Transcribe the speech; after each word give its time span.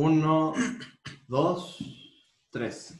Uno, 0.00 0.54
dos, 1.26 1.76
tres. 2.52 2.96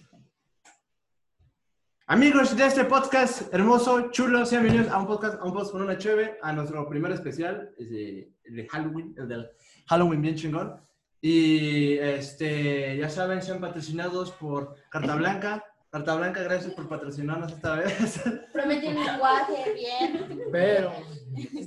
Amigos 2.09 2.57
de 2.57 2.67
este 2.67 2.85
podcast 2.87 3.55
hermoso, 3.55 4.11
chulo, 4.11 4.45
sean 4.45 4.65
bienvenidos 4.65 4.93
a 4.93 4.99
un 4.99 5.07
podcast, 5.07 5.41
a 5.41 5.45
un 5.45 5.53
podcast 5.53 5.71
con 5.71 5.83
una 5.83 5.97
cheve, 5.97 6.39
a 6.43 6.53
nuestro 6.53 6.89
primer 6.89 7.13
especial, 7.13 7.71
es 7.79 7.89
de, 7.91 8.33
el 8.43 8.57
de 8.57 8.67
Halloween, 8.67 9.15
el 9.17 9.29
del 9.29 9.49
Halloween 9.87 10.23
bien 10.23 10.35
chingón. 10.35 10.75
Y 11.21 11.99
este, 11.99 12.97
ya 12.97 13.09
saben, 13.09 13.43
sean 13.43 13.61
patrocinados 13.61 14.33
por 14.33 14.75
Carta 14.91 15.15
Blanca. 15.15 15.65
Carta 15.91 16.17
Blanca, 16.17 16.43
gracias 16.43 16.75
por 16.75 16.89
patrocinarnos 16.89 17.53
esta 17.53 17.77
vez. 17.77 18.21
Promete 18.53 18.89
un 18.89 19.05
lenguaje 19.05 19.73
bien. 19.73 20.41
Pero, 20.51 20.93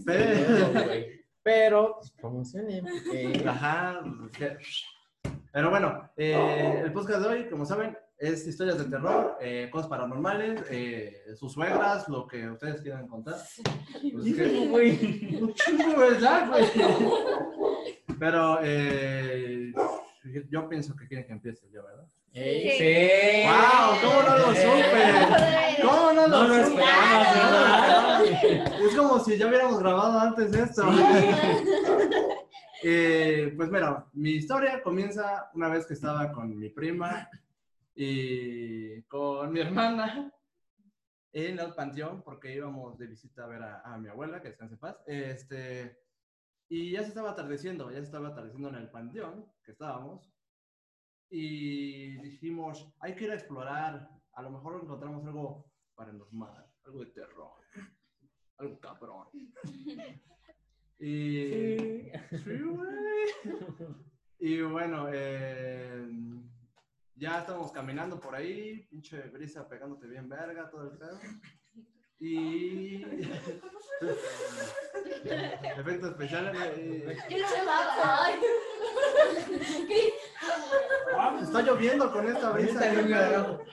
Pero- 0.05 1.05
pero, 1.41 1.99
promocionen. 2.19 2.83
porque- 2.83 3.45
Ajá. 3.47 4.01
Pero 5.51 5.69
bueno, 5.69 6.09
eh, 6.15 6.81
el 6.85 6.93
podcast 6.93 7.21
de 7.21 7.27
hoy, 7.27 7.49
como 7.49 7.65
saben, 7.65 7.97
es 8.17 8.47
historias 8.47 8.77
de 8.77 8.85
terror, 8.85 9.37
eh, 9.41 9.67
cosas 9.71 9.89
paranormales, 9.89 10.63
eh, 10.69 11.23
sus 11.35 11.53
suegras, 11.53 12.07
lo 12.07 12.25
que 12.27 12.47
ustedes 12.49 12.81
quieran 12.81 13.07
contar. 13.07 13.35
Pues 14.13 14.35
que- 14.35 15.39
un 15.41 15.53
chingo, 15.53 15.97
¿verdad, 15.97 16.47
güey? 16.49 16.65
Pero 18.19 18.59
eh, 18.63 19.73
yo 20.49 20.69
pienso 20.69 20.95
que 20.95 21.07
quieren 21.07 21.25
que 21.25 21.33
empiece 21.33 21.67
yo, 21.71 21.83
¿verdad? 21.83 22.05
Sí. 22.33 23.43
¡Wow! 23.43 23.97
¿Cómo 24.01 24.21
no 24.21 24.37
lo 24.37 24.45
supe? 24.55 25.03
¿Cómo 25.81 26.13
no 26.13 26.27
lo 26.27 26.47
No. 26.47 26.55
Es 28.23 28.95
como 28.95 29.19
si 29.19 29.37
ya 29.37 29.47
hubiéramos 29.47 29.79
grabado 29.79 30.19
antes 30.19 30.53
esto. 30.53 30.83
Eh, 32.83 33.53
pues 33.55 33.69
mira, 33.69 34.07
mi 34.13 34.31
historia 34.31 34.81
comienza 34.81 35.51
una 35.53 35.69
vez 35.69 35.85
que 35.85 35.93
estaba 35.93 36.31
con 36.31 36.57
mi 36.57 36.69
prima 36.69 37.29
y 37.93 39.03
con 39.03 39.51
mi 39.53 39.59
hermana 39.59 40.33
en 41.31 41.59
el 41.59 41.73
panteón, 41.75 42.23
porque 42.23 42.53
íbamos 42.53 42.97
de 42.97 43.07
visita 43.07 43.43
a 43.43 43.47
ver 43.47 43.61
a, 43.61 43.81
a 43.81 43.97
mi 43.97 44.09
abuela, 44.09 44.41
que 44.41 44.49
descanse 44.49 44.77
paz. 44.77 44.97
Este, 45.05 45.95
y 46.69 46.91
ya 46.91 47.03
se 47.03 47.09
estaba 47.09 47.31
atardeciendo, 47.31 47.91
ya 47.91 47.97
se 47.97 48.05
estaba 48.05 48.29
atardeciendo 48.29 48.69
en 48.69 48.75
el 48.75 48.89
panteón 48.89 49.45
que 49.63 49.71
estábamos. 49.71 50.31
Y 51.29 52.17
dijimos, 52.17 52.91
hay 52.99 53.15
que 53.15 53.25
ir 53.25 53.31
a 53.31 53.35
explorar, 53.35 54.09
a 54.33 54.41
lo 54.41 54.49
mejor 54.49 54.81
encontramos 54.81 55.23
algo 55.25 55.71
paranormal, 55.95 56.65
algo 56.83 56.99
de 57.01 57.11
terror, 57.11 57.61
algo 58.57 58.79
cabrón. 58.79 59.27
Y... 61.01 62.11
Sí. 62.37 62.61
Y 64.37 64.61
bueno, 64.61 65.07
eh, 65.11 66.07
ya 67.15 67.39
estábamos 67.39 67.71
caminando 67.71 68.19
por 68.19 68.35
ahí, 68.35 68.87
pinche 68.89 69.19
brisa 69.29 69.67
pegándote 69.67 70.07
bien 70.07 70.29
verga, 70.29 70.69
todo 70.69 70.91
el 70.91 70.97
pedo. 70.97 71.19
Y... 72.19 73.03
Efectos 75.77 76.11
especiales. 76.11 76.55
eh. 76.77 77.17
Está 81.41 81.61
lloviendo 81.61 82.11
con 82.11 82.27
esta 82.27 82.51
brisa. 82.51 82.79
Abajo. 82.91 83.63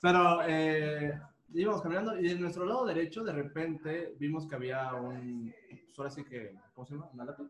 Pero 0.00 0.42
eh, 0.46 1.20
íbamos 1.54 1.82
caminando 1.82 2.18
y 2.20 2.30
en 2.30 2.40
nuestro 2.40 2.64
lado 2.66 2.86
derecho 2.86 3.24
de 3.24 3.32
repente 3.32 4.14
vimos 4.18 4.46
que 4.46 4.54
había 4.54 4.92
un, 4.94 5.52
pues 5.86 5.98
ahora 5.98 6.10
sí 6.10 6.24
que, 6.24 6.54
¿cómo 6.74 6.86
se 6.86 6.94
llama? 6.94 7.08
¿Una 7.12 7.24
lápida? 7.24 7.48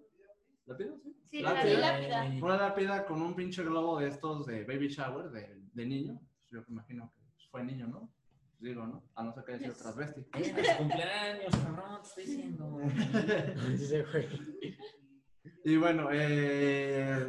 ¿Lápida? 0.67 0.91
Sí. 1.03 1.15
Sí, 1.31 1.41
la 1.43 1.53
Lápida. 1.55 1.79
lápida. 1.79 2.45
Una 2.47 2.57
lápida 2.57 3.05
con 3.07 3.21
un 3.23 3.35
pinche 3.35 3.63
globo 3.63 3.99
de 3.99 4.09
estos 4.09 4.47
de 4.47 4.65
baby 4.65 4.89
shower, 4.89 5.31
de, 5.31 5.61
de 5.75 5.87
niño. 5.87 6.21
Yo 6.51 6.61
me 6.61 6.67
imagino 6.75 7.13
que 7.39 7.47
fue 7.51 7.63
niño, 7.65 7.87
¿no? 7.87 8.11
Digo, 8.59 8.87
¿no? 8.87 9.05
A 9.15 9.23
no 9.23 9.33
ser 9.33 9.45
que 9.45 9.53
haya 9.53 9.61
sido 9.61 9.75
transvesti. 9.75 10.27
Es 10.39 10.77
cumpleaños, 10.77 11.57
cabrón, 11.57 12.03
te 12.03 12.09
estoy 12.09 12.25
diciendo. 12.25 12.81
Y 15.65 15.77
bueno, 15.77 16.09
eh, 16.13 17.27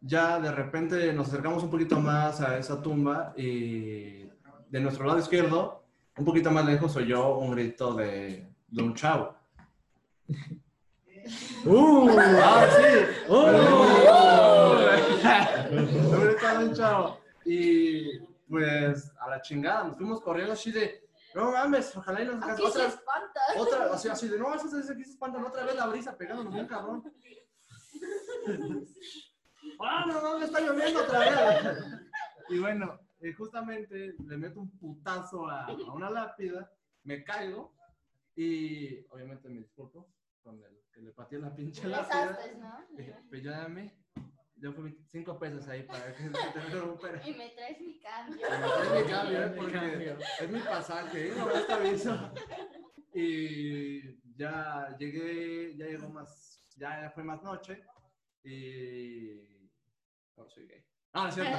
ya 0.00 0.40
de 0.40 0.50
repente 0.50 1.12
nos 1.12 1.28
acercamos 1.28 1.62
un 1.62 1.70
poquito 1.70 2.00
más 2.00 2.40
a 2.40 2.58
esa 2.58 2.82
tumba 2.82 3.34
y 3.36 4.24
de 4.68 4.80
nuestro 4.80 5.06
lado 5.06 5.18
izquierdo, 5.18 5.84
un 6.18 6.24
poquito 6.24 6.50
más 6.50 6.64
lejos, 6.64 6.96
oyó 6.96 7.36
un 7.38 7.52
grito 7.52 7.94
de, 7.94 8.52
de 8.68 8.82
un 8.82 8.94
chavo. 8.94 9.36
¡Uh! 11.64 12.08
¡Ah, 12.18 12.66
sí! 12.76 13.04
Un 15.70 15.86
grito 16.24 16.58
de 16.58 16.64
un 16.64 16.74
chavo. 16.74 17.20
Y 17.44 18.18
pues 18.48 19.12
a 19.20 19.28
la 19.28 19.40
chingada, 19.42 19.84
nos 19.84 19.96
fuimos 19.96 20.20
corriendo 20.22 20.54
así 20.54 20.72
de, 20.72 21.06
no 21.34 21.52
mames, 21.52 21.94
ojalá 21.96 22.22
y 22.22 22.24
nos 22.26 22.42
Aquí 22.42 22.62
otra, 22.62 22.82
se 22.82 22.88
espanta. 22.88 23.40
otra, 23.58 23.92
así, 23.92 24.08
así 24.08 24.28
de, 24.28 24.38
no, 24.38 24.54
eso 24.54 24.78
es 24.78 24.90
aquí 24.90 25.04
se 25.04 25.10
espantan 25.10 25.44
otra 25.44 25.64
vez 25.64 25.74
la 25.76 25.86
brisa 25.86 26.16
pegándonos 26.16 26.54
bien 26.54 26.66
cabrón. 26.66 27.04
¡Ah, 29.80 30.04
no, 30.06 30.22
no, 30.22 30.38
me 30.38 30.46
está 30.46 30.60
lloviendo 30.60 31.02
otra 31.02 31.18
vez! 31.18 31.78
Y 32.48 32.58
bueno, 32.58 32.98
eh, 33.20 33.32
justamente 33.32 34.14
le 34.18 34.36
meto 34.36 34.60
un 34.60 34.70
putazo 34.78 35.48
a, 35.48 35.66
a 35.66 35.92
una 35.92 36.10
lápida, 36.10 36.70
me 37.04 37.24
caigo 37.24 37.74
y 38.36 39.04
obviamente 39.10 39.48
me 39.48 39.60
disculpo 39.60 40.12
con 40.42 40.62
el 40.62 40.82
que 40.92 41.00
le 41.02 41.12
pateé 41.12 41.38
la 41.38 41.54
pinche 41.54 41.86
lápida. 41.88 42.30
astes, 42.30 42.58
¿no? 42.58 42.86
Dije, 42.96 43.14
pues 43.28 43.42
ya 43.42 43.50
dame, 43.62 43.92
yo 44.56 44.72
fui 44.72 44.96
cinco 45.06 45.38
pesos 45.38 45.66
ahí 45.68 45.82
para 45.82 46.14
que 46.14 46.28
te 46.30 46.60
recupere. 46.60 47.20
Y 47.28 47.34
me 47.34 47.50
traes 47.50 47.80
mi 47.80 47.98
cambio. 48.00 48.46
Es 48.46 49.04
mi 49.04 49.10
cambio, 49.10 49.42
¿eh? 49.44 49.50
Mi 49.50 49.56
porque 49.56 49.72
cambio. 49.72 50.18
es 50.40 50.50
mi 50.50 50.60
pasaje, 50.60 51.28
¿eh? 51.28 51.32
no 51.36 51.66
te 51.66 51.72
aviso. 51.72 52.32
Y 53.14 54.36
ya 54.36 54.96
llegué, 54.98 55.76
ya 55.76 55.86
llegó 55.86 56.08
más, 56.10 56.64
ya 56.76 57.10
fue 57.14 57.24
más 57.24 57.42
noche 57.42 57.82
y... 58.44 59.42
No, 60.36 60.48
soy 60.48 60.66
gay. 60.68 60.84
Ah, 61.18 61.22
no 61.24 61.28
es 61.30 61.34
cierto. 61.34 61.58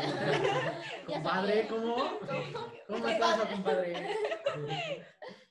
Compadre. 1.06 1.68
¿cómo? 1.68 1.96
¿Cómo? 1.96 2.72
¿Cómo 2.88 3.06
Qué 3.06 3.12
estás, 3.12 3.38
padre. 3.38 3.52
compadre? 3.54 4.16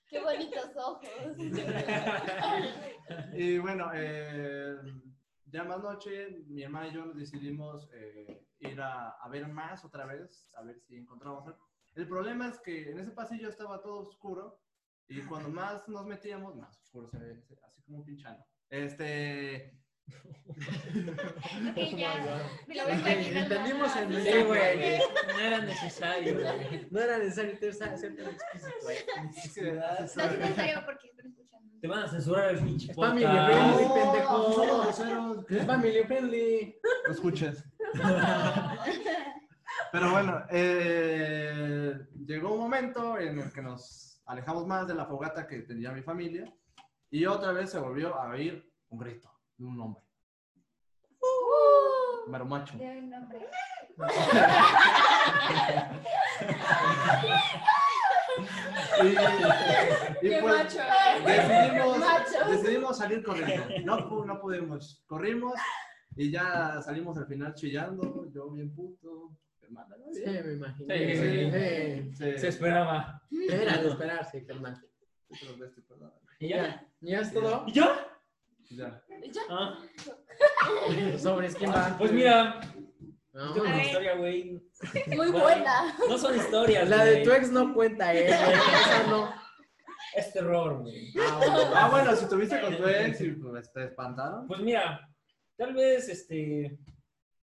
Qué 0.08 0.20
bonitos 0.20 0.70
ojos. 0.76 1.08
Y 3.34 3.58
bueno, 3.58 3.90
eh, 3.94 4.76
ya 5.46 5.64
más 5.64 5.82
noche, 5.82 6.42
mi 6.46 6.62
hermana 6.62 6.88
y 6.88 6.92
yo 6.94 7.04
nos 7.04 7.16
decidimos 7.16 7.88
eh, 7.92 8.46
ir 8.60 8.80
a, 8.80 9.10
a 9.10 9.28
ver 9.28 9.46
más 9.48 9.84
otra 9.84 10.06
vez, 10.06 10.50
a 10.54 10.62
ver 10.62 10.80
si 10.80 10.96
encontramos 10.96 11.46
algo. 11.46 11.68
El 11.94 12.08
problema 12.08 12.48
es 12.48 12.58
que 12.60 12.90
en 12.90 12.98
ese 13.00 13.10
pasillo 13.10 13.50
estaba 13.50 13.82
todo 13.82 14.08
oscuro 14.08 14.58
y 15.06 15.20
cuando 15.22 15.50
más 15.50 15.86
nos 15.86 16.06
metíamos, 16.06 16.56
más 16.56 16.78
oscuro 16.80 17.08
se 17.10 17.18
ve, 17.18 17.44
así 17.62 17.82
como 17.82 17.98
un 17.98 18.04
pinchano. 18.04 18.42
Este, 18.70 19.78
Ok, 21.70 21.76
ya. 21.96 22.14
Me 22.66 22.74
lo 22.74 22.82
voy 22.84 22.92
a 22.92 22.96
Ok, 22.96 23.00
imaginar. 23.00 23.42
entendimos 23.44 23.96
el 23.96 24.22
Sí, 24.24 24.42
güey. 24.42 24.98
No 25.28 25.38
era 25.40 25.60
necesario, 25.60 26.34
güey. 26.34 26.88
No 26.90 27.00
era 27.00 27.18
necesario 27.18 27.56
ser 27.56 27.74
ser 27.74 28.16
tan 28.16 28.26
explícito, 28.26 28.74
güey. 28.82 28.96
es 28.96 30.16
No 30.16 30.22
es 30.24 30.38
necesario 30.38 30.82
porque 30.84 31.06
estoy 31.08 31.26
escuchando. 31.30 31.80
Te 31.80 31.86
van 31.88 32.02
a 32.02 32.08
censurar 32.08 32.50
el 32.50 32.58
pinche 32.64 32.92
Family 32.94 33.24
podcast. 33.24 33.46
friendly, 33.52 33.84
No, 33.86 33.94
pendejo. 33.94 34.82
groseros. 34.82 35.50
Es 35.50 35.66
family 35.66 36.02
friendly. 36.04 36.76
No 37.06 37.12
escuches. 37.12 37.64
Pero 39.92 40.10
bueno, 40.10 40.42
eh, 40.50 41.94
llegó 42.26 42.54
un 42.54 42.60
momento 42.60 43.18
en 43.18 43.38
el 43.38 43.52
que 43.52 43.62
nos 43.62 44.20
alejamos 44.26 44.66
más 44.66 44.86
de 44.86 44.94
la 44.94 45.06
fogata 45.06 45.46
que 45.46 45.60
tenía 45.60 45.92
mi 45.92 46.02
familia 46.02 46.52
y 47.10 47.24
otra 47.26 47.52
vez 47.52 47.70
se 47.70 47.78
volvió 47.78 48.14
a 48.14 48.28
oír 48.30 48.70
un 48.90 48.98
grito 48.98 49.32
de 49.56 49.64
un 49.64 49.80
hombre, 49.80 50.02
Uh, 51.48 52.30
mero 52.30 52.44
macho. 52.44 52.76
de 52.76 52.84
un 52.98 53.10
nombre. 53.10 53.46
Y, 59.02 59.06
y 60.26 60.30
Qué 60.30 60.38
pues 60.40 60.54
macho. 60.54 60.78
decidimos, 61.26 61.98
Macho. 61.98 62.50
decidimos 62.50 62.98
salir 62.98 63.22
corriendo. 63.22 63.66
No, 63.84 64.24
no 64.24 64.40
pudimos. 64.40 65.02
Corrimos 65.06 65.54
y 66.16 66.30
ya 66.30 66.80
salimos 66.82 67.16
al 67.18 67.26
final 67.26 67.54
chillando, 67.54 68.28
yo 68.32 68.50
bien 68.50 68.74
puto. 68.74 69.32
hermana, 69.62 69.96
¿no? 69.98 70.12
Sí, 70.12 70.22
me 70.26 70.52
imagino. 70.54 70.94
Sí, 70.94 71.16
Sí, 71.16 71.50
sí. 71.50 72.12
sí. 72.16 72.38
Se 72.38 72.48
esperaba. 72.48 73.22
Era 73.50 73.78
de 73.78 73.88
esperarse, 73.88 74.40
de 74.40 74.52
este. 75.66 75.82
¿Y 76.40 76.48
ya? 76.48 76.86
¿Ya 77.00 77.20
es 77.20 77.32
todo? 77.32 77.64
¿Y 77.66 77.72
yo? 77.72 77.84
Ya. 78.70 79.02
Ya. 79.32 79.40
Ah, 79.50 79.78
Sobres, 81.18 81.54
¿quién 81.54 81.70
va? 81.70 81.96
pues 81.98 82.12
mira, 82.12 82.60
No. 83.32 83.52
tengo 83.54 83.66
una 83.66 83.82
historia, 83.82 84.16
güey. 84.16 84.62
Muy 85.16 85.30
buena. 85.30 85.96
No 86.08 86.18
son 86.18 86.36
historias, 86.36 86.88
La 86.88 87.04
de 87.04 87.22
tu 87.24 87.32
ex 87.32 87.50
no 87.50 87.74
cuenta, 87.74 88.14
eh. 88.14 88.28
Esa 88.28 89.06
no. 89.08 89.32
Es 90.14 90.32
terror, 90.32 90.80
güey. 90.82 91.12
Ah, 91.20 91.36
bueno. 91.38 91.70
Ah, 91.74 91.88
bueno, 91.90 92.16
si 92.16 92.28
tuviste 92.28 92.60
con 92.60 92.76
tu 92.76 92.86
ex 92.86 93.20
y 93.20 93.30
pues, 93.32 93.72
te 93.72 93.84
espantaron. 93.84 94.46
Pues 94.46 94.60
mira, 94.60 95.08
Tal 95.58 95.74
vez, 95.74 96.08
este, 96.08 96.78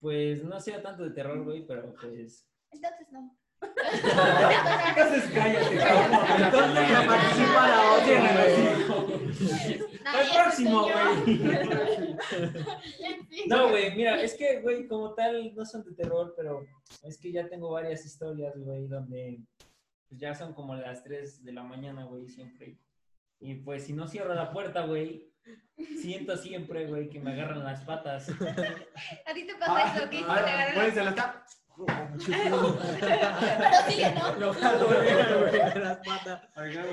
pues 0.01 0.44
no 0.44 0.59
sea 0.59 0.83
tanto 0.83 1.03
de 1.03 1.12
terror, 1.12 1.41
güey, 1.45 1.65
pero 1.65 1.94
pues... 1.94 2.45
Entonces 2.69 3.07
no. 3.13 3.33
Entonces 4.89 5.31
cállate. 5.33 5.75
Entonces 6.44 6.92
la 6.92 7.07
participa 7.07 7.68
la 7.68 7.80
otra, 7.94 8.18
güey. 8.33 8.56
No, 10.04 10.19
El 10.19 10.27
ya 10.27 10.33
próximo, 10.44 10.83
güey. 10.83 12.18
No, 13.48 13.69
güey, 13.69 13.95
mira, 13.95 14.21
es 14.21 14.36
que, 14.36 14.62
güey, 14.62 14.88
como 14.88 15.13
tal, 15.13 15.54
no 15.56 15.65
son 15.65 15.83
de 15.83 15.94
terror, 15.94 16.33
pero 16.36 16.65
es 17.04 17.18
que 17.18 17.31
ya 17.31 17.48
tengo 17.50 17.71
varias 17.71 18.06
historias, 18.06 18.54
güey, 18.57 18.88
donde 18.88 19.42
pues, 20.10 20.19
ya 20.19 20.36
son 20.36 20.54
como 20.54 20.75
las 20.75 21.04
3 21.04 21.44
de 21.44 21.54
la 21.54 21.63
mañana, 21.63 22.06
güey, 22.06 22.27
siempre. 22.27 22.77
Y 23.39 23.56
pues 23.56 23.86
si 23.86 23.94
no 23.94 24.07
cierro 24.07 24.33
la 24.33 24.51
puerta, 24.51 24.86
güey, 24.86 25.33
siento 26.00 26.38
siempre, 26.38 26.88
güey, 26.88 27.10
que 27.10 27.19
me 27.19 27.33
agarran 27.33 27.63
las 27.63 27.83
patas. 27.83 28.30
A 29.25 29.33
ti 29.33 29.45
te 29.45 29.56
pasa 29.56 29.95
eso, 29.95 30.10
que 30.10 30.18
te 30.19 30.24
agarran 30.24 30.75
Güey, 30.75 30.92
se 30.92 31.04
la 31.04 31.10
está. 31.10 31.45
Pero 31.75 32.20
sigue, 32.20 34.12
¿no? 34.14 34.31
Lo 34.40 34.54
jalo, 34.54 34.86
güey, 34.88 35.02
de 35.74 35.80
las 35.80 35.98
patas. 36.06 36.42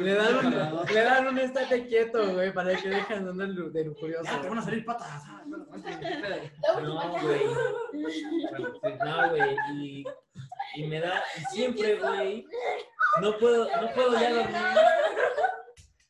Le 0.00 0.14
dan, 0.14 0.46
un, 0.46 0.86
le 0.86 1.02
dan 1.02 1.26
un 1.28 1.38
estate 1.38 1.86
quieto, 1.86 2.32
güey, 2.32 2.52
para 2.52 2.74
que 2.76 2.88
dejen 2.88 3.24
de 3.24 3.30
andar 3.30 3.48
de 3.48 3.84
lujurioso. 3.84 4.24
Ya, 4.24 4.40
te 4.40 4.48
van 4.48 4.58
a 4.58 4.62
salir 4.62 4.84
patas. 4.84 5.08
Ah, 5.26 5.42
No, 5.46 5.66
güey. 7.20 7.40
Bueno, 7.92 8.08
sí. 8.10 8.24
No, 9.04 9.30
güey, 9.30 9.56
y, 9.74 10.04
y 10.76 10.86
me 10.86 11.00
da, 11.00 11.22
y 11.36 11.40
siempre, 11.54 11.96
güey, 11.96 12.46
no 13.20 13.36
puedo, 13.38 13.68
no 13.80 13.92
puedo 13.92 14.12
ya 14.18 14.30
dormir. 14.32 14.56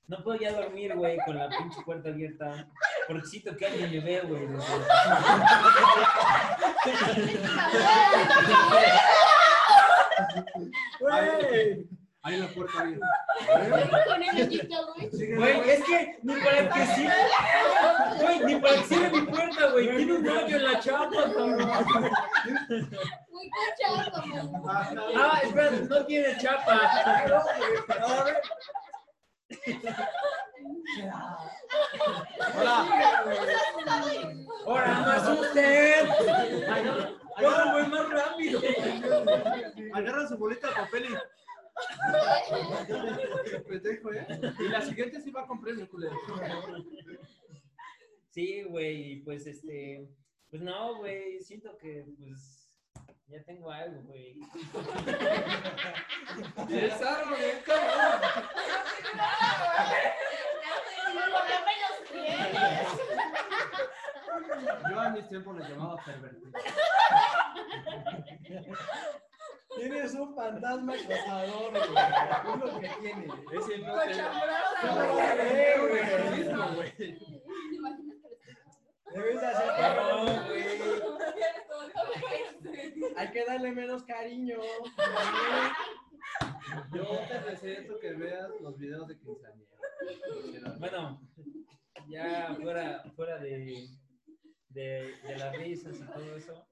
No 0.06 0.22
puedo 0.24 0.38
ya 0.40 0.52
dormir, 0.52 0.94
güey, 0.96 1.18
con 1.26 1.36
la 1.38 1.48
pinche 1.48 1.80
puerta 1.84 2.08
abierta. 2.08 2.68
Porque 3.10 3.26
siento 3.26 3.56
que 3.56 3.66
alguien 3.66 3.90
me 3.90 3.98
ve, 3.98 4.20
güey. 4.20 4.46
Ahí 12.22 12.36
la 12.36 12.46
puerta 12.48 12.84
bien. 12.84 13.00
Güey. 13.56 15.34
Güey, 15.34 15.70
es 15.70 15.82
que 15.82 16.18
ni 16.22 16.34
para 16.36 16.70
que 16.70 16.86
sí. 16.86 17.08
Güey, 18.20 18.44
ni 18.44 18.60
para 18.60 18.74
que 18.76 18.84
cierre 18.84 19.10
mi 19.10 19.22
puerta, 19.22 19.70
güey. 19.72 19.96
Tiene 19.96 20.12
un 20.12 20.28
hoyo 20.28 20.56
en 20.56 20.64
la 20.64 20.78
chapa, 20.78 21.10
cabrón. 21.10 21.70
Muy 23.28 23.50
cachado, 23.50 23.96
mamá. 24.62 24.88
Ah, 25.16 25.40
espera, 25.42 25.70
no 25.72 26.06
tiene 26.06 26.38
chapa. 26.38 26.92
Ahora 34.66 35.00
no 35.00 35.10
asusten. 35.10 36.08
Corre, 37.36 37.72
güey, 37.72 37.86
más 37.88 38.10
rápido. 38.10 38.60
Agarra 39.94 40.28
su 40.28 40.36
bolita 40.36 40.68
de 40.68 40.74
papel 40.74 41.04
y. 41.06 41.14
Pendejo, 43.68 44.12
¿eh? 44.12 44.26
Y 44.58 44.68
la 44.68 44.82
siguiente 44.82 45.20
sí 45.20 45.30
va 45.30 45.46
con 45.46 45.60
premio, 45.60 45.88
culero. 45.88 46.16
Sí, 48.30 48.62
güey, 48.64 49.22
pues 49.22 49.46
este. 49.46 50.08
Pues 50.50 50.62
no, 50.62 50.98
güey, 50.98 51.40
siento 51.42 51.76
que 51.78 52.04
pues. 52.18 52.59
Ya 53.30 53.42
tengo 53.44 53.70
algo, 53.70 54.02
güey. 54.02 54.36
Es 56.68 57.00
algo 57.02 57.36
bien 57.36 57.62
cabrón. 57.64 58.20
Tienes. 62.12 62.88
Yo 64.90 65.00
a 65.00 65.08
mis 65.10 65.28
tiempos 65.28 65.56
les 65.58 65.68
llamaba 65.68 65.96
pervertido. 66.04 66.50
Tienes 69.76 70.14
un 70.14 70.34
fantasma 70.34 70.94
acosador, 70.94 71.70
güey. 71.70 71.82
Es 72.54 72.72
lo 72.74 72.80
que 72.80 72.88
tiene. 73.00 73.26
Es 73.52 73.68
el 73.68 73.86
no 73.86 73.92
Cochambrosa, 73.94 75.34
Eh, 75.38 75.76
güey. 75.78 76.74
güey. 76.74 76.96
¿Te 76.96 77.06
imaginas 77.76 78.16
Debes 79.14 79.40
de 79.40 79.46
hacer 79.46 79.96
No, 79.96 80.44
güey. 80.46 80.64
Hay 83.16 83.30
que 83.32 83.44
darle 83.44 83.72
menos 83.72 84.02
cariño. 84.04 84.58
Yo 86.92 87.04
te 87.28 87.40
receto 87.40 87.98
que 87.98 88.12
veas 88.12 88.50
los 88.60 88.78
videos 88.78 89.08
de 89.08 89.18
quinceañera. 89.18 89.76
Bueno, 90.78 91.20
ya 92.08 92.56
fuera, 92.60 93.02
fuera 93.16 93.38
de, 93.38 93.88
de, 94.68 95.14
de 95.26 95.36
las 95.38 95.56
risas 95.56 95.96
y 95.98 96.04
todo 96.06 96.36
eso. 96.36 96.66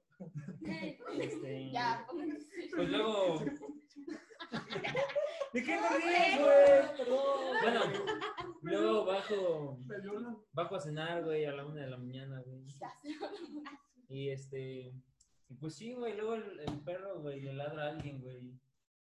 Este, 1.19 1.71
Ya, 1.71 2.05
pónganse. 2.07 2.69
Pues 2.75 2.89
luego. 2.89 3.39
¿De 5.53 5.63
qué 5.63 5.77
te 5.77 5.97
ríes, 5.97 6.39
güey? 6.39 6.97
Perdón. 6.97 7.91
Bueno, 8.61 8.81
luego 8.81 9.05
bajo, 9.05 9.79
bajo 10.53 10.75
a 10.75 10.79
cenar, 10.79 11.23
güey, 11.23 11.45
a 11.45 11.51
la 11.51 11.65
una 11.65 11.81
de 11.81 11.89
la 11.89 11.97
mañana, 11.97 12.41
güey. 12.45 12.65
Y 14.09 14.29
este. 14.29 14.93
Y 15.49 15.55
pues 15.59 15.75
sí, 15.75 15.93
güey, 15.93 16.15
luego 16.15 16.35
el, 16.35 16.59
el 16.59 16.79
perro, 16.81 17.19
güey, 17.21 17.41
le 17.41 17.53
ladra 17.53 17.85
a 17.85 17.89
alguien, 17.89 18.21
güey. 18.21 18.53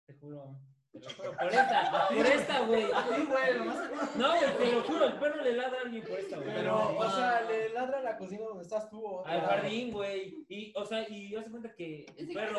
Te 0.07 0.15
juro. 0.15 0.57
Te 0.91 0.99
lo 1.01 1.09
juro. 1.11 1.33
Por 1.37 1.53
esta, 1.53 2.09
por 2.09 2.27
esta, 2.27 2.61
güey. 2.67 2.87
Sí, 2.87 3.27
güey, 3.27 3.59
nomás. 3.59 4.17
No, 4.17 4.29
güey, 4.29 4.57
te 4.59 4.73
lo 4.73 4.83
juro, 4.83 5.05
el 5.05 5.19
perro 5.19 5.43
le 5.43 5.53
ladra 5.55 5.79
a 5.79 5.83
alguien 5.83 6.03
por 6.05 6.19
esta, 6.19 6.37
güey. 6.37 6.49
Pero, 6.49 6.97
o 6.99 7.11
sea, 7.11 7.43
le 7.43 7.69
ladra 7.71 7.99
a 7.99 8.03
la 8.03 8.17
cocina 8.19 8.45
donde 8.45 8.63
estás 8.65 8.91
tú. 8.91 9.21
Al 9.25 9.41
jardín, 9.41 9.93
güey. 9.93 10.45
Y, 10.49 10.73
o 10.77 10.85
sea, 10.85 11.09
y 11.09 11.35
haz 11.37 11.45
de 11.45 11.51
cuenta 11.51 11.75
que 11.75 12.07
el 12.17 12.27
Sí, 12.29 12.35
perro. 12.35 12.59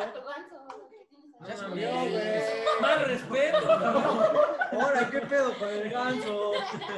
Ya 1.40 1.56
se 1.56 1.62
mames. 1.62 1.68
murió, 1.68 1.90
güey. 1.92 2.80
Más 2.80 3.08
respeto. 3.08 3.72
Ahora, 4.72 5.10
¿qué 5.10 5.20
pedo 5.20 5.58
con 5.58 5.68
el 5.68 5.90
ganso? 5.90 6.52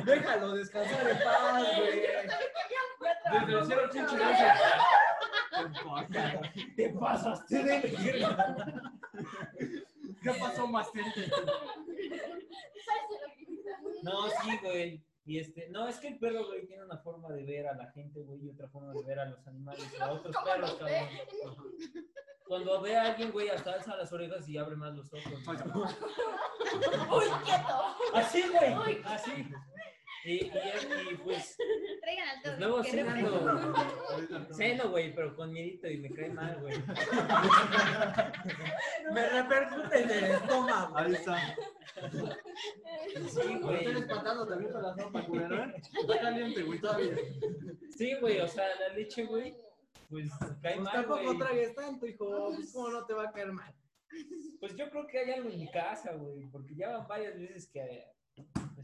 Déjalo 0.04 0.52
descansar 0.54 1.08
en 1.10 1.18
paz, 1.18 1.64
güey. 1.76 2.02
Desde 3.32 3.58
el 3.58 3.66
cielo, 3.66 3.82
chinche, 3.90 4.16
Te 6.76 6.88
pasaste 6.90 7.62
de 7.64 7.80
¿Qué 10.22 10.30
pasó, 10.32 10.66
Mastín? 10.66 11.04
No, 14.02 14.28
sí, 14.28 14.58
güey. 14.62 15.02
Y 15.28 15.38
este, 15.38 15.68
no, 15.68 15.86
es 15.86 15.98
que 15.98 16.08
el 16.08 16.18
perro, 16.18 16.46
güey, 16.46 16.66
tiene 16.66 16.86
una 16.86 16.96
forma 16.96 17.28
de 17.28 17.44
ver 17.44 17.66
a 17.66 17.74
la 17.74 17.92
gente, 17.92 18.22
güey, 18.22 18.46
y 18.46 18.48
otra 18.48 18.66
forma 18.68 18.94
de 18.94 19.02
ver 19.04 19.18
a 19.18 19.26
los 19.26 19.46
animales, 19.46 19.84
a 20.00 20.10
otros 20.10 20.34
¿Cómo 20.34 20.46
perros, 20.46 20.74
cabrón. 20.76 21.06
Cuando 22.46 22.80
ve 22.80 22.96
a 22.96 23.10
alguien, 23.10 23.30
güey, 23.30 23.50
hasta 23.50 23.74
alza 23.74 23.94
las 23.94 24.10
orejas 24.10 24.48
y 24.48 24.56
abre 24.56 24.74
más 24.76 24.94
los 24.96 25.12
ojos. 25.12 25.30
Uy, 27.12 27.26
quieto. 27.44 27.74
Así, 28.14 28.42
güey, 28.48 29.02
así. 29.04 29.46
Y, 30.24 30.32
y, 30.34 30.50
y, 31.12 31.16
pues, 31.24 31.56
Traigan 32.00 32.28
al 32.28 32.42
pues 32.42 32.58
todo. 32.58 32.68
luego 32.68 32.84
ceno, 34.54 34.90
güey, 34.90 35.14
pero 35.14 35.34
con 35.36 35.52
miedito 35.52 35.88
y 35.88 35.98
me 35.98 36.10
cae 36.10 36.30
mal, 36.30 36.58
güey. 36.60 36.74
Me 39.12 39.28
repercute 39.28 40.02
en 40.02 40.10
el 40.10 40.24
estómago. 40.24 40.96
Ahí 40.98 41.12
está. 41.14 41.56
Sí, 43.28 43.58
güey. 43.60 43.76
estoy 43.84 43.96
espantando 44.02 44.46
también 44.46 44.72
con 44.72 44.82
la 44.82 44.94
sopa, 44.96 45.24
culero, 45.24 45.64
¿eh? 45.64 45.74
Está 46.00 46.20
caliente, 46.20 46.62
güey, 46.62 46.78
todavía. 46.80 47.14
Sí, 47.96 48.14
güey, 48.20 48.40
o 48.40 48.48
sea, 48.48 48.64
la 48.80 48.94
leche, 48.94 49.24
güey, 49.24 49.56
pues 50.10 50.28
cae 50.62 50.74
Pues 50.74 50.84
mal, 50.84 50.92
tampoco 50.94 51.24
güey. 51.24 51.38
tragues 51.38 51.74
tanto, 51.74 52.06
hijo. 52.06 52.52
Pues, 52.54 52.72
¿Cómo 52.72 52.90
no 52.90 53.06
te 53.06 53.14
va 53.14 53.24
a 53.28 53.32
caer 53.32 53.52
mal? 53.52 53.74
Pues 54.60 54.76
yo 54.76 54.88
creo 54.90 55.06
que 55.06 55.18
hay 55.18 55.30
algo 55.32 55.50
en 55.50 55.58
mi 55.58 55.70
casa, 55.70 56.12
güey, 56.14 56.46
porque 56.50 56.74
ya 56.74 56.96
van 56.96 57.06
varias 57.08 57.38
veces 57.38 57.68
que 57.70 58.04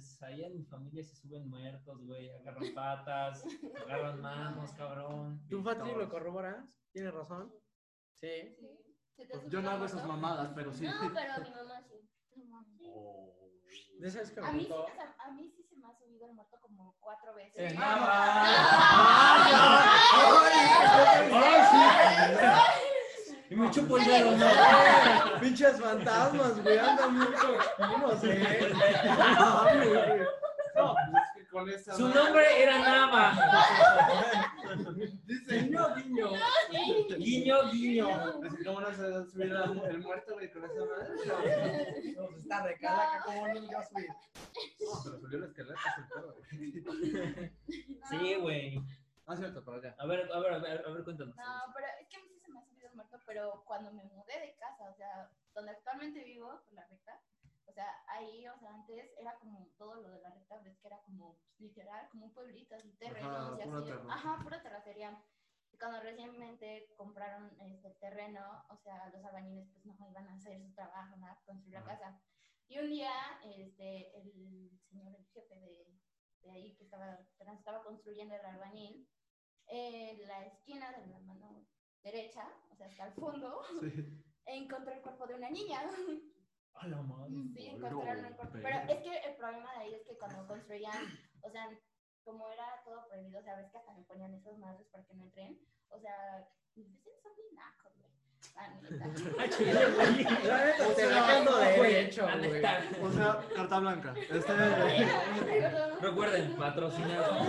pues 0.04 0.22
allá 0.22 0.46
en 0.48 0.56
mi 0.58 0.64
familia 0.64 1.02
se 1.02 1.16
suben 1.16 1.48
muertos, 1.48 2.04
güey, 2.04 2.30
agarran 2.30 2.74
patas, 2.74 3.42
agarran 3.86 4.20
manos, 4.20 4.70
cabrón. 4.74 5.40
¿Tú, 5.48 5.62
Fatri, 5.62 5.92
lo 5.94 6.10
corroboras? 6.10 6.78
¿Tienes 6.92 7.14
razón? 7.14 7.50
Sí. 8.12 8.54
Sí. 9.16 9.24
Pues 9.30 9.48
yo 9.48 9.62
no 9.62 9.70
hago 9.70 9.86
esas 9.86 10.06
mamadas, 10.06 10.52
pero 10.54 10.72
sí. 10.72 10.84
No, 10.84 10.92
pero 11.00 11.42
mi 11.42 11.50
mamá 11.50 11.80
sí. 11.86 12.10
¿De 13.98 14.08
esas 14.08 14.30
que 14.30 14.40
A 14.40 14.52
me 14.52 14.58
mí, 14.58 14.64
sí, 14.64 14.68
me 14.68 14.74
a 15.24 15.30
mí 15.32 15.48
sí 15.48 15.62
se 15.62 15.76
me 15.76 15.86
ha 15.86 15.94
subido 15.94 16.26
el 16.26 16.34
muerto 16.34 16.58
como 16.60 16.96
cuatro 17.00 17.34
veces. 17.34 17.72
Eh, 17.72 17.76
Y 23.54 23.56
me 23.56 23.70
chupo 23.70 23.96
el 23.98 24.04
dedo, 24.04 24.36
¿no? 24.36 24.46
Pinches 25.40 25.80
fantasmas, 25.80 26.60
güey. 26.60 26.76
Andan 26.76 27.16
muy 27.16 27.26
cochinos, 27.26 28.24
eh. 28.24 28.74
Mames, 29.38 29.88
güey. 29.88 30.20
No, 30.74 30.94
pues 30.94 31.06
es 31.06 31.30
que 31.36 31.48
con 31.48 31.68
esa. 31.68 31.94
Su 31.94 32.08
nombre 32.08 32.62
era 32.64 32.78
Nava. 32.80 33.32
Dice, 35.24 35.58
Guiño, 35.60 35.94
guiño. 35.94 36.30
Guiño, 37.16 37.70
guiño. 37.70 38.08
Así 38.44 38.64
como 38.64 38.80
no 38.80 38.92
se 38.92 39.08
va 39.08 39.18
a 39.20 39.24
subir 39.24 39.52
el 39.52 39.98
muerto, 40.00 40.34
güey, 40.34 40.50
con 40.50 40.64
esa 40.64 40.80
madre. 40.80 42.14
No, 42.16 42.26
pues 42.26 42.42
está 42.42 42.60
recalaca, 42.64 43.22
¿cómo 43.24 43.46
no 43.46 43.62
iba 43.62 43.78
a 43.78 43.86
subir? 43.86 44.08
No, 44.08 45.00
pero 45.04 45.20
subió 45.20 45.38
la 45.38 45.46
escalera, 45.46 45.80
güey. 46.24 47.52
Sí, 48.10 48.34
güey. 48.34 48.82
Ah, 49.26 49.36
cierto, 49.36 49.64
por 49.64 49.76
acá. 49.76 49.94
A 50.00 50.06
ver, 50.06 50.28
a 50.32 50.40
ver, 50.40 50.54
a 50.54 50.58
ver, 50.58 50.84
a 50.84 50.90
ver, 50.90 51.04
cuéntanos. 51.04 51.36
No, 51.36 51.72
pero 51.72 51.86
es 52.00 52.08
que 52.08 52.33
muerto, 52.94 53.18
pero 53.26 53.62
cuando 53.66 53.92
me 53.92 54.04
mudé 54.04 54.40
de 54.40 54.56
casa, 54.56 54.90
o 54.90 54.94
sea, 54.94 55.30
donde 55.54 55.72
actualmente 55.72 56.22
vivo, 56.24 56.60
por 56.64 56.72
la 56.74 56.86
recta, 56.86 57.20
o 57.66 57.72
sea, 57.72 58.04
ahí, 58.08 58.46
o 58.46 58.58
sea, 58.58 58.74
antes 58.74 59.10
era 59.18 59.38
como 59.38 59.66
todo 59.78 59.96
lo 59.96 60.10
de 60.10 60.20
la 60.20 60.30
recta, 60.30 60.58
ves 60.58 60.78
que 60.78 60.86
era 60.88 61.00
como 61.02 61.38
pues, 61.38 61.60
literal, 61.60 62.08
como 62.10 62.26
un 62.26 62.34
pueblito, 62.34 62.74
así 62.76 62.92
terrenos 62.98 63.58
y 63.58 63.62
pura 63.64 63.78
así. 63.78 63.88
terraza. 63.88 64.14
Ajá, 64.14 64.38
pura 64.42 64.62
terracería. 64.62 65.24
Y 65.72 65.78
cuando 65.78 66.00
recientemente 66.00 66.94
compraron 66.96 67.50
este 67.62 67.90
terreno, 67.94 68.64
o 68.70 68.76
sea, 68.76 69.08
los 69.08 69.24
albañiles 69.24 69.68
pues 69.72 69.84
no 69.84 70.08
iban 70.08 70.28
a 70.28 70.34
hacer 70.34 70.60
su 70.62 70.72
trabajo, 70.72 71.16
nada, 71.16 71.42
construir 71.46 71.74
la 71.74 71.80
Ajá. 71.80 71.98
casa. 71.98 72.20
Y 72.68 72.78
un 72.78 72.90
día, 72.90 73.12
este, 73.42 74.16
el 74.16 74.78
señor, 74.88 75.14
el 75.16 75.26
jefe 75.32 75.54
de, 75.56 76.00
de 76.42 76.50
ahí 76.50 76.74
que 76.76 76.84
estaba, 76.84 77.18
que 77.36 77.44
estaba 77.44 77.82
construyendo 77.82 78.34
el 78.34 78.44
albañil, 78.44 79.08
en 79.66 80.28
la 80.28 80.44
esquina 80.46 80.92
de 80.92 81.06
la 81.06 81.18
mano 81.20 81.66
derecha, 82.02 82.46
hasta 82.84 83.06
el 83.06 83.12
fondo, 83.14 83.60
Sí. 83.80 83.92
encontré 84.46 84.94
el 84.94 85.02
cuerpo 85.02 85.26
de 85.26 85.34
una 85.34 85.50
niña. 85.50 85.80
A 86.74 86.86
la 86.88 87.02
madre. 87.02 87.32
Sí, 87.54 87.66
encontraron 87.66 88.24
el 88.26 88.34
cuerpo. 88.36 88.58
Pero 88.62 88.78
es 88.88 88.98
que 89.02 89.16
el 89.28 89.36
problema 89.36 89.72
de 89.74 89.78
ahí 89.80 89.94
es 89.94 90.02
que 90.06 90.16
cuando 90.18 90.46
construían, 90.46 91.18
o 91.42 91.50
sea, 91.50 91.68
como 92.24 92.48
era 92.50 92.82
todo 92.84 93.06
prohibido, 93.06 93.40
o 93.40 93.42
sea, 93.42 93.56
ves 93.56 93.70
que 93.70 93.78
hasta 93.78 93.92
me 93.92 94.02
ponían 94.04 94.34
esos 94.34 94.58
madres 94.58 94.86
para 94.90 95.04
que 95.04 95.14
no 95.14 95.24
entren. 95.24 95.58
O 95.90 95.98
sea, 96.00 96.48
mis 96.74 96.90
vecinos 96.90 97.20
son 97.22 97.32
bien 97.36 97.54
nacos, 97.54 97.92
güey. 97.98 98.12
Ah, 98.56 98.70
O 103.02 103.10
sea, 103.10 103.40
carta 103.54 103.78
blanca. 103.80 104.14
Este. 104.30 104.52
Recuerden, 106.00 106.56
patrocinado. 106.56 107.40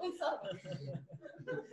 Un 0.00 0.16
solo. 0.16 0.40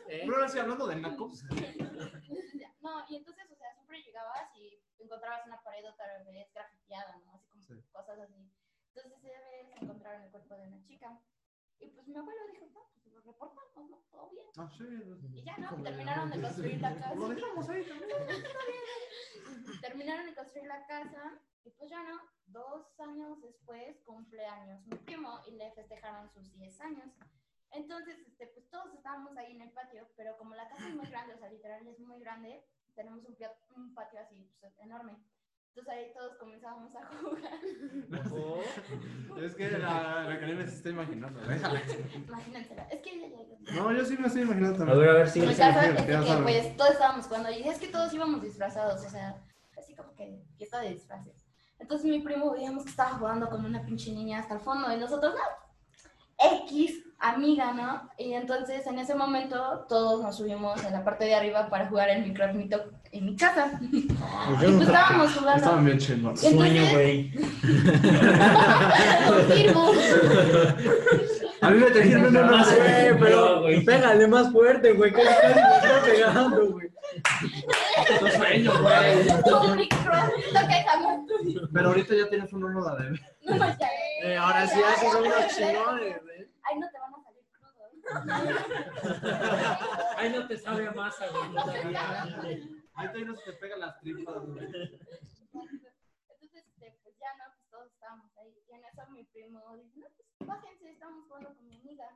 ¿Eh? 0.08 0.22
Pero 0.25 0.36
ahora 0.36 0.48
sí, 0.50 0.60
hablando 0.60 0.88
de 0.88 0.96
nacos. 0.98 1.44
No, 2.82 3.03
y 3.10 3.15
entonces, 3.15 3.50
o 3.50 3.55
sea, 3.55 3.74
siempre 3.74 4.00
llegabas 4.03 4.55
y 4.55 4.79
encontrabas 5.00 5.44
una 5.48 5.60
pared 5.63 5.84
otra 5.89 6.05
vez 6.24 6.53
grafiteada, 6.53 7.17
¿no? 7.25 7.34
Así 7.34 7.48
como 7.50 7.63
Sí. 7.63 7.74
cosas 7.91 8.20
así. 8.20 8.48
Entonces, 8.94 9.24
esa 9.24 9.39
vez 9.50 9.82
encontraron 9.82 10.22
el 10.22 10.29
cuerpo 10.29 10.55
de 10.55 10.67
una 10.67 10.84
chica. 10.84 11.20
Y 11.79 11.88
pues 11.88 12.08
mi 12.08 12.15
abuelo 12.15 12.41
dijo, 12.53 12.67
no, 12.75 12.88
pues 12.94 13.08
lo 13.08 13.22
reportamos, 13.22 13.89
¿no? 13.89 13.98
Todo 14.12 14.29
bien. 14.29 14.46
Ah, 14.58 14.70
sí. 14.77 14.84
Y 15.34 15.44
ya, 15.44 15.58
¿no? 15.58 15.82
Terminaron 15.82 16.29
de 16.29 16.41
construir 16.41 16.79
la 16.79 16.94
casa. 16.96 17.15
Lo 17.15 17.27
dejamos 17.27 17.70
ahí 17.70 17.84
también. 17.89 18.44
Terminaron 19.82 20.25
de 20.27 20.36
construir 20.36 20.67
la 20.67 20.86
casa. 20.86 21.41
Y 21.63 21.72
pues 21.72 21.89
ya, 21.89 22.03
¿no? 22.03 22.22
Dos 22.46 23.00
años 23.00 23.41
después 23.41 24.00
cumpleaños 24.05 24.86
mi 24.86 24.96
primo 24.98 25.39
y 25.48 25.51
le 25.55 25.72
festejaron 25.72 26.29
sus 26.29 26.53
10 26.53 26.79
años. 26.82 27.12
Entonces, 27.75 28.17
este, 28.25 28.48
pues 28.48 28.70
todos 28.70 28.94
estábamos 28.94 29.36
ahí 29.38 29.51
en 29.55 29.62
el 29.62 29.72
patio, 29.72 30.08
pero 30.15 30.38
como 30.38 30.55
la 30.55 30.67
casa 30.67 30.88
es 30.88 30.96
muy 30.96 31.08
grande, 31.08 31.34
o 31.34 31.38
sea, 31.38 31.50
literal 31.50 31.86
es 31.88 32.00
muy 32.00 32.20
grande, 32.20 32.63
tenemos 32.96 33.24
un, 33.25 33.94
patio 33.94 34.20
así 34.20 34.50
pues, 34.60 34.74
enorme. 34.79 35.17
Entonces 35.70 35.94
ahí 35.94 36.13
todos 36.13 36.38
comenzábamos 36.38 36.96
a 36.96 37.05
jugar. 37.05 38.32
Ojo. 38.32 38.62
Es 39.41 39.55
que 39.55 39.70
la, 39.72 40.24
la 40.24 40.39
Karina 40.39 40.65
se 40.65 40.75
está 40.75 40.89
imaginando. 40.89 41.38
¿eh? 41.51 41.62
Imagínensela. 42.15 42.84
Es 42.84 43.01
que 43.01 43.10
ella 43.12 43.27
ya. 43.60 43.74
No, 43.74 43.91
yo 43.91 44.05
sí 44.05 44.15
me 44.17 44.27
estoy 44.27 44.44
imaginando 44.44 44.75
A 44.75 44.77
también. 44.77 45.00
ver, 45.00 45.10
a 45.10 45.13
ver, 45.13 45.29
sí. 45.29 45.41
Es 45.41 45.50
que 45.50 45.55
sabes. 45.55 46.41
pues 46.44 46.77
todos 46.77 46.91
estábamos 46.91 47.25
jugando 47.25 47.51
y 47.51 47.67
es 47.67 47.77
que 47.77 47.88
todos 47.89 48.13
íbamos 48.13 48.41
disfrazados, 48.41 49.05
o 49.05 49.10
sea, 49.10 49.44
así 49.77 49.94
como 49.96 50.15
que 50.15 50.41
fiesta 50.55 50.79
de 50.79 50.91
disfraces. 50.91 51.46
Entonces 51.77 52.10
mi 52.10 52.22
primo 52.22 52.53
veíamos 52.53 52.86
que 52.86 52.91
estaba 52.91 53.12
jugando 53.15 53.50
con 53.50 53.65
una 53.65 53.86
pinche 53.86 54.13
niña 54.13 54.39
hasta 54.39 54.53
el 54.53 54.62
fondo 54.62 54.89
y 54.94 54.98
nosotros 54.98 55.34
no, 55.34 55.64
X 56.38 57.06
amiga, 57.20 57.74
¿no? 57.74 58.10
Y 58.18 58.34
entonces 58.34 58.86
en 58.88 59.00
ese 59.00 59.15
momento 59.15 59.86
todos 59.89 60.22
nos 60.22 60.38
subimos 60.38 60.84
en 60.84 60.94
la 60.94 61.04
parte 61.04 61.25
de 61.25 61.36
arriba 61.36 61.70
para 61.70 61.88
jugar 61.88 62.10
el 62.10 62.24
microornito 62.24 62.84
en 63.12 63.25
mi 63.25 63.36
casa. 63.36 63.80
y 63.82 64.08
pues 64.60 64.82
estábamos 64.82 65.34
jugando. 65.34 65.58
Estaban 65.58 65.86
bien 65.86 65.98
chingones. 65.98 66.44
Y 66.44 66.54
Sueño, 66.54 66.84
güey. 66.92 67.32
Confirmo. 69.27 69.92
A 71.62 71.70
mí 71.70 71.80
me 71.80 71.92
trajeron 71.92 72.25
una 72.27 72.42
No, 72.44 72.58
No, 72.58 72.65
pero 73.20 73.63
pégale 73.86 74.27
más 74.27 74.51
fuerte, 74.51 74.92
güey. 74.94 75.12
Casi 75.12 75.27
casi 75.27 75.56
me 75.56 75.75
está 75.75 76.01
pegando, 76.04 76.72
güey. 76.72 76.89
Tu 78.20 78.27
sueño, 78.27 78.72
güey. 78.82 79.15
Microornito 79.77 80.60
que 80.68 80.84
jamás. 80.86 81.20
Pero 81.74 81.88
ahorita 81.89 82.15
ya 82.15 82.30
tienes 82.30 82.54
un 82.54 82.63
uno 82.65 82.96
de 82.96 83.04
bebé. 83.04 83.20
No, 83.46 83.58
ya. 83.58 83.89
Eh, 84.25 84.38
ahora 84.38 84.65
sí 84.65 84.82
haces 84.82 85.13
unos 85.13 85.55
chingones, 85.55 86.24
güey. 86.24 86.51
Ay, 86.63 86.79
no 86.79 86.89
te 86.89 86.98
van 86.98 87.13
a 87.13 87.22
salir 87.22 87.46
crudos. 87.51 87.91
Ay, 90.17 90.29
no 90.32 90.48
te 90.48 90.58
sabe 90.58 90.88
a 90.88 90.91
masa, 90.94 91.27
güey. 91.29 91.44
Ahí 92.96 93.08
todavía 93.10 93.25
no 93.25 93.36
se 93.36 93.51
te 93.51 93.53
pegan 93.58 93.82
las 93.82 94.00
tripas, 94.00 94.44
güey. 94.48 94.65
Entonces, 94.65 96.55
este, 96.55 97.00
pues 97.03 97.15
ya 97.20 97.38
no, 97.38 97.53
pues 97.53 97.70
todos 97.70 97.91
estábamos 97.91 98.36
ahí. 98.38 98.58
Y 98.67 98.74
en 98.74 98.86
eso 98.86 99.08
mi 99.12 99.25
primo 99.25 99.77
dice, 99.77 100.00
no, 100.00 100.08
pues 100.15 100.48
bájense, 100.48 100.89
estamos 100.89 101.27
jugando 101.27 101.53
con 101.53 101.67
mi 101.67 101.75
amiga. 101.75 102.10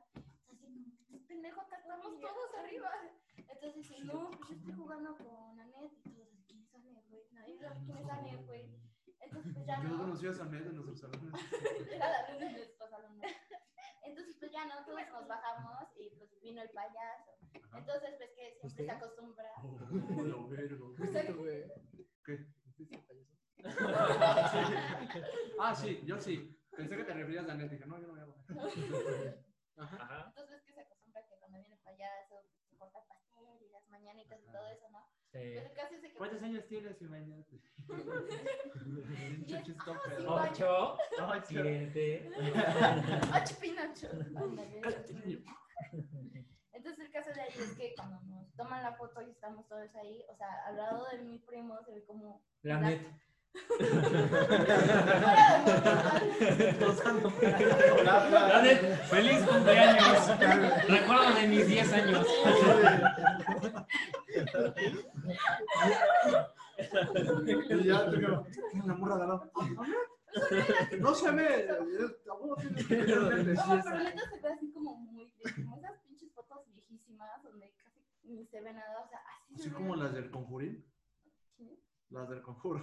Así 0.50 0.56
como, 0.58 1.26
pendejo, 1.28 1.60
acá 1.60 1.76
estamos 1.76 2.18
todos 2.18 2.54
arriba. 2.58 2.90
Entonces 3.36 3.74
dice, 3.76 4.04
no, 4.04 4.30
pues 4.30 4.48
yo 4.48 4.56
estoy 4.56 4.74
jugando 4.74 5.16
con 5.16 5.60
Anet. 5.60 5.92
Y 6.06 6.10
todos, 6.10 6.28
¿quién 6.48 6.62
es 6.62 6.74
Anet, 6.74 7.08
güey? 7.08 7.22
Nadie 7.30 7.56
sabe 7.56 7.80
quién 7.84 7.98
es 7.98 8.10
Anet, 8.10 8.46
güey. 8.46 8.79
Entonces, 9.30 9.54
pues 9.54 9.66
ya 9.66 9.80
Yo 9.82 9.88
no. 9.90 9.98
conocí 9.98 10.26
a 10.26 10.34
Sanet 10.34 10.66
en 10.66 10.74
nuestros 10.74 10.98
salones. 11.00 11.32
Era 11.90 12.08
la 12.10 12.32
luna 12.34 12.50
y 12.50 12.54
después 12.54 12.92
a 12.92 12.98
la 12.98 13.08
luna. 13.08 13.28
Entonces, 14.02 14.36
pues 14.40 14.50
ya 14.50 14.64
no, 14.66 14.84
todos 14.84 15.00
nos 15.12 15.28
bajamos 15.28 15.88
y 15.96 16.10
pues 16.16 16.40
vino 16.40 16.62
el 16.62 16.70
payaso. 16.70 17.30
Entonces, 17.76 18.14
pues 18.18 18.30
que 18.34 18.56
siempre 18.60 18.84
se 18.84 18.90
acostumbra. 18.90 19.50
Oh, 19.62 19.78
lo 20.24 20.48
vergo. 20.48 20.94
¿Viste, 20.98 21.32
güey? 21.32 21.64
¿Qué? 22.24 22.46
Ah, 25.60 25.74
sí, 25.74 26.00
yo 26.06 26.18
sí. 26.18 26.56
Pensé 26.74 26.96
que 26.96 27.04
te 27.04 27.12
referías 27.12 27.46
a 27.48 27.54
Net. 27.54 27.70
Dije, 27.70 27.84
no, 27.86 28.00
yo 28.00 28.06
no 28.06 28.14
voy 28.14 28.22
a 28.22 28.26
bajar. 28.26 28.56
Ajá. 29.76 30.24
Entonces, 30.28 30.62
que 30.62 30.72
se 30.72 30.80
acostumbra 30.80 31.26
que 31.26 31.36
cuando 31.38 31.58
viene 31.58 31.74
el 31.74 31.80
payaso, 31.82 32.40
pues, 32.42 32.54
se 32.70 32.76
corta 32.78 32.98
el 33.00 33.06
pastel 33.06 33.62
y 33.62 33.68
las 33.70 33.86
mañanitas 33.88 34.40
y 34.40 34.46
todo 34.50 34.66
eso, 34.68 34.88
¿no? 34.90 35.06
Sí. 35.32 35.38
Pero 35.54 35.70
casi 35.74 35.96
se 36.00 36.08
que. 36.08 36.14
¿Cuántos 36.14 36.42
años 36.42 36.66
tienes, 36.66 36.96
pedo. 40.08 40.34
Ocho, 40.34 40.96
qué- 41.48 41.88
siete. 41.88 42.30
¡Ocho 43.32 43.54
Pinocho! 43.60 44.08
Entonces, 46.72 47.04
el 47.06 47.12
caso 47.12 47.30
de 47.32 47.40
ahí 47.42 47.48
es 47.54 47.72
que 47.76 47.94
cuando 47.94 48.20
nos 48.22 48.52
toman 48.56 48.82
la 48.82 48.94
foto 48.94 49.22
y 49.22 49.30
estamos 49.30 49.68
todos 49.68 49.94
ahí, 49.96 50.24
o 50.32 50.36
sea, 50.36 50.48
al 50.66 50.76
lado 50.76 51.06
de 51.12 51.18
mi 51.18 51.38
primo 51.38 51.78
se 51.84 51.92
ve 51.92 52.04
como. 52.04 52.42
La 52.62 52.78
net. 52.80 53.02
La 53.02 53.08
net. 53.08 53.20
Feliz 59.10 59.42
cumpleaños. 59.46 60.38
Recuerdo 60.88 61.34
de 61.34 61.48
mis 61.48 61.66
10 61.66 61.92
años. 61.92 62.26
Y 67.70 67.84
ya, 67.84 68.10
tengo 68.10 68.46
una 68.84 68.94
morra 68.94 69.16
de 69.18 69.26
lado. 69.26 69.50
No 71.00 71.14
se 71.14 71.30
ve. 71.32 71.68
No, 72.26 72.56
pero 72.88 73.30
neta 73.30 74.30
se 74.30 74.40
ve 74.40 74.48
así 74.48 74.70
como 74.72 74.96
muy. 74.96 75.32
como 75.56 75.76
esas 75.76 75.98
pinches 76.06 76.32
fotos 76.32 76.60
viejísimas 76.72 77.42
donde 77.42 77.74
casi 77.76 78.00
ni 78.24 78.46
se 78.46 78.60
ve 78.60 78.72
nada, 78.72 79.02
o 79.04 79.08
sea, 79.08 79.18
así 79.42 79.54
Así 79.54 79.70
como 79.70 79.96
las 79.96 80.14
del 80.14 80.30
conjurín. 80.30 80.89
Las 82.10 82.28
del 82.28 82.42
conjuro. 82.42 82.80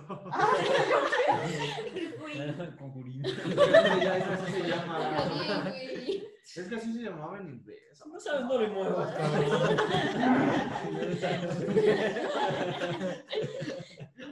Conjurín. 2.80 3.22
Ya, 3.24 4.18
eso 4.18 4.32
así 4.32 4.52
se 4.54 4.68
llama. 4.68 5.70
Güey. 5.70 6.28
Es 6.56 6.68
que 6.70 6.76
así 6.76 6.94
se 6.94 7.00
llamaba 7.02 7.38
en 7.40 7.50
inglés. 7.50 8.04
No 8.06 8.20
sabes, 8.20 8.46
no 8.46 8.58
le 8.60 8.70
muevas, 8.70 9.20
madre. 9.20 9.48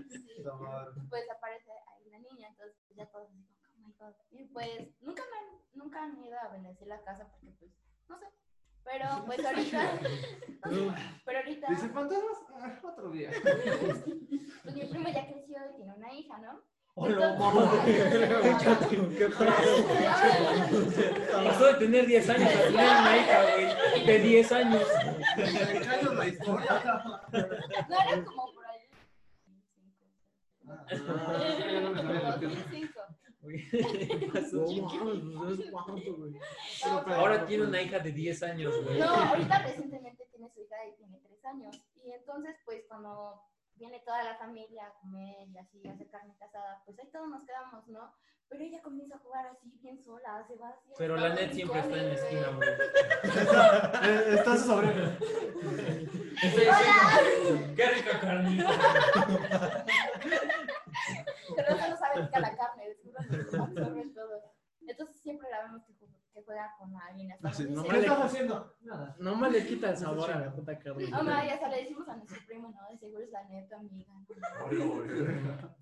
Pues 1.10 1.30
aparece 1.30 1.72
ahí 1.72 2.10
la 2.12 2.20
niña, 2.20 2.48
entonces 2.50 2.76
ya 2.96 3.06
todos 3.08 3.28
como, 3.28 3.44
oh 3.76 3.80
my 3.80 3.92
god. 4.00 4.14
Y 4.32 4.46
pues 4.46 4.70
nunca 5.02 5.24
me 5.32 5.38
han, 5.38 5.46
nunca 5.74 6.04
han 6.04 6.24
ido 6.24 6.38
a 6.40 6.48
bendecir 6.50 6.88
la 6.88 7.02
casa 7.04 7.28
porque 7.30 7.52
pues, 7.60 7.72
no 8.08 8.18
sé. 8.20 8.26
Pero 8.84 9.24
pues 9.26 9.44
ahorita, 9.44 10.00
pero 11.26 11.40
ahorita, 11.40 11.68
Dice, 11.70 11.90
fantasmas, 11.90 12.38
Ah, 12.54 12.80
otro 12.84 13.10
día. 13.10 13.32
Mi 14.76 14.86
primo 14.86 15.10
ya 15.10 15.26
creció 15.28 15.58
y 15.72 15.76
tiene 15.78 15.94
una 15.96 16.14
hija, 16.14 16.38
¿no? 16.40 16.62
Hola, 16.98 17.34
Entonces, 17.34 18.88
¿Qué 19.18 19.28
Pasó 21.44 21.66
de 21.66 21.74
tener 21.74 22.06
10 22.08 22.30
años 22.30 22.50
a 22.56 22.60
tener 22.64 22.74
una 22.74 23.18
hija, 23.18 23.44
güey. 23.52 23.66
De 24.06 24.20
10 24.20 24.52
años. 24.54 24.84
No 25.38 25.44
era 25.44 26.00
como 28.26 28.54
por 28.54 28.66
ahí. 28.66 28.80
Ah, 30.68 30.86
ya 31.60 31.82
no 31.82 31.92
me 31.92 32.02
sabía 32.02 32.32
lo 32.32 32.40
que- 32.40 32.48
2005. 32.48 33.00
Güey, 33.42 33.70
¿qué 33.70 34.30
pasó? 34.34 34.66
No 34.66 34.88
mames, 34.88 35.60
es 35.60 35.72
guapo, 35.72 35.92
güey. 35.94 36.32
No, 36.32 36.40
pero- 37.04 37.16
Ahora 37.16 37.46
tiene 37.46 37.64
una 37.66 37.82
hija 37.82 38.00
de 38.00 38.12
10 38.12 38.42
años, 38.44 38.74
güey. 38.84 39.00
No, 39.00 39.06
ahorita 39.10 39.60
recientemente 39.60 40.26
tiene 40.32 40.50
su 40.50 40.62
hija 40.62 40.76
y 40.88 40.94
tiene 40.98 41.20
tres 41.20 41.46
años. 41.46 41.76
Y 42.04 42.12
entonces, 42.12 42.56
pues, 42.66 42.84
cuando 42.88 43.42
viene 43.76 44.00
toda 44.02 44.24
la 44.24 44.36
familia 44.36 44.88
a 44.88 44.94
comer 45.00 45.48
y 45.48 45.58
así, 45.58 45.88
a 45.88 45.92
hacer 45.94 46.10
carne 46.10 46.34
asada, 46.42 46.82
pues 46.86 46.98
ahí 47.00 47.10
todos 47.12 47.28
nos 47.30 47.44
quedamos, 47.44 47.88
¿no? 47.88 48.14
Pero 48.48 48.64
ella 48.64 48.82
comienza 48.82 49.16
a 49.16 49.20
jugar 49.20 49.48
así, 49.48 49.72
bien 49.82 50.00
sola, 50.04 50.46
se 50.48 50.56
va 50.56 50.70
así. 50.70 50.92
Pero 50.98 51.16
la 51.18 51.30
net 51.34 51.52
siempre 51.52 51.80
está 51.80 51.98
en 51.98 52.10
la 52.10 52.14
esquina, 52.14 52.48
güey. 52.50 52.70
Eh, 54.06 54.36
Está 54.36 54.58
su 54.58 54.66
sobrino. 54.68 55.18
Qué 57.76 57.86
rica 57.90 58.20
carnita. 58.20 59.86
Pero 61.56 61.70
ella 61.76 61.90
no 61.90 61.98
sabe 61.98 62.24
picar 62.26 62.42
la 62.42 62.56
carne, 62.56 62.90
de 62.90 62.96
seguro 62.96 63.20
nos 63.22 63.54
absorbe 63.54 64.06
todo. 64.14 64.54
Entonces 64.88 65.18
siempre 65.22 65.50
la 65.50 65.64
vemos 65.64 65.84
que, 65.84 65.94
que 66.36 66.44
juega 66.44 66.76
con 66.78 66.94
alguien. 66.98 67.32
Hasta 67.32 67.48
Así, 67.48 67.64
nos 67.64 67.86
no 67.86 67.90
¿Qué 67.90 68.00
estás 68.00 68.20
haciendo? 68.20 68.76
Nada. 68.82 69.16
No 69.20 69.36
más 69.36 69.52
le 69.54 69.66
quita 69.66 69.92
el 69.92 69.98
sabor 69.98 70.30
a 70.30 70.40
la 70.42 70.54
puta 70.54 70.78
carne. 70.78 71.10
No, 71.10 71.24
no, 71.24 71.32
ya 71.32 71.54
hasta 71.54 71.70
le 71.70 71.78
decimos 71.78 72.08
a 72.10 72.18
nuestro 72.18 72.46
primo, 72.46 72.72
¿no? 72.72 72.90
De 72.90 72.98
seguro 72.98 73.24
es 73.24 73.32
la 73.32 73.44
neta, 73.46 73.78
amiga. 73.78 74.14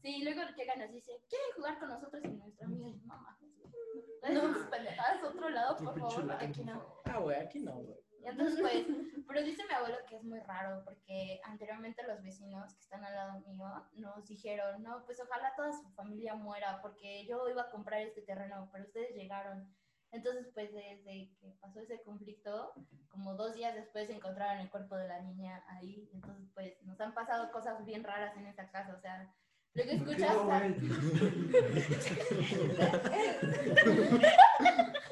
Sí, 0.01 0.24
luego 0.24 0.41
llega 0.55 0.75
y 0.75 0.79
nos 0.79 0.91
dice, 0.91 1.12
¿quieren 1.27 1.48
jugar 1.55 1.79
con 1.79 1.89
nosotros? 1.89 2.24
Y 2.24 2.27
nuestra 2.27 2.67
amiga 2.67 2.88
mames, 3.03 3.57
güey. 3.57 4.36
No, 4.36 4.48
no, 4.48 4.69
pendejadas 4.69 5.24
a 5.24 5.27
otro 5.27 5.50
lado, 5.50 5.77
por 5.77 6.00
favor, 6.00 6.27
porque 6.27 6.45
aquí 6.45 6.63
no. 6.63 7.01
Ah, 7.05 7.17
güey, 7.17 7.38
aquí 7.38 7.60
no, 7.60 7.74
güey. 7.74 7.98
Y 8.24 8.27
entonces, 8.27 8.62
pues, 8.62 8.86
pero 9.27 9.43
dice 9.43 9.63
mi 9.67 9.74
abuelo 9.74 9.98
que 10.07 10.15
es 10.15 10.24
muy 10.24 10.39
raro 10.39 10.81
porque 10.86 11.41
anteriormente 11.43 12.03
los 12.07 12.24
vecinos 12.24 12.74
que 12.74 12.79
están 12.79 13.03
al 13.03 13.13
lado 13.13 13.39
mío 13.41 13.65
nos 13.95 14.25
dijeron, 14.27 14.81
no, 14.81 15.03
pues 15.05 15.19
ojalá 15.19 15.53
toda 15.57 15.74
su 15.74 15.89
familia 15.91 16.33
muera 16.36 16.79
porque 16.81 17.25
yo 17.25 17.50
iba 17.50 17.63
a 17.63 17.69
comprar 17.69 18.01
este 18.01 18.22
terreno, 18.22 18.69
pero 18.72 18.86
ustedes 18.86 19.13
llegaron. 19.15 19.67
Entonces, 20.13 20.48
pues, 20.53 20.72
desde 20.72 21.32
que 21.41 21.58
pasó 21.60 21.82
ese 21.82 22.01
conflicto, 22.03 22.72
como 23.10 23.34
dos 23.34 23.55
días 23.55 23.74
después 23.74 24.08
encontraron 24.12 24.60
el 24.60 24.70
cuerpo 24.70 24.96
de 24.96 25.08
la 25.08 25.20
niña 25.22 25.63
ahí. 25.67 26.08
Entonces, 26.13 26.48
pues, 26.53 26.74
nos 26.84 27.01
han 27.01 27.15
pasado 27.15 27.51
cosas 27.51 27.84
bien 27.84 28.03
raras 28.03 28.38
en 28.38 28.46
esta 28.46 28.70
casa, 28.70 28.93
o 28.96 29.01
sea, 29.01 29.34
luego 29.74 29.91
escuchas... 29.91 30.38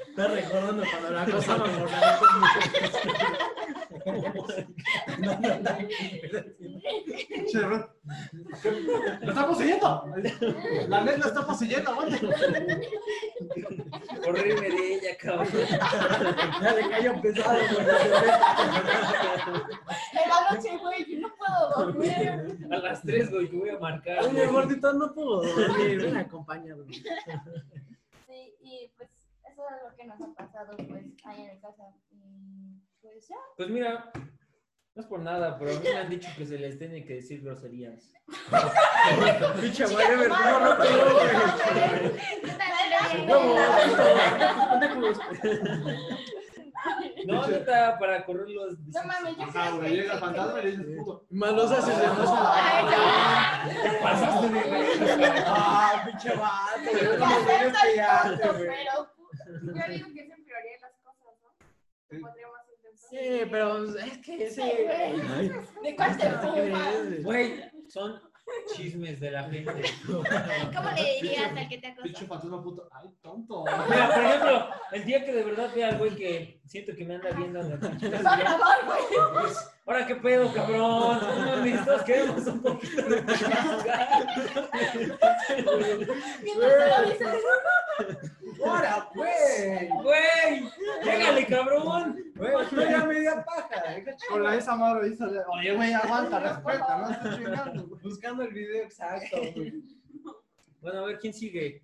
Está 0.09 0.27
recordando 0.27 0.83
cuando 0.91 1.11
la 1.11 1.25
cosa 1.25 1.57
me 1.57 1.65
Che, 7.47 7.59
bro. 7.59 7.95
¡Lo 9.21 9.29
está 9.29 9.47
poseyendo! 9.47 10.05
La 10.87 11.01
net 11.01 11.17
la 11.17 11.25
está 11.27 11.45
poseyendo, 11.45 11.91
aguante. 11.91 12.19
Correrme 14.23 14.69
de 14.69 14.93
ella, 14.95 15.17
cabrón. 15.17 15.47
Ya 16.61 16.73
le 16.73 16.89
cayó 16.89 17.21
pesado, 17.21 17.59
güey. 17.73 17.87
En 20.13 20.29
la 20.29 20.51
noche, 20.51 20.77
güey, 20.77 21.05
yo 21.05 21.19
no 21.19 21.35
puedo 21.35 21.85
dormir. 21.85 22.67
A 22.71 22.77
las 22.77 23.01
3, 23.01 23.31
güey, 23.31 23.47
te 23.49 23.57
voy 23.57 23.69
a 23.69 23.79
marcar. 23.79 24.25
Oye, 24.25 24.47
gordito, 24.47 24.93
no 24.93 25.13
puedo 25.13 25.41
dormir. 25.43 26.01
Ven, 26.01 26.17
acompáñame. 26.17 26.85
Sí, 26.93 28.55
y 28.61 28.91
pues 28.97 29.09
eso 29.43 29.63
es 29.69 29.89
lo 29.89 29.95
que 29.95 30.05
nos 30.05 30.21
ha 30.21 30.33
pasado 30.33 30.77
pues 30.77 31.05
ahí 31.25 31.41
en 31.41 31.47
la 31.47 31.59
casa. 31.61 31.83
Y 32.11 32.79
pues 33.01 33.27
ya. 33.27 33.35
Pues 33.57 33.69
mira, 33.69 34.11
no 34.93 35.01
es 35.01 35.07
por 35.07 35.21
nada, 35.21 35.57
pero 35.57 35.71
a 35.71 35.73
mí 35.75 35.79
me 35.83 35.97
han 35.97 36.09
dicho 36.09 36.29
que 36.37 36.45
se 36.45 36.57
les 36.57 36.77
tiene 36.77 37.05
que 37.05 37.15
decir 37.15 37.41
groserías. 37.41 38.11
Pinche 39.61 39.85
güey, 39.85 40.07
no, 40.27 40.59
no, 40.59 40.77
no. 40.77 40.85
No, 47.25 47.47
neta, 47.47 47.97
para 47.99 48.25
correrlos. 48.25 48.79
No 48.79 49.03
mames, 49.03 49.37
yo 49.37 49.43
Ajá, 49.43 49.71
güey, 49.71 49.95
llega 49.95 50.17
fantasma 50.17 50.59
y 50.59 50.63
le 50.63 50.71
dices 50.71 50.97
puto. 50.97 51.25
Malos 51.29 51.71
haces 51.71 51.97
de 51.97 52.07
no 52.07 52.13
Te 52.13 53.99
pasaste 54.01 54.49
de. 54.49 55.43
Ah, 55.45 56.03
pinche 56.05 56.35
vato, 56.35 56.91
güey. 58.53 58.67
Yo 58.85 59.09
güey. 59.71 59.89
digo 59.89 60.07
que 60.13 60.25
se 60.27 60.33
empeorarían 60.33 60.81
las 60.81 60.93
cosas, 61.03 61.37
¿no? 61.41 61.49
Podríamos. 62.19 62.50
Sí, 63.11 63.41
pero 63.51 63.83
es 63.99 64.17
que 64.19 64.43
ese. 64.45 64.61
Sí, 64.61 65.51
¿De 65.83 65.95
cuál 65.95 66.17
te 66.17 66.29
fumas? 66.29 67.23
Güey, 67.23 67.61
son 67.89 68.19
chismes 68.75 69.19
de 69.19 69.31
la 69.31 69.43
gente. 69.43 69.83
¿Cómo 70.07 70.89
le 70.95 71.13
dirías 71.21 71.51
al 71.55 71.67
que 71.69 71.77
te 71.77 71.91
Pinche 72.01 72.25
acosa? 72.25 72.27
fantasma 72.27 72.63
puto. 72.63 72.87
Ay, 72.91 73.09
tonto. 73.21 73.65
Mira, 73.89 74.13
por 74.13 74.23
ejemplo, 74.23 74.69
el 74.93 75.05
día 75.05 75.25
que 75.25 75.33
de 75.33 75.43
verdad 75.43 75.69
vea 75.75 75.89
al 75.89 75.97
güey 75.97 76.15
que 76.15 76.61
siento 76.65 76.95
que 76.95 77.05
me 77.05 77.15
anda 77.15 77.31
viendo 77.31 77.59
en 77.59 77.69
la 77.69 77.79
pinche 77.79 78.09
Te 78.09 78.09
va 78.09 78.19
a 78.19 78.23
casa, 78.23 78.37
grabar, 78.37 78.85
güey. 78.85 78.99
pues, 79.41 79.69
ahora 79.85 80.07
qué 80.07 80.15
pedo, 80.15 80.53
cabrón. 80.53 81.19
No 81.21 81.45
mames, 81.45 81.85
todos 81.85 82.01
queremos 82.03 82.47
un 82.47 82.61
poquito 82.61 83.01
de 83.03 83.21
Mientras 83.21 85.47
te 85.47 85.61
lo 85.61 85.77
dices, 87.09 87.27
¡Ahora, 88.65 89.09
güey! 89.15 89.89
Güey, 89.89 90.71
llégale, 91.03 91.45
cabrón. 91.47 92.17
Güey, 92.35 92.61
estoy 92.63 92.93
a 92.93 93.05
media 93.05 93.43
paja. 93.45 93.83
Con 94.29 94.43
la 94.43 94.55
esa 94.55 94.75
madre 94.75 95.09
dice, 95.09 95.25
oye, 95.47 95.75
güey, 95.75 95.93
aguanta, 95.93 96.39
respeta, 96.39 96.97
no 96.97 97.09
estoy 97.09 97.35
chingando. 97.35 97.87
Buscando 98.03 98.43
el 98.43 98.53
video 98.53 98.83
exacto, 98.83 99.37
güey. 99.55 99.83
Bueno, 100.81 100.99
a 100.99 101.05
ver 101.05 101.19
quién 101.19 101.33
sigue. 101.33 101.83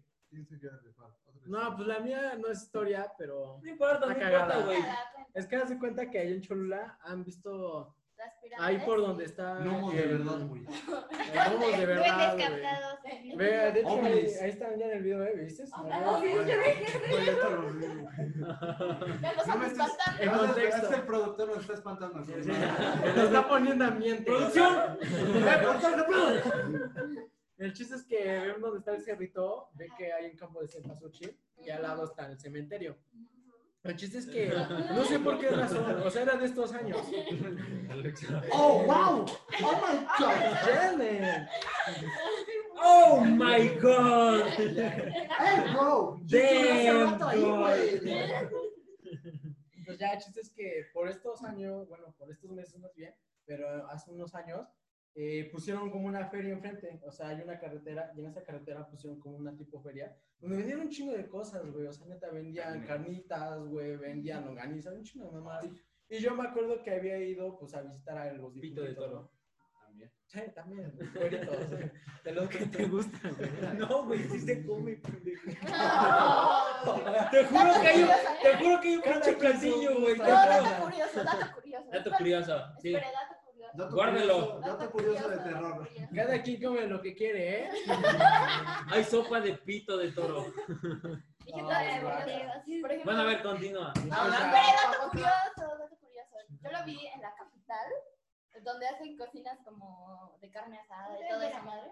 No, 1.46 1.76
pues 1.76 1.88
la 1.88 2.00
mía 2.00 2.36
no 2.38 2.50
es 2.50 2.64
historia, 2.64 3.12
pero 3.18 3.60
No 3.64 3.70
importa, 3.70 4.06
no 4.06 4.12
importa, 4.12 4.60
güey. 4.66 4.80
es 5.34 5.48
que 5.48 5.56
haz 5.56 5.70
de 5.70 5.80
cuenta 5.80 6.10
que 6.10 6.20
ahí 6.20 6.34
en 6.34 6.42
Cholula 6.42 6.98
han 7.02 7.24
visto 7.24 7.96
las 8.18 8.34
ahí 8.60 8.78
por 8.80 8.98
donde 9.00 9.26
está 9.26 9.60
No, 9.60 9.92
de 9.92 10.02
el- 10.04 10.10
verdad, 10.18 10.48
güey. 10.48 10.66
de 11.78 11.86
verdad, 11.86 12.34
güey. 12.34 12.46
captados. 12.48 13.00
Ve, 13.36 13.72
de 13.72 13.80
hecho, 13.80 14.02
ahí, 14.02 14.26
están 14.50 14.78
ya 14.80 14.86
en 14.86 14.92
el 14.98 15.04
video, 15.04 15.24
¿eh? 15.24 15.34
¿viste? 15.36 15.64
Ah, 15.74 16.20
sí, 16.22 16.28
yo 16.34 16.42
No 19.48 19.58
me 19.58 19.68
espantando. 19.68 21.06
Productor 21.06 21.48
nos 21.50 21.58
está 21.60 21.74
espantando. 21.74 22.24
güey. 22.26 22.44
Sí, 22.44 22.50
Le 22.50 23.24
está 23.24 23.48
poniendo 23.48 23.86
ambiente. 23.86 24.24
¡Producción! 24.26 24.98
¡Eh! 26.08 27.24
El 27.58 27.74
chiste 27.74 27.96
es 27.96 28.04
que 28.04 28.24
ven 28.40 28.62
donde 28.62 28.80
está 28.80 28.94
el 28.94 29.02
cerrito, 29.02 29.70
ve 29.74 29.90
que 29.98 30.14
hay 30.14 30.30
un 30.30 30.38
campo 30.38 30.62
de 30.62 30.68
cempasúchil 30.68 31.36
y 31.66 31.70
al 31.72 31.82
lado 31.82 32.06
está 32.06 32.30
el 32.32 32.40
cementerio. 32.40 32.98
El 33.88 33.96
chiste 33.96 34.18
es 34.18 34.28
que 34.28 34.50
no 34.94 35.04
sé 35.06 35.20
por 35.20 35.40
qué 35.40 35.50
razón, 35.50 36.02
o 36.02 36.10
sea, 36.10 36.24
era 36.24 36.36
de 36.36 36.46
estos 36.46 36.74
años. 36.74 37.00
¡Oh, 38.52 38.84
wow! 38.84 39.26
¡Oh, 39.64 39.76
my 39.82 39.98
God! 40.20 41.48
¡Oh, 42.84 43.22
my 43.22 43.70
God! 43.80 44.44
¡Hey, 44.58 45.74
bro! 45.74 46.20
Damn. 46.24 47.18
Pues 49.86 50.00
ya, 50.00 50.12
el 50.12 50.20
chiste 50.20 50.42
es 50.42 50.52
que 50.52 50.86
por 50.94 51.08
estos 51.08 51.42
años, 51.46 51.88
bueno, 51.88 52.14
por 52.18 52.30
estos 52.30 52.52
meses 52.52 52.78
más 52.80 52.94
bien, 52.94 53.16
pero 53.46 53.88
hace 53.90 54.12
unos 54.12 54.36
años, 54.36 54.68
eh, 55.20 55.50
pusieron 55.52 55.90
como 55.90 56.06
una 56.06 56.28
feria 56.28 56.54
enfrente. 56.54 57.00
O 57.04 57.12
sea, 57.12 57.30
hay 57.30 57.42
una 57.42 57.60
carretera, 57.60 58.14
y 58.16 58.20
en 58.20 58.28
esa 58.28 58.44
carretera 58.44 58.88
pusieron 58.88 59.20
como 59.20 59.36
una 59.36 59.58
tipo 59.58 59.82
feria, 59.82 60.16
donde 60.40 60.58
vendían 60.58 60.82
un 60.82 60.90
chingo 60.90 61.14
de 61.14 61.28
cosas, 61.28 61.66
güey. 61.72 61.88
O 61.88 61.92
sea, 61.92 62.06
neta, 62.06 62.30
vendían 62.30 62.86
carnitas, 62.86 63.60
güey, 63.66 63.98
vendían 63.98 64.46
longaniza, 64.46 64.94
un 64.94 65.04
chingo 65.04 65.26
de 65.26 65.32
mamás. 65.32 65.66
Y 66.08 66.20
yo 66.20 66.36
me 66.36 66.48
acuerdo 66.48 66.84
que 66.84 66.92
había 66.92 67.18
ido, 67.18 67.58
pues, 67.58 67.74
a 67.74 67.82
visitar 67.82 68.16
a 68.16 68.32
los 68.32 68.54
Pito 68.54 68.84
de 68.84 68.94
toro. 68.94 69.32
¿no? 69.32 69.38
Sí, 70.28 70.40
también, 70.54 70.92
cueritos, 71.16 71.58
de 72.24 72.32
los 72.34 72.50
que 72.50 72.66
te 72.68 72.86
gustan, 72.86 73.36
güey. 73.38 73.50
No, 73.80 74.06
güey, 74.06 74.20
sí 74.28 74.40
se 74.42 74.64
come, 74.68 74.98
pendejo. 74.98 75.50
Te 77.32 77.46
juro 77.46 77.82
que 77.82 77.88
hay 77.88 78.02
un, 78.04 78.08
curioso, 78.08 78.30
te 78.44 78.58
juro 78.58 78.82
que 78.82 78.88
hay 78.88 78.96
un 78.96 79.02
pinche 79.02 79.34
platillo, 79.34 80.00
güey. 80.00 80.18
No, 80.18 80.24
dato 80.26 80.84
curioso, 80.84 81.24
dato 81.24 81.56
curioso. 81.56 81.90
Dato 81.92 82.12
curioso, 82.12 82.64
sí. 82.82 82.94
Espere, 82.94 83.12
dato 83.14 83.28
curioso. 83.28 83.37
Dato 83.78 83.96
curioso- 83.96 84.60
Dato 84.60 84.92
curioso 84.92 85.30
de 85.30 85.38
terror. 85.38 85.90
Cada 86.16 86.42
quien 86.42 86.62
come 86.64 86.88
lo 86.88 87.02
que 87.02 87.16
quiere, 87.16 87.64
¿eh? 87.66 87.70
Hay 88.92 89.04
sopa 89.04 89.40
de 89.40 89.54
pito 89.54 89.98
de 89.98 90.12
toro. 90.12 90.46
Dije 91.46 91.62
No, 91.62 91.68
curioso. 91.68 92.82
Por 92.82 92.92
ejemplo, 92.92 93.06
Bueno, 93.06 93.22
a 93.22 93.26
ver, 93.26 93.42
continúa. 93.44 93.94
No, 94.06 94.16
Ah, 94.16 94.28
espere, 94.28 94.92
dato 94.92 95.10
curioso, 95.10 95.78
dato 95.80 95.96
curioso. 95.98 96.36
Yo 96.64 96.72
lo 96.72 96.84
vi 96.86 97.06
en 97.08 97.22
la 97.22 97.34
capital, 97.36 97.88
donde 98.64 98.88
hacen 98.88 99.16
cocinas 99.18 99.60
como 99.64 100.38
de 100.42 100.50
carne 100.52 100.80
asada 100.80 101.18
y 101.20 101.30
toda 101.30 101.48
esa 101.48 101.62
madre. 101.62 101.92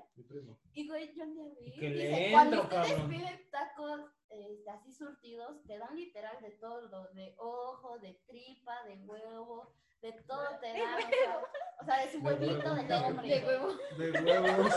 Y 0.74 0.88
güey, 0.88 1.14
yo 1.16 1.24
un 1.24 1.34
día 1.36 1.44
vi. 1.60 1.72
Que 1.80 1.90
dice, 1.90 2.30
cuando 2.32 2.62
entro, 2.62 2.78
ustedes 2.80 2.92
cabrón. 2.94 3.10
piden 3.12 3.50
tacos 3.52 4.02
este, 4.30 4.70
así 4.72 4.92
surtidos, 4.94 5.64
te 5.68 5.78
dan 5.78 5.96
literal 5.96 6.42
de 6.42 6.52
todo, 6.52 7.14
de 7.14 7.36
ojo, 7.38 8.00
de 8.00 8.20
tripa, 8.28 8.84
de 8.84 8.96
huevo, 9.06 9.74
de 10.02 10.12
todo 10.28 10.44
te 10.60 10.68
dan. 10.74 10.96
o 10.96 11.00
sea, 11.00 11.40
O 11.86 11.88
sea, 11.88 12.04
de 12.04 12.12
su 12.12 12.20
pueblito 12.20 12.74
de 12.74 12.94
hombre. 12.96 13.28
De 13.28 13.46
huevo. 13.46 13.68
De 13.96 14.12
huevos. 14.24 14.74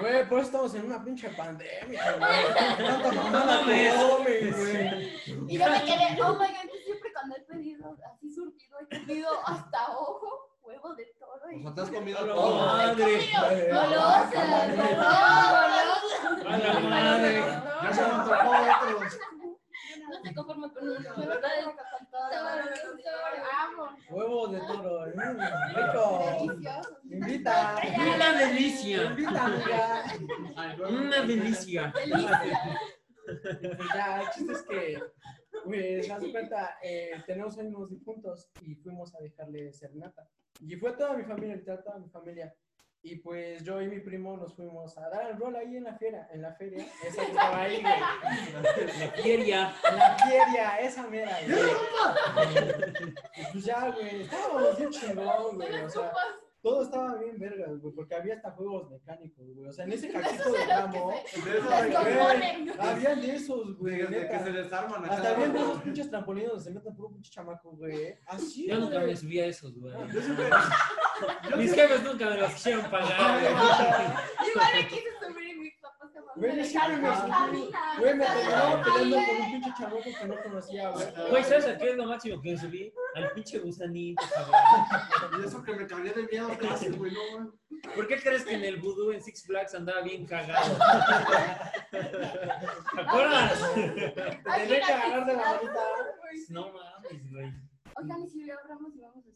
Güey, 0.00 0.26
por 0.26 0.38
eso 0.38 0.46
estamos 0.46 0.74
en 0.74 0.86
una 0.86 1.04
pinche 1.04 1.28
pandemia, 1.28 2.16
güey. 2.16 2.54
Tanta 2.78 3.12
mamada 3.12 3.60
comen, 3.60 4.54
güey. 4.56 5.20
Y 5.48 5.58
yo 5.58 5.68
me 5.68 5.84
quedé, 5.84 6.22
oh 6.22 6.32
my 6.32 6.46
god, 6.46 6.70
que 6.72 6.78
siempre 6.82 7.12
cuando 7.12 7.36
he 7.36 7.40
pedido 7.42 7.94
así 8.10 8.30
surtido, 8.34 8.78
he 8.80 9.00
comido 9.00 9.28
hasta 9.46 9.90
ojo, 9.90 10.48
huevo 10.62 10.94
de 10.94 11.04
toro. 11.18 11.50
Y... 11.52 11.60
O 11.60 11.62
sea, 11.62 11.74
te 11.74 11.80
has 11.82 11.90
comido 11.90 12.18
¡Oh, 12.22 12.24
todo. 12.24 12.66
madre! 12.66 13.30
Golosa, 13.70 14.42
¡A 16.48 16.58
la 16.58 16.80
madre! 16.80 17.44
Ya 17.82 17.92
se 17.92 18.00
me 18.00 18.08
antojó 18.08 18.50
otros. 18.50 19.18
No 20.08 20.22
se 20.22 20.34
conforma 20.34 20.72
con 20.72 20.82
uno. 20.88 21.14
De 21.16 21.26
verdad 21.26 21.50
es 21.58 21.64
con 21.64 21.74
todo. 22.10 22.22
Amo. 23.60 23.96
Huevos 24.10 24.52
de 24.52 24.60
toro. 24.60 25.06
Invita. 27.30 27.76
¡Una 28.16 28.38
delicia! 28.38 29.04
Invita, 29.04 29.44
amiga. 29.44 30.04
¡Una 30.88 31.20
delicia! 31.22 31.92
Pues 31.92 33.88
ya, 33.94 34.22
el 34.22 34.30
chiste 34.30 34.52
es 34.52 34.62
que, 34.62 35.02
pues, 35.64 36.10
haz 36.10 36.20
de 36.20 36.32
cuenta, 36.32 36.78
eh, 36.82 37.12
tenemos 37.26 37.56
unos 37.56 37.90
difuntos 37.90 38.50
y 38.62 38.74
fuimos 38.74 39.14
a 39.14 39.20
dejarle 39.20 39.72
serenata. 39.72 40.28
Y 40.60 40.74
fue 40.76 40.92
toda 40.92 41.16
mi 41.16 41.22
familia, 41.22 41.56
literal, 41.56 41.84
toda 41.84 41.98
mi 41.98 42.08
familia. 42.08 42.52
Y 43.02 43.16
pues 43.16 43.64
yo 43.64 43.80
y 43.80 43.88
mi 43.88 44.00
primo 44.00 44.36
nos 44.36 44.54
fuimos 44.54 44.98
a 44.98 45.08
dar 45.08 45.30
el 45.30 45.38
rol 45.38 45.56
ahí 45.56 45.74
en 45.74 45.84
la 45.84 45.96
feria, 45.96 46.28
en 46.32 46.42
la 46.42 46.52
feria, 46.54 46.86
esa 47.02 47.24
que 47.24 47.30
estaba 47.30 47.62
ahí, 47.62 47.80
güey. 47.80 48.00
La 48.98 49.10
feria. 49.22 49.74
La 49.84 50.18
feria, 50.18 50.80
esa 50.80 51.06
mera, 51.08 51.38
güey. 51.46 51.60
Y 53.36 53.52
pues 53.52 53.64
ya, 53.64 53.90
güey, 53.90 54.22
estábamos 54.22 54.76
bien 54.76 54.90
chingón, 54.90 55.56
güey, 55.56 55.80
o 55.80 55.88
sea, 55.88 56.12
todo 56.62 56.82
estaba 56.82 57.14
bien 57.16 57.38
vergas, 57.38 57.78
güey, 57.80 57.94
porque 57.94 58.14
había 58.14 58.34
hasta 58.34 58.50
juegos 58.52 58.90
mecánicos, 58.90 59.46
güey, 59.54 59.68
o 59.68 59.72
sea, 59.72 59.84
en 59.86 59.92
ese 59.92 60.08
cachito 60.12 60.52
de 60.52 60.58
De 60.58 61.58
esos 61.58 63.22
de 63.22 63.34
esos, 63.34 63.76
güey, 63.78 64.06
de, 64.06 64.28
que 64.28 64.38
se 64.38 64.52
desarman 64.52 65.04
acá. 65.04 65.14
Hasta 65.14 65.30
habían 65.30 65.52
de 65.52 65.58
esos 65.60 65.82
pinches 65.82 66.10
trampolinos 66.10 66.50
donde 66.50 66.64
se 66.64 66.70
meten 66.70 66.94
puro 66.94 67.10
pinche 67.12 67.30
chamaco, 67.30 67.70
güey. 67.72 68.14
Así, 68.26 68.66
Yo 68.68 68.78
nunca 68.78 69.00
me 69.00 69.16
subí 69.16 69.40
a 69.40 69.46
esos, 69.46 69.74
güey. 69.78 69.94
Yo 70.12 70.20
siempre. 70.20 70.46
Yo 71.50 71.56
Mis 71.56 71.72
siempre- 71.72 71.96
jefes 71.96 72.02
nunca 72.04 72.30
me 72.30 72.36
los 72.38 72.52
quisieron 72.52 72.90
pagar, 72.90 73.40
güey. 73.40 73.52
Igual 74.50 74.68
me 74.74 74.88
quise 74.88 75.08
subir 75.20 75.48
y 75.48 75.58
mis 75.60 75.74
papás 75.80 76.10
se 76.12 76.20
Güey, 76.40 76.56
me 76.56 76.64
subí. 76.64 77.70
Güey, 77.98 78.14
me 78.14 78.24
terminaba 78.26 78.82
peleando 78.82 79.16
con 79.16 79.36
un 79.36 79.50
pinche 79.52 79.70
chamaco 79.78 80.02
que 80.02 80.26
no 80.26 80.42
conocía, 80.42 80.90
güey. 80.90 81.06
Güey, 81.30 81.44
¿sabes 81.44 81.66
a 81.66 81.78
qué 81.78 81.90
es 81.90 81.96
lo 81.96 82.04
máximo 82.06 82.40
que 82.42 82.56
subí? 82.58 82.92
Al 83.14 83.32
pinche 83.32 83.58
gusanito, 83.58 84.22
cabrón. 84.32 85.42
Y 85.42 85.46
eso 85.46 85.62
que 85.62 85.72
me 85.74 85.86
cagué 85.86 86.12
de 86.12 86.26
miedo 86.26 86.56
casi, 86.58 86.88
güey, 86.90 87.12
no, 87.12 87.20
güey. 87.38 87.48
¿Por 87.94 88.06
qué 88.06 88.20
crees 88.20 88.44
que 88.44 88.54
en 88.54 88.64
el 88.64 88.76
vudú 88.80 89.10
en 89.10 89.22
Six 89.22 89.44
Flags 89.46 89.74
andaba 89.74 90.02
bien 90.02 90.26
cagado? 90.26 90.76
¿Te 91.90 91.98
acuerdas? 93.00 93.74
Te 93.74 93.90
tenía 94.42 94.80
que 94.86 94.92
agarrar 94.92 95.26
de 95.26 95.32
la 95.32 95.42
manita. 95.42 95.80
No 96.50 96.72
mames, 96.72 97.30
güey. 97.30 97.52
Oigan, 97.96 98.22
y 98.22 98.28
si 98.28 98.44
lo 98.44 98.58
abramos 98.58 98.94
y 98.94 99.00
vamos 99.00 99.24
a? 99.26 99.29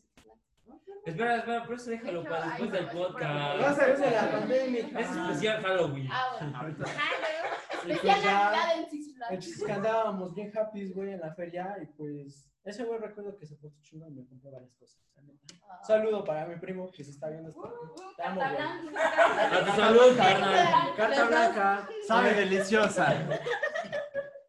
Espera, 1.07 1.37
espera, 1.37 1.65
por 1.65 1.75
eso 1.75 1.91
déjalo 1.91 2.25
para 2.25 2.47
después 2.47 2.73
del 2.73 2.87
podcast. 2.89 3.63
haces 3.63 4.01
de 4.01 4.11
la 4.11 4.31
pandemia. 4.31 4.81
Es 5.01 5.11
especial 5.11 5.63
Halloween. 5.63 6.09
Ah, 6.11 6.37
bueno. 6.39 6.59
Ahorita. 6.59 6.85
Pues 6.85 7.97
Especial 7.97 8.23
ya- 8.23 8.51
Navidad 8.51 8.79
en 8.79 8.91
Six 8.91 9.09
El 9.09 9.15
Flags. 9.17 9.45
chiste 9.45 9.61
es 9.61 9.67
que 9.67 9.73
andábamos 9.73 10.35
bien 10.35 10.53
happy, 10.57 10.93
güey, 10.93 11.13
en 11.13 11.21
la 11.21 11.35
feria 11.35 11.77
y 11.83 11.87
pues 11.87 12.51
ese 12.65 12.85
güey 12.85 12.99
recuerdo 12.99 13.37
que 13.37 13.45
se 13.47 13.57
puso 13.57 13.77
chino 13.83 14.07
y 14.09 14.11
me 14.13 14.27
compró 14.27 14.51
varias 14.53 14.73
cosas. 14.77 14.99
la 15.17 15.23
neta. 15.23 15.45
Un 15.81 15.87
saludo 15.87 16.25
para 16.25 16.47
mi 16.47 16.57
primo 16.57 16.91
que 16.91 17.05
se 17.05 17.11
está 17.11 17.29
viendo 17.29 17.51
esto. 17.51 17.75
Te 18.17 18.23
amo, 18.23 18.41
güey. 18.41 18.97
A 18.97 19.65
tu 19.67 19.81
salud, 19.81 20.17
carnal. 20.17 20.95
Carta 20.97 21.25
blanca. 21.27 21.89
Sabe 22.07 22.35
deliciosa. 22.35 23.15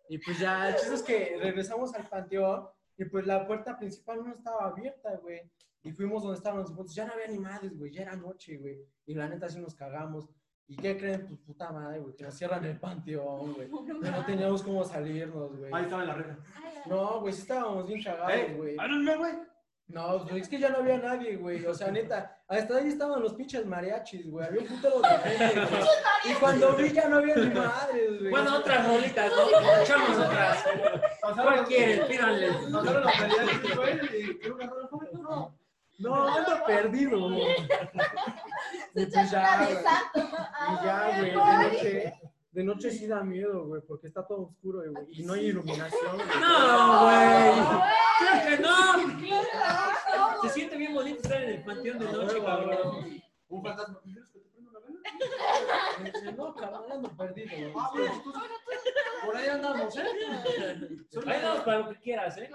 Y 0.07 0.19
pues 0.19 0.37
ya, 0.37 0.69
el 0.69 0.75
chiste 0.75 0.93
es 0.93 1.01
que 1.01 1.37
regresamos 1.41 1.93
al 1.95 2.07
panteón 2.07 2.67
y 2.95 3.05
pues 3.05 3.25
la 3.25 3.45
puerta 3.47 3.75
principal 3.75 4.23
no 4.23 4.31
estaba 4.33 4.67
abierta, 4.67 5.09
güey. 5.21 5.41
Y 5.85 5.91
fuimos 5.91 6.23
donde 6.23 6.37
estaban 6.37 6.59
los 6.59 6.69
difuntos. 6.69 6.95
Ya 6.95 7.05
no 7.05 7.13
había 7.13 7.27
ni 7.27 7.37
madres, 7.37 7.77
güey. 7.77 7.91
Ya 7.91 8.01
era 8.01 8.15
noche, 8.15 8.57
güey. 8.57 8.79
Y 9.05 9.13
la 9.13 9.29
neta 9.29 9.47
sí 9.47 9.59
nos 9.59 9.75
cagamos. 9.75 10.27
¿Y 10.67 10.75
qué 10.75 10.97
creen? 10.97 11.27
Pues 11.27 11.39
puta 11.41 11.71
madre, 11.71 11.99
güey. 11.99 12.15
Que 12.15 12.23
nos 12.23 12.33
cierran 12.33 12.65
el 12.65 12.79
panteón, 12.79 13.53
güey. 13.53 13.69
No 13.69 14.25
teníamos 14.25 14.63
cómo 14.63 14.83
salirnos, 14.83 15.55
güey. 15.55 15.71
Ahí 15.71 15.83
estaba 15.83 16.01
en 16.01 16.07
la 16.07 16.13
reja. 16.15 16.39
No, 16.87 17.19
güey, 17.21 17.31
sí 17.33 17.41
estábamos 17.41 17.87
bien 17.87 18.03
cagados, 18.03 18.31
¡Eh! 18.33 18.53
güey. 18.57 18.75
¡Ábranme, 18.79 19.15
güey! 19.15 19.33
No, 19.87 20.23
güey, 20.23 20.41
es 20.41 20.49
que 20.49 20.57
ya 20.57 20.69
no 20.69 20.77
había 20.77 20.97
nadie, 20.97 21.35
güey. 21.35 21.63
O 21.67 21.73
sea, 21.75 21.91
neta, 21.91 22.43
hasta 22.47 22.77
ahí 22.77 22.87
estaban 22.87 23.21
los 23.21 23.35
pinches 23.35 23.67
mariachis, 23.67 24.27
güey. 24.27 24.47
Había 24.47 24.61
un 24.61 24.67
putero 24.67 25.01
de 25.01 25.07
gente, 25.09 25.59
güey. 25.69 25.83
Y 26.31 26.33
cuando 26.39 26.75
vi 26.75 26.91
ya 26.91 27.07
no 27.07 27.17
había 27.17 27.35
ni 27.35 27.53
madres, 27.53 28.19
güey. 28.19 28.31
Bueno, 28.31 28.57
otras 28.57 28.87
rolitas, 28.87 29.31
¿no? 29.31 29.81
Echamos 29.83 30.17
otras. 30.17 30.65
¿Cuál 31.21 31.65
quieren? 31.65 32.07
Pídanle. 32.07 32.47
Pasaron 32.71 33.03
los 33.03 33.19
mariachis, 33.19 33.75
güey, 33.75 34.21
y 34.31 34.39
creo 34.39 34.57
que 34.57 34.65
no. 34.65 35.55
No, 35.97 36.27
ando 36.27 36.63
perdido, 36.65 37.19
güey. 37.29 37.55
Y 38.95 39.05
pues 39.05 39.31
ya. 39.31 39.69
Y 40.69 40.85
ya, 40.85 41.17
güey, 41.17 41.31
de 41.31 41.35
noche, 41.35 42.13
de 42.51 42.63
noche 42.63 42.91
sí 42.91 43.07
da 43.07 43.23
miedo, 43.23 43.65
güey, 43.67 43.81
porque 43.87 44.07
está 44.07 44.25
todo 44.25 44.43
oscuro, 44.47 44.81
güey, 44.91 45.07
y 45.11 45.23
no 45.23 45.33
hay 45.33 45.45
iluminación. 45.47 46.15
güey. 46.15 46.27
No, 46.39 47.03
güey. 47.03 47.53
Claro 48.19 48.47
que 48.47 48.57
no. 48.59 50.41
Se 50.41 50.49
siente 50.49 50.77
bien 50.77 50.93
bonito 50.93 51.21
estar 51.21 51.41
en 51.43 51.49
el 51.49 51.63
panteón 51.63 51.99
de 51.99 52.05
noche, 52.11 52.43
cabrón. 52.43 53.21
Un 53.49 53.63
fantasma. 53.63 53.99
No, 56.37 56.53
cabrón, 56.55 56.91
ando 56.91 57.09
perdido. 57.15 57.73
Ah, 57.79 57.91
por 59.25 59.35
ahí 59.37 59.47
andamos, 59.47 59.95
¿eh? 59.97 60.03
Soy 61.09 61.23
Ahí 61.27 61.41
vamos 61.41 61.61
para 61.63 61.79
lo 61.79 61.89
que 61.89 61.99
quieras, 62.01 62.37
¿eh? 62.37 62.49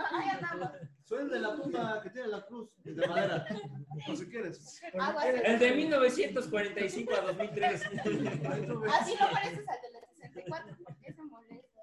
Soy 1.04 1.22
el 1.22 1.30
de 1.30 1.40
la 1.40 1.56
tumba 1.56 2.00
que 2.02 2.10
tiene 2.10 2.28
la 2.28 2.44
cruz 2.46 2.70
de 2.84 3.06
madera. 3.06 3.46
Por 4.06 4.16
si 4.16 4.26
quieres. 4.28 4.80
Quieres- 5.20 5.42
El 5.44 5.58
de 5.58 5.72
1945 5.72 7.14
a 7.14 7.20
2003. 7.22 7.82
Ahí 7.86 8.66
tú 8.66 8.80
ves. 8.80 8.92
Así 9.00 9.14
no 9.20 9.30
pareces 9.30 9.68
al 9.68 9.80
de 9.82 9.90
la 9.92 10.00
64, 10.12 10.76
porque 10.84 11.12
se 11.12 11.22
molesta. 11.22 11.80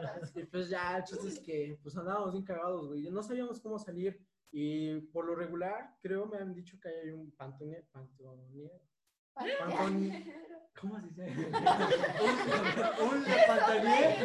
Ratas. 0.00 0.32
Y 0.36 0.44
pues 0.44 0.68
ya, 0.70 0.96
el 0.98 1.04
chiste 1.04 1.28
es 1.28 1.40
que 1.40 1.78
pues 1.82 1.96
andábamos 1.96 2.32
bien 2.32 2.44
cagados, 2.44 2.88
güey. 2.88 3.08
No 3.10 3.22
sabíamos 3.22 3.60
cómo 3.60 3.78
salir. 3.78 4.18
Y 4.50 5.00
por 5.12 5.26
lo 5.26 5.34
regular, 5.34 5.94
creo 6.00 6.24
me 6.26 6.38
han 6.38 6.54
dicho 6.54 6.78
que 6.80 6.88
hay 6.88 7.10
un 7.10 7.30
pantone, 7.32 7.84
pantone, 7.92 8.42
pantone, 8.46 8.70
¿cómo 10.80 11.00
se 11.00 11.06
dice? 11.06 11.50
un, 13.02 13.24
lepantonier, 13.24 14.16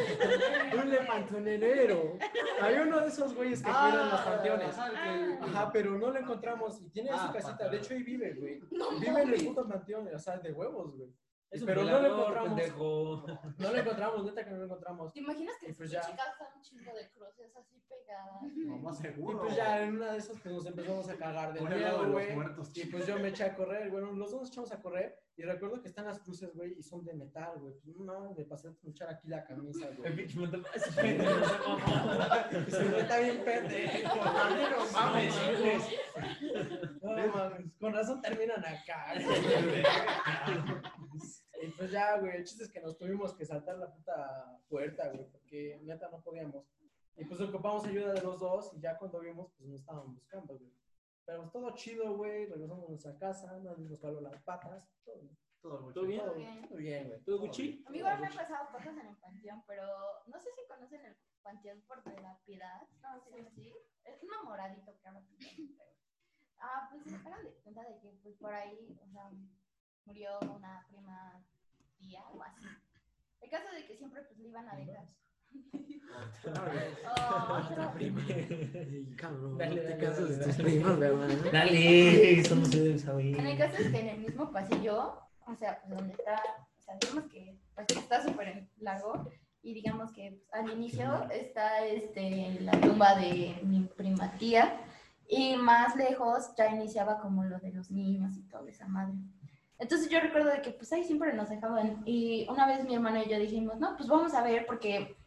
un 0.83 0.89
lepantonero. 0.89 2.17
Hay 2.61 2.75
uno 2.75 2.99
de 3.01 3.07
esos 3.07 3.33
güeyes 3.35 3.59
que 3.61 3.65
cuidan 3.71 4.09
los 4.09 4.21
panteones. 4.21 4.77
ajá, 4.77 5.71
pero 5.71 5.97
no 5.97 6.11
lo 6.11 6.19
encontramos. 6.19 6.81
Y 6.81 6.89
tiene 6.89 7.09
Ah, 7.11 7.27
su 7.27 7.33
casita. 7.33 7.69
De 7.69 7.77
hecho, 7.77 7.93
ahí 7.93 8.03
vive, 8.03 8.33
güey. 8.35 8.61
Vive 8.99 9.21
en 9.21 9.33
el 9.33 9.45
puto 9.45 9.67
panteón, 9.67 10.07
o 10.13 10.19
sea, 10.19 10.37
de 10.37 10.51
huevos, 10.51 10.95
güey. 10.95 11.09
Es 11.53 11.61
un 11.61 11.67
Pero 11.67 11.83
no 11.83 11.99
lo 11.99 12.07
encontramos. 12.07 12.49
pendejo. 12.49 13.25
No 13.59 13.71
lo 13.71 13.77
encontramos, 13.77 14.25
neta 14.25 14.43
que 14.43 14.51
no 14.51 14.57
lo 14.57 14.65
encontramos. 14.65 15.13
¿Te 15.13 15.19
imaginas 15.19 15.55
que 15.59 15.69
Y 15.69 15.73
pues 15.73 15.89
su 15.89 15.93
ya. 15.95 16.01
chica 16.01 16.23
está 16.31 16.51
un 16.55 16.61
chingo 16.61 16.91
de 16.95 17.09
cruces 17.11 17.55
así 17.55 17.79
pegadas? 17.87 18.41
No, 18.55 18.77
más 18.77 18.99
Y 18.99 19.03
seguro. 19.03 19.41
pues 19.41 19.55
ya 19.55 19.83
en 19.83 19.95
una 19.97 20.11
de 20.13 20.17
esas 20.17 20.37
pues 20.39 20.53
nos 20.55 20.65
empezamos 20.65 21.07
a 21.09 21.15
cagar 21.15 21.53
de 21.53 21.59
el 21.59 21.69
de 21.69 21.75
miedo, 21.75 22.11
güey. 22.11 22.27
Y 22.73 22.85
pues 22.85 23.05
yo 23.07 23.19
me 23.19 23.27
eché 23.29 23.43
a 23.43 23.55
correr, 23.55 23.89
bueno, 23.91 24.11
los 24.13 24.31
dos 24.31 24.41
nos 24.41 24.49
echamos 24.49 24.71
a 24.71 24.81
correr 24.81 25.15
y 25.35 25.43
recuerdo 25.43 25.81
que 25.81 25.87
están 25.87 26.05
las 26.05 26.19
cruces, 26.19 26.53
güey, 26.55 26.73
y 26.77 26.83
son 26.83 27.03
de 27.05 27.13
metal, 27.13 27.57
güey. 27.59 27.73
Pues 27.83 27.97
no, 27.97 28.33
me 28.35 28.45
pasé 28.45 28.67
a 28.69 28.73
tronchar 28.73 29.09
aquí 29.11 29.27
la 29.27 29.43
camisa, 29.45 29.87
El 29.89 29.97
güey. 29.97 30.15
pinche 30.15 30.39
montón. 30.39 30.63
Ese 30.75 30.91
pendejo 30.91 31.45
se. 32.69 32.85
Y 32.85 32.89
me 32.89 32.99
está 32.99 33.19
bien 33.19 33.43
pendejo. 33.43 34.15
No 34.15 34.91
mames, 34.91 35.33
hijos. 35.35 35.89
No 37.01 37.27
mames, 37.27 37.75
con 37.79 37.93
razón 37.93 38.21
terminan 38.21 38.63
acá. 38.65 39.13
Pues 41.77 41.91
ya, 41.91 42.17
güey, 42.19 42.37
el 42.37 42.43
chiste 42.45 42.63
es 42.63 42.71
que 42.71 42.81
nos 42.81 42.97
tuvimos 42.97 43.33
que 43.33 43.45
saltar 43.45 43.77
la 43.77 43.91
puta 43.93 44.59
puerta, 44.69 45.09
güey, 45.09 45.25
porque 45.29 45.79
neta 45.83 46.09
no 46.09 46.21
podíamos. 46.21 46.65
Y 47.15 47.25
pues 47.25 47.39
ocupamos 47.41 47.85
ayuda 47.85 48.13
de 48.13 48.21
los 48.21 48.39
dos 48.39 48.71
y 48.73 48.79
ya 48.79 48.97
cuando 48.97 49.19
vimos, 49.19 49.51
pues 49.57 49.69
nos 49.69 49.79
estaban 49.79 50.13
buscando, 50.13 50.57
güey. 50.57 50.71
Pero 51.25 51.49
todo 51.51 51.75
chido, 51.75 52.15
güey, 52.17 52.47
regresamos 52.47 52.85
a 52.85 52.89
nuestra 52.89 53.17
casa, 53.17 53.59
nadie 53.59 53.85
nos 53.85 54.01
jaló 54.01 54.19
las 54.19 54.41
patas, 54.41 54.89
todo, 55.05 55.21
Todo 55.61 55.81
muy 55.81 55.93
¿Todo 55.93 56.05
bien? 56.05 56.19
todo, 56.21 56.33
bien. 56.33 56.67
todo 56.67 56.77
bien, 56.77 57.07
güey. 57.07 57.21
¿Todo 57.21 57.39
Gucci? 57.39 57.83
A 57.85 57.89
mí 57.91 57.97
igual 57.99 58.19
me 58.19 58.27
han 58.27 58.33
pasado 58.35 58.67
cosas 58.71 58.97
en 58.97 59.07
el 59.07 59.15
panteón, 59.17 59.63
pero 59.67 59.85
no 60.25 60.39
sé 60.39 60.49
si 60.51 60.67
conocen 60.67 61.05
el 61.05 61.15
panteón 61.41 61.81
por 61.81 62.03
de 62.03 62.19
la 62.21 62.37
piedad. 62.45 62.81
No, 63.01 63.21
sí, 63.21 63.45
sí. 63.55 63.73
Es 64.03 64.21
un 64.23 64.29
moradito 64.45 64.97
que 64.99 65.07
ahora. 65.07 65.21
Ah, 66.65 66.87
pues 66.89 67.13
hagan 67.13 67.43
de 67.43 67.51
cuenta 67.55 67.83
de 67.83 67.99
que 67.99 68.13
pues 68.23 68.37
por 68.37 68.53
ahí, 68.53 68.87
o 69.03 69.11
sea, 69.11 69.29
murió 70.05 70.39
una 70.39 70.85
prima 70.87 71.43
tía 72.03 72.21
o 72.29 72.41
así. 72.43 72.65
El 73.41 73.49
caso 73.49 73.71
de 73.73 73.85
que 73.85 73.95
siempre 73.95 74.21
pues 74.23 74.39
le 74.39 74.49
iban 74.49 74.69
a 74.69 74.75
dejar. 74.75 75.07
Oh, 77.05 77.61
Cabrón, 79.17 79.57
Dale, 79.57 79.75
no 79.75 79.81
te 79.81 79.89
dale, 79.89 79.97
cansas 79.97 80.29
de 80.29 80.37
dale, 80.37 80.45
tus 80.45 80.57
dale. 80.57 80.69
primos, 80.69 80.99
¿verdad? 80.99 81.51
Dale, 81.51 82.39
eso 82.39 82.55
no 82.55 82.65
se 82.65 82.79
debe 82.79 83.39
En 83.39 83.47
el 83.47 83.57
caso 83.57 83.77
es 83.77 83.91
que 83.91 83.99
en 83.99 84.07
el 84.09 84.19
mismo 84.19 84.51
pasillo, 84.51 85.19
o 85.45 85.55
sea, 85.55 85.79
pues 85.81 85.97
donde 85.97 86.13
está, 86.13 86.41
o 86.77 86.81
sea, 86.81 86.95
digamos 87.01 87.31
que 87.31 87.57
pues, 87.73 87.87
está 87.89 88.23
súper 88.23 88.69
largo 88.77 89.29
y 89.61 89.73
digamos 89.73 90.11
que 90.11 90.31
pues, 90.31 90.53
al 90.53 90.71
inicio 90.71 91.29
está 91.31 91.85
este, 91.85 92.59
la 92.61 92.73
tumba 92.79 93.15
de 93.15 93.59
mi 93.63 93.81
prima 93.97 94.31
tía 94.37 94.81
y 95.27 95.55
más 95.55 95.95
lejos 95.95 96.53
ya 96.57 96.69
iniciaba 96.69 97.19
como 97.19 97.43
lo 97.45 97.59
de 97.59 97.71
los 97.71 97.89
niños 97.89 98.35
y 98.37 98.43
toda 98.43 98.69
esa 98.69 98.87
madre. 98.87 99.15
Entonces 99.79 100.09
yo 100.09 100.19
recuerdo 100.19 100.49
de 100.49 100.61
que 100.61 100.71
pues 100.71 100.91
ahí 100.93 101.03
siempre 101.03 101.33
nos 101.33 101.49
dejaban 101.49 102.03
y 102.05 102.47
una 102.49 102.67
vez 102.67 102.83
mi 102.85 102.95
hermana 102.95 103.23
y 103.23 103.29
yo 103.29 103.37
dijimos, 103.37 103.79
no, 103.79 103.97
pues 103.97 104.07
vamos 104.07 104.33
a 104.33 104.43
ver 104.43 104.65
porque 104.65 105.17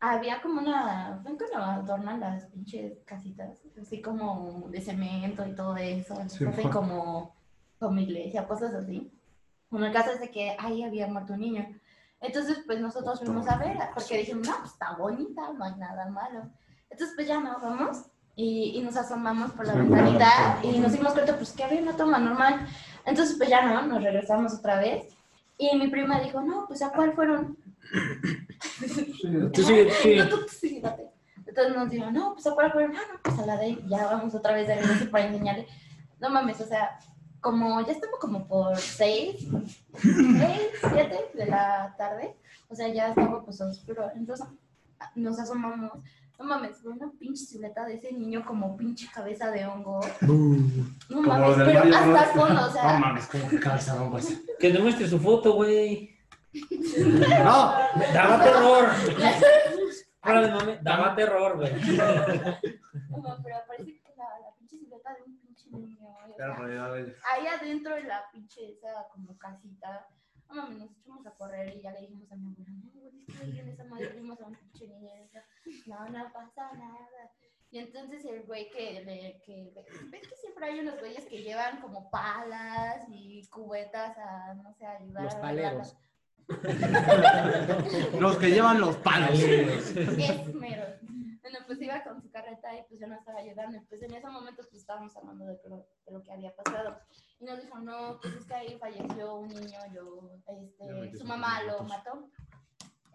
había 0.00 0.42
como 0.42 0.60
una, 0.60 1.20
ven 1.24 1.38
lo 1.52 1.58
adornan 1.58 2.20
las 2.20 2.44
pinches 2.46 2.98
casitas, 3.04 3.58
así 3.80 4.02
como 4.02 4.66
de 4.68 4.80
cemento 4.80 5.46
y 5.46 5.54
todo 5.54 5.76
eso, 5.76 6.16
Sí, 6.28 6.44
hacen 6.44 6.68
como, 6.70 7.34
como 7.78 8.00
iglesia, 8.00 8.46
cosas 8.46 8.74
así. 8.74 9.10
Bueno, 9.70 9.86
el 9.86 9.92
caso 9.92 10.12
es 10.12 10.20
de 10.20 10.30
que 10.30 10.56
ahí 10.58 10.82
había 10.82 11.06
muerto 11.06 11.32
un 11.32 11.40
niño. 11.40 11.66
Entonces, 12.20 12.62
pues 12.66 12.80
nosotros 12.80 13.20
fuimos 13.20 13.48
a 13.48 13.56
ver, 13.56 13.76
porque 13.94 14.18
dijimos, 14.18 14.46
no, 14.46 14.56
pues 14.60 14.72
está 14.72 14.92
bonita, 14.96 15.52
no 15.52 15.64
hay 15.64 15.74
nada 15.76 16.08
malo. 16.08 16.50
Entonces, 16.90 17.14
pues 17.16 17.26
ya 17.26 17.40
nos 17.40 17.60
vamos 17.60 18.04
y, 18.36 18.78
y 18.78 18.82
nos 18.82 18.96
asomamos 18.96 19.52
por 19.52 19.66
la 19.66 19.74
ventanita 19.74 20.58
y 20.62 20.78
nos 20.78 20.92
dimos 20.92 21.12
cuenta, 21.12 21.36
pues 21.36 21.52
que 21.52 21.64
había 21.64 21.82
una 21.82 21.96
toma 21.96 22.18
normal. 22.18 22.66
Entonces, 23.06 23.36
pues 23.36 23.48
ya 23.48 23.66
no, 23.66 23.86
nos 23.86 24.02
regresamos 24.02 24.54
otra 24.54 24.80
vez. 24.80 25.06
Y 25.58 25.76
mi 25.76 25.88
prima 25.88 26.20
dijo, 26.20 26.40
no, 26.40 26.66
pues 26.66 26.82
a 26.82 26.90
cuál 26.90 27.12
fueron. 27.12 27.56
Tú 29.52 29.62
sigue. 29.62 30.16
No, 30.16 30.28
tú, 30.28 30.46
sí, 30.48 30.80
date. 30.80 31.10
Entonces 31.46 31.74
nos 31.76 31.90
dijo, 31.90 32.10
no, 32.10 32.32
pues 32.34 32.46
a 32.46 32.54
cuál 32.54 32.72
fueron. 32.72 32.96
Ah, 32.96 33.02
no, 33.12 33.20
pues 33.22 33.38
a 33.38 33.46
la 33.46 33.56
de. 33.56 33.78
Ya 33.86 34.06
vamos 34.06 34.34
otra 34.34 34.54
vez 34.54 34.66
de 34.66 34.76
regreso 34.76 35.10
para 35.10 35.26
enseñarle. 35.26 35.66
No 36.18 36.30
mames, 36.30 36.60
o 36.60 36.66
sea, 36.66 36.98
como 37.40 37.84
ya 37.86 37.92
estamos 37.92 38.18
como 38.18 38.48
por 38.48 38.76
seis, 38.78 39.46
seis, 40.00 40.70
siete 40.92 41.30
de 41.34 41.46
la 41.46 41.94
tarde. 41.96 42.34
O 42.68 42.74
sea, 42.74 42.88
ya 42.88 43.08
estaba 43.08 43.44
pues 43.44 43.60
oscuro. 43.60 44.10
Entonces 44.16 44.46
nos 45.14 45.38
asomamos. 45.38 45.92
No 46.38 46.44
mames, 46.46 46.78
fue 46.78 46.90
una 46.92 47.10
pinche 47.12 47.44
silueta 47.44 47.84
de 47.86 47.94
ese 47.94 48.12
niño 48.12 48.44
como 48.44 48.76
pinche 48.76 49.08
cabeza 49.12 49.50
de 49.50 49.64
hongo. 49.66 50.00
No 50.22 51.22
mames, 51.22 51.56
pero 51.56 51.84
Mario 51.84 51.96
hasta 51.96 52.24
fondo, 52.32 52.60
o 52.60 52.66
No 52.66 52.70
sea. 52.72 52.98
mames, 52.98 53.26
como 53.26 53.48
que 53.48 53.60
cabeza 53.60 53.94
no 53.96 54.10
pues. 54.10 54.42
Que 54.58 54.72
demuestre 54.72 55.08
su 55.08 55.18
foto, 55.20 55.52
güey. 55.54 56.10
No, 56.52 57.72
Daba 58.12 58.42
terror. 58.44 58.88
Fuera 60.22 60.40
de 60.40 60.50
mame, 60.52 60.78
daba 60.82 61.14
terror, 61.14 61.56
güey. 61.56 61.72
No, 61.74 63.36
pero 63.42 63.56
parece 63.68 63.92
que 64.00 64.14
la, 64.16 64.24
la 64.40 64.54
pinche 64.58 64.78
silueta 64.78 65.14
de 65.14 65.22
un 65.22 65.38
pinche 65.38 65.70
niño. 65.70 66.08
Pero 66.36 66.54
ahí 66.54 67.46
adentro 67.46 67.94
de 67.94 68.04
la 68.04 68.24
pinche 68.32 68.70
esa 68.72 69.06
como 69.12 69.36
casita, 69.38 70.06
no 70.48 70.54
mames, 70.54 70.78
nos 70.78 70.90
echamos 70.98 71.26
a 71.26 71.30
correr 71.32 71.74
y 71.76 71.82
ya 71.82 71.92
le 71.92 72.00
dijimos 72.02 72.30
a 72.32 72.36
mi 72.36 72.46
abuela, 72.52 72.70
no, 72.82 72.90
güey, 73.00 73.12
es 73.28 73.34
que 73.36 73.44
ahí 73.44 73.58
en 73.58 73.68
esa 73.68 73.84
madre 73.84 74.12
vimos 74.16 74.40
a 74.40 74.46
un 74.46 74.54
pinche 74.54 74.86
niño 74.88 75.10
no, 76.10 76.24
no 76.24 76.32
pasa 76.32 76.72
nada. 76.72 77.32
Y 77.70 77.78
entonces 77.78 78.24
el 78.24 78.44
güey 78.44 78.70
que 78.70 79.02
le, 79.04 79.42
que, 79.44 79.72
ves 80.10 80.28
que 80.28 80.36
siempre 80.36 80.66
hay 80.66 80.78
unos 80.78 81.00
güeyes 81.00 81.26
que 81.26 81.42
llevan 81.42 81.80
como 81.80 82.08
palas 82.08 83.04
y 83.08 83.44
cubetas 83.48 84.16
a, 84.16 84.54
no 84.54 84.72
sé, 84.74 84.86
a 84.86 84.92
ayudar 84.92 85.24
Los 85.24 85.34
a 85.34 85.40
paleros. 85.40 85.96
Los 88.20 88.36
que 88.36 88.50
llevan 88.50 88.80
los 88.80 88.96
palos. 88.98 89.40
Es 89.40 90.54
mero. 90.54 90.84
Bueno, 91.42 91.58
pues 91.66 91.82
iba 91.82 92.02
con 92.04 92.22
su 92.22 92.30
carreta 92.30 92.78
y 92.78 92.84
pues 92.88 93.00
yo 93.00 93.06
no 93.06 93.16
estaba 93.16 93.40
ayudando. 93.40 93.82
Pues 93.88 94.02
en 94.02 94.14
ese 94.14 94.28
momento 94.28 94.62
pues 94.62 94.74
estábamos 94.74 95.16
hablando 95.16 95.44
de 95.44 95.58
lo, 95.68 95.86
de 96.06 96.12
lo 96.12 96.22
que 96.22 96.32
había 96.32 96.54
pasado. 96.54 97.00
Y 97.40 97.44
nos 97.44 97.60
dijo, 97.60 97.78
no, 97.80 98.18
pues 98.20 98.34
es 98.34 98.46
que 98.46 98.54
ahí 98.54 98.78
falleció 98.78 99.34
un 99.34 99.48
niño, 99.48 99.78
yo, 99.92 100.30
este, 100.46 101.18
su 101.18 101.24
mamá 101.24 101.62
lo 101.64 101.82
mató. 101.82 102.30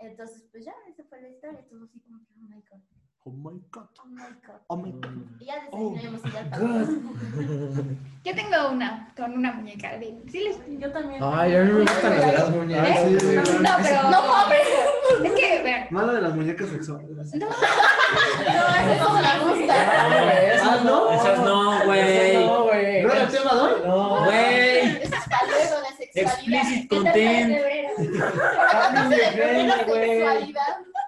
Entonces, 0.02 0.44
pues 0.52 0.66
ya, 0.66 0.74
esa 0.90 1.04
fue 1.10 1.22
la 1.22 1.30
historia. 1.30 1.60
Todo 1.70 1.84
así 1.86 2.00
como 2.00 2.20
que, 2.20 2.34
oh 2.36 2.42
my 2.50 2.62
god, 2.70 2.80
Oh 3.26 3.32
my 3.32 3.60
god. 3.70 3.86
oh 3.98 4.06
my 4.08 4.24
god. 4.48 4.62
Oh 4.68 4.78
my 4.78 4.92
god. 4.94 5.12
Y 5.42 5.46
ya 5.46 5.56
Oh, 5.72 5.94
desayunamos 5.94 6.26
y 6.26 6.32
ya. 6.32 6.50
Yo 8.24 8.36
tengo 8.36 8.70
una 8.72 9.14
con 9.16 9.34
una 9.34 9.52
muñeca. 9.54 9.98
de- 9.98 10.22
Sí, 10.32 10.40
les... 10.40 10.58
Yo 10.80 10.92
también. 10.92 11.22
Ay, 11.22 11.56
a 11.56 11.64
mí 11.64 11.72
me 11.74 11.82
gustan 11.82 12.16
las 12.18 12.26
de 12.26 12.32
las 12.32 12.50
muñecas. 12.50 12.88
Ay, 12.98 13.14
sí, 13.14 13.20
sí, 13.20 13.40
sí. 13.46 13.58
No, 13.62 13.70
pero. 13.84 14.04
No 14.10 14.28
mames. 14.28 14.68
Es 15.24 15.32
que, 15.34 15.64
vean. 15.64 15.88
Nada 15.92 16.14
de 16.14 16.22
las 16.22 16.36
muñecas 16.36 16.70
sexuales. 16.70 17.10
No, 17.36 17.50
No, 17.50 17.56
eso 18.94 19.14
no 19.14 19.22
me 19.22 19.60
gusta. 19.60 20.54
Esas 20.56 20.84
no. 20.86 21.12
Esas 21.12 21.40
no, 21.40 21.86
güey. 21.86 22.34
No, 22.46 22.64
güey. 22.64 23.04
¿No 23.04 23.12
era 23.14 23.24
el 23.24 23.30
tema 23.32 23.54
de 23.54 23.62
hoy? 23.62 23.82
No. 23.86 24.24
Güey. 24.26 25.04
Eso 25.04 25.16
es 25.16 25.30
para 25.30 25.46
luego 25.48 25.76
la 25.82 25.98
sexualidad. 25.98 26.34
Explicit 26.34 26.90
¿qué 26.90 26.96
tal 26.96 27.04
content. 27.04 27.50
No 28.00 29.10
la 29.68 29.84
güey. 29.84 30.54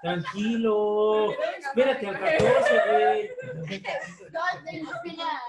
Tranquilo. 0.02 1.32
Espérate 1.32 2.06
al 2.08 2.18
14, 2.18 2.80
güey. 2.90 3.30
No, 4.32 4.40
ya-. 5.16 5.40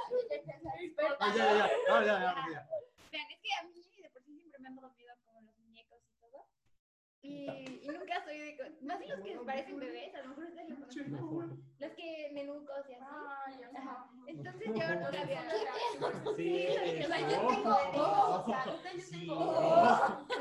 Ah, 1.19 1.33
ya, 1.35 1.43
ya, 1.53 1.71
no, 1.87 2.01
ya, 2.01 2.05
ya, 2.05 2.35
ya. 2.51 2.67
Vean, 3.11 3.27
es 3.31 3.39
que 3.41 3.49
a 3.53 3.63
mí 3.63 3.73
de 4.01 4.09
por 4.09 4.21
sí 4.23 4.31
siempre 4.35 4.59
me 4.61 4.67
han 4.67 4.75
dado 4.75 4.93
miedo 4.95 5.13
como 5.25 5.41
los 5.41 5.57
muñecos 5.59 5.99
y 6.05 6.13
todo. 6.19 6.47
Y, 7.21 7.45
y 7.83 7.87
nunca 7.87 8.23
soy 8.23 8.37
de. 8.39 8.77
Más 8.81 8.99
bien 8.99 9.11
los 9.11 9.19
que 9.21 9.35
parecen 9.45 9.79
bebés, 9.79 10.13
a 10.15 10.21
lo 10.23 10.29
mejor 10.29 10.43
ustedes 10.45 10.69
lo 10.69 10.75
conocen. 10.75 11.63
Los 11.79 11.91
que 11.91 12.29
nenucos 12.33 12.89
y 12.89 12.93
así. 12.93 13.03
Entonces 14.27 14.67
yo 14.67 14.73
nunca 14.73 15.21
había. 15.21 15.41
Sí. 16.35 16.67
o 17.03 17.07
sea, 17.07 17.19
yo 17.19 17.27
Yo 17.29 17.47
tengo 17.47 17.71
dos, 17.93 18.39
o 18.39 18.45
sea, 18.45 18.63
ahorita 18.63 18.89
yo 18.93 19.01
tengo 19.21 20.32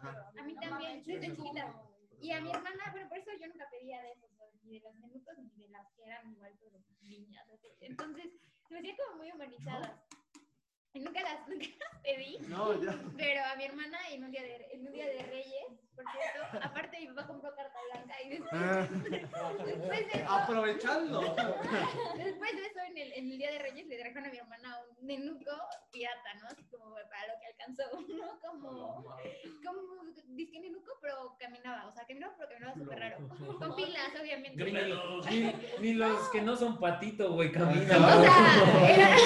A 0.00 0.42
mí 0.44 0.54
también, 0.56 1.02
desde 1.04 1.34
chiquita. 1.34 1.74
Y 2.20 2.30
a 2.30 2.40
mi 2.40 2.50
hermana, 2.50 2.90
bueno, 2.92 3.08
por 3.08 3.18
eso 3.18 3.30
yo 3.40 3.46
nunca 3.48 3.68
pedía 3.70 4.00
de 4.00 4.12
esos, 4.12 4.30
ni 4.62 4.78
de 4.78 4.84
los 4.84 4.94
nenucos 4.96 5.36
ni 5.38 5.50
de 5.64 5.68
las 5.68 5.86
que 5.92 6.04
eran 6.04 6.30
igual, 6.30 6.52
pero 6.60 6.78
niñas. 7.02 7.46
Entonces, 7.80 8.32
se 8.68 8.74
me 8.74 8.80
hacían 8.80 8.96
como 8.96 9.16
muy 9.18 9.32
humanizadas. 9.32 9.92
nunca 11.00 11.20
las, 11.22 11.48
nunca 11.48 11.66
las 11.80 12.00
pedí, 12.02 12.38
No, 12.48 12.82
ya. 12.82 12.94
pero 13.16 13.40
a 13.44 13.56
mi 13.56 13.64
hermana 13.64 13.98
en 14.10 14.24
un 14.24 14.30
día 14.30 14.42
de, 14.42 14.68
en 14.72 14.86
un 14.86 14.92
día 14.92 15.06
de 15.06 15.22
Reyes, 15.22 15.64
por 15.94 16.04
cierto, 16.10 16.66
aparte 16.66 16.98
mi 17.00 17.06
papá 17.08 17.26
compró 17.26 17.54
carta 17.54 17.78
blanca 17.92 18.14
y 18.24 18.28
después, 18.30 18.50
Ah, 18.54 18.88
después 19.64 20.06
de 20.12 20.18
eso, 20.20 20.30
Aprovechando. 20.32 21.20
después 22.16 22.52
de 22.56 22.62
eso 22.66 22.80
en 22.88 22.96
el, 22.98 23.12
en 23.12 23.30
el 23.32 23.38
día 23.38 23.52
de 23.52 23.58
Reyes 23.58 23.86
le 23.86 23.98
trajeron 23.98 24.24
a 24.26 24.30
mi 24.30 24.38
hermana 24.38 24.78
un 24.98 25.06
nenuco 25.06 25.50
pirata, 25.92 26.34
¿no? 26.40 26.46
Así 26.48 26.62
como 26.70 26.94
para 26.94 27.26
lo 27.28 27.34
que 27.40 27.46
alcanzó, 27.46 27.82
¿no? 28.08 28.40
Como, 28.40 29.04
como 29.64 30.02
disque 30.28 30.60
nenuco, 30.60 30.92
pero 31.02 31.36
caminaba, 31.38 31.86
o 31.86 31.92
sea, 31.92 32.06
caminaba, 32.06 32.34
pero 32.38 32.48
caminaba 32.50 32.74
súper 32.74 32.98
raro. 32.98 33.16
Con 33.58 33.76
pilas, 33.76 34.08
obviamente. 34.18 34.64
Ni, 34.64 34.72
ni- 35.40 35.54
ni 35.80 35.92
los 35.94 36.28
que 36.30 36.40
no 36.40 36.56
son 36.56 36.80
patito, 36.80 37.32
güey, 37.34 37.50
O 37.50 37.52
caminan. 37.52 37.86
sea, 37.86 38.88
era, 38.88 39.16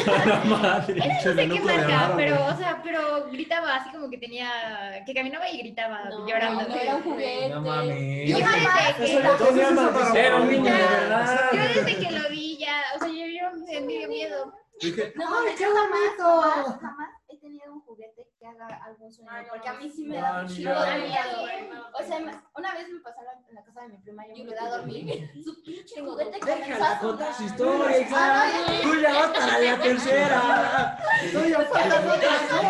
qué 1.59 1.65
marca, 1.65 2.13
pero, 2.17 2.47
o 2.47 2.57
sea, 2.57 2.81
pero 2.83 3.27
gritaba 3.31 3.75
así 3.77 3.91
como 3.91 4.09
que 4.11 4.19
tenía, 4.19 5.03
que 5.05 5.15
caminaba 5.15 5.49
y 5.49 5.59
gritaba 5.59 6.05
No, 6.11 6.27
llorando. 6.27 6.63
no 6.69 6.75
era 6.75 6.97
un 6.97 7.03
juguete. 7.03 7.49
No 7.51 7.61
mames. 7.63 8.29
Yo 8.29 8.37
desde 8.39 8.97
que, 8.97 9.05
Eso 9.05 9.21
ya 9.23 9.37
tenía 9.37 9.71
maldición. 9.71 10.17
Era 10.17 10.37
un 10.37 10.49
niño 10.51 10.73
de 10.73 10.79
verdad. 10.83 11.49
yo 11.53 11.61
desde 11.63 11.97
que 11.97 12.11
lo 12.19 12.29
vi 12.31 12.57
ya, 12.59 12.83
o 12.95 12.99
sea, 12.99 13.09
yo, 13.09 13.27
yo 13.27 13.53
me 13.81 13.87
dio 13.87 14.09
miedo. 14.09 14.53
Dije, 14.81 15.13
No 15.17 15.31
mames, 15.31 15.59
yo 15.59 15.69
jamás, 15.75 16.79
jamás, 16.81 17.09
he 17.29 17.39
tenido 17.39 17.73
un 17.73 17.81
juguete 17.81 18.29
que 18.39 18.47
haga 18.47 18.67
algún 18.85 19.11
sueño. 19.11 19.31
Porque 19.49 19.69
a 19.71 19.73
mí 19.73 19.89
sí 19.89 20.05
me 20.05 20.17
da 20.17 20.43
No, 20.43 20.43
mucho 20.43 20.55
miedo. 20.55 21.87
O 21.99 22.03
sea, 22.05 22.19
una 22.55 22.75
vez 22.75 22.89
me 22.91 23.01
pasó 23.01 23.21
en 23.49 23.55
la 23.55 23.65
casa 23.65 23.81
de 23.83 23.89
mi 23.89 23.97
prima, 23.99 24.25
yo 24.27 24.35
me 24.45 24.51
quedé 24.51 24.59
a 24.59 24.69
dormir. 24.69 25.31
Su 25.45 25.63
pinche 25.63 26.01
juguete 26.03 26.39
comenzó 26.41 26.85
a 26.85 26.99
contar 26.99 27.33
su 27.33 27.45
historia. 27.45 28.07
Ay, 28.15 28.81
Tú 28.83 29.01
ya 29.01 29.13
vas 29.15 29.29
para 29.31 29.59
la 29.61 29.79
tercera. 29.79 30.99
Todavía 31.33 31.61
faltan 31.67 32.09
otras 32.09 32.51
dos. 32.51 32.63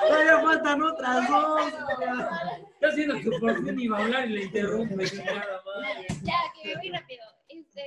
Todavía 0.00 0.40
faltan 0.40 0.82
otras 0.82 1.28
dos. 1.28 1.66
Está 2.74 2.88
haciendo 2.88 3.14
que 3.20 3.30
por 3.38 3.64
fin 3.64 3.80
iba 3.80 3.98
a 3.98 4.04
hablar 4.04 4.26
y 4.26 4.32
le 4.34 4.44
interrumpe. 4.44 5.04
Ya, 6.22 6.40
que 6.54 6.76
voy 6.76 6.90
rápido. 6.90 7.24
Este, 7.48 7.84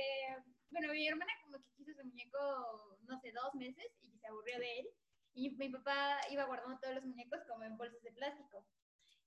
bueno, 0.70 0.92
mi 0.92 1.08
hermana 1.08 1.32
como 1.44 1.58
que 1.58 1.70
quiso 1.76 1.90
ese 1.92 2.04
muñeco, 2.04 2.98
no 3.06 3.18
sé, 3.20 3.32
dos 3.32 3.54
meses 3.54 3.86
y 4.02 4.18
se 4.18 4.26
aburrió 4.28 4.58
de 4.58 4.80
él. 4.80 4.88
Y 5.34 5.50
mi 5.50 5.68
papá 5.68 6.18
iba 6.30 6.44
guardando 6.44 6.78
todos 6.80 6.96
los 6.96 7.04
muñecos 7.04 7.40
como 7.48 7.64
en 7.64 7.76
bolsas 7.76 8.02
de 8.02 8.12
plástico. 8.12 8.64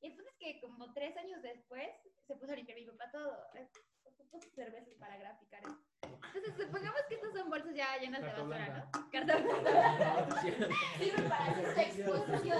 Y 0.01 0.07
entonces 0.07 0.33
que 0.39 0.59
como 0.61 0.91
tres 0.93 1.15
años 1.17 1.41
después 1.41 1.89
se 2.27 2.35
puso 2.35 2.51
a 2.51 2.55
limpiar 2.55 2.77
mi 2.79 2.85
papá 2.85 3.11
todo. 3.11 3.37
eh, 3.55 3.67
Ocupo 4.03 4.39
cervezas 4.55 4.93
para 4.95 5.17
graficar. 5.17 5.61
Entonces 6.03 6.53
supongamos 6.65 7.01
que 7.07 7.15
estas 7.15 7.33
son 7.33 7.49
bolsas 7.49 7.75
ya 7.75 7.97
llenas 7.97 8.21
de 8.21 8.27
basura, 8.27 8.89
¿no? 8.93 9.09
Carta 9.11 9.37
blanca. 9.37 10.41
Sirve 10.97 11.29
para 11.29 11.45
hacer 11.45 11.79
exposición. 11.79 12.57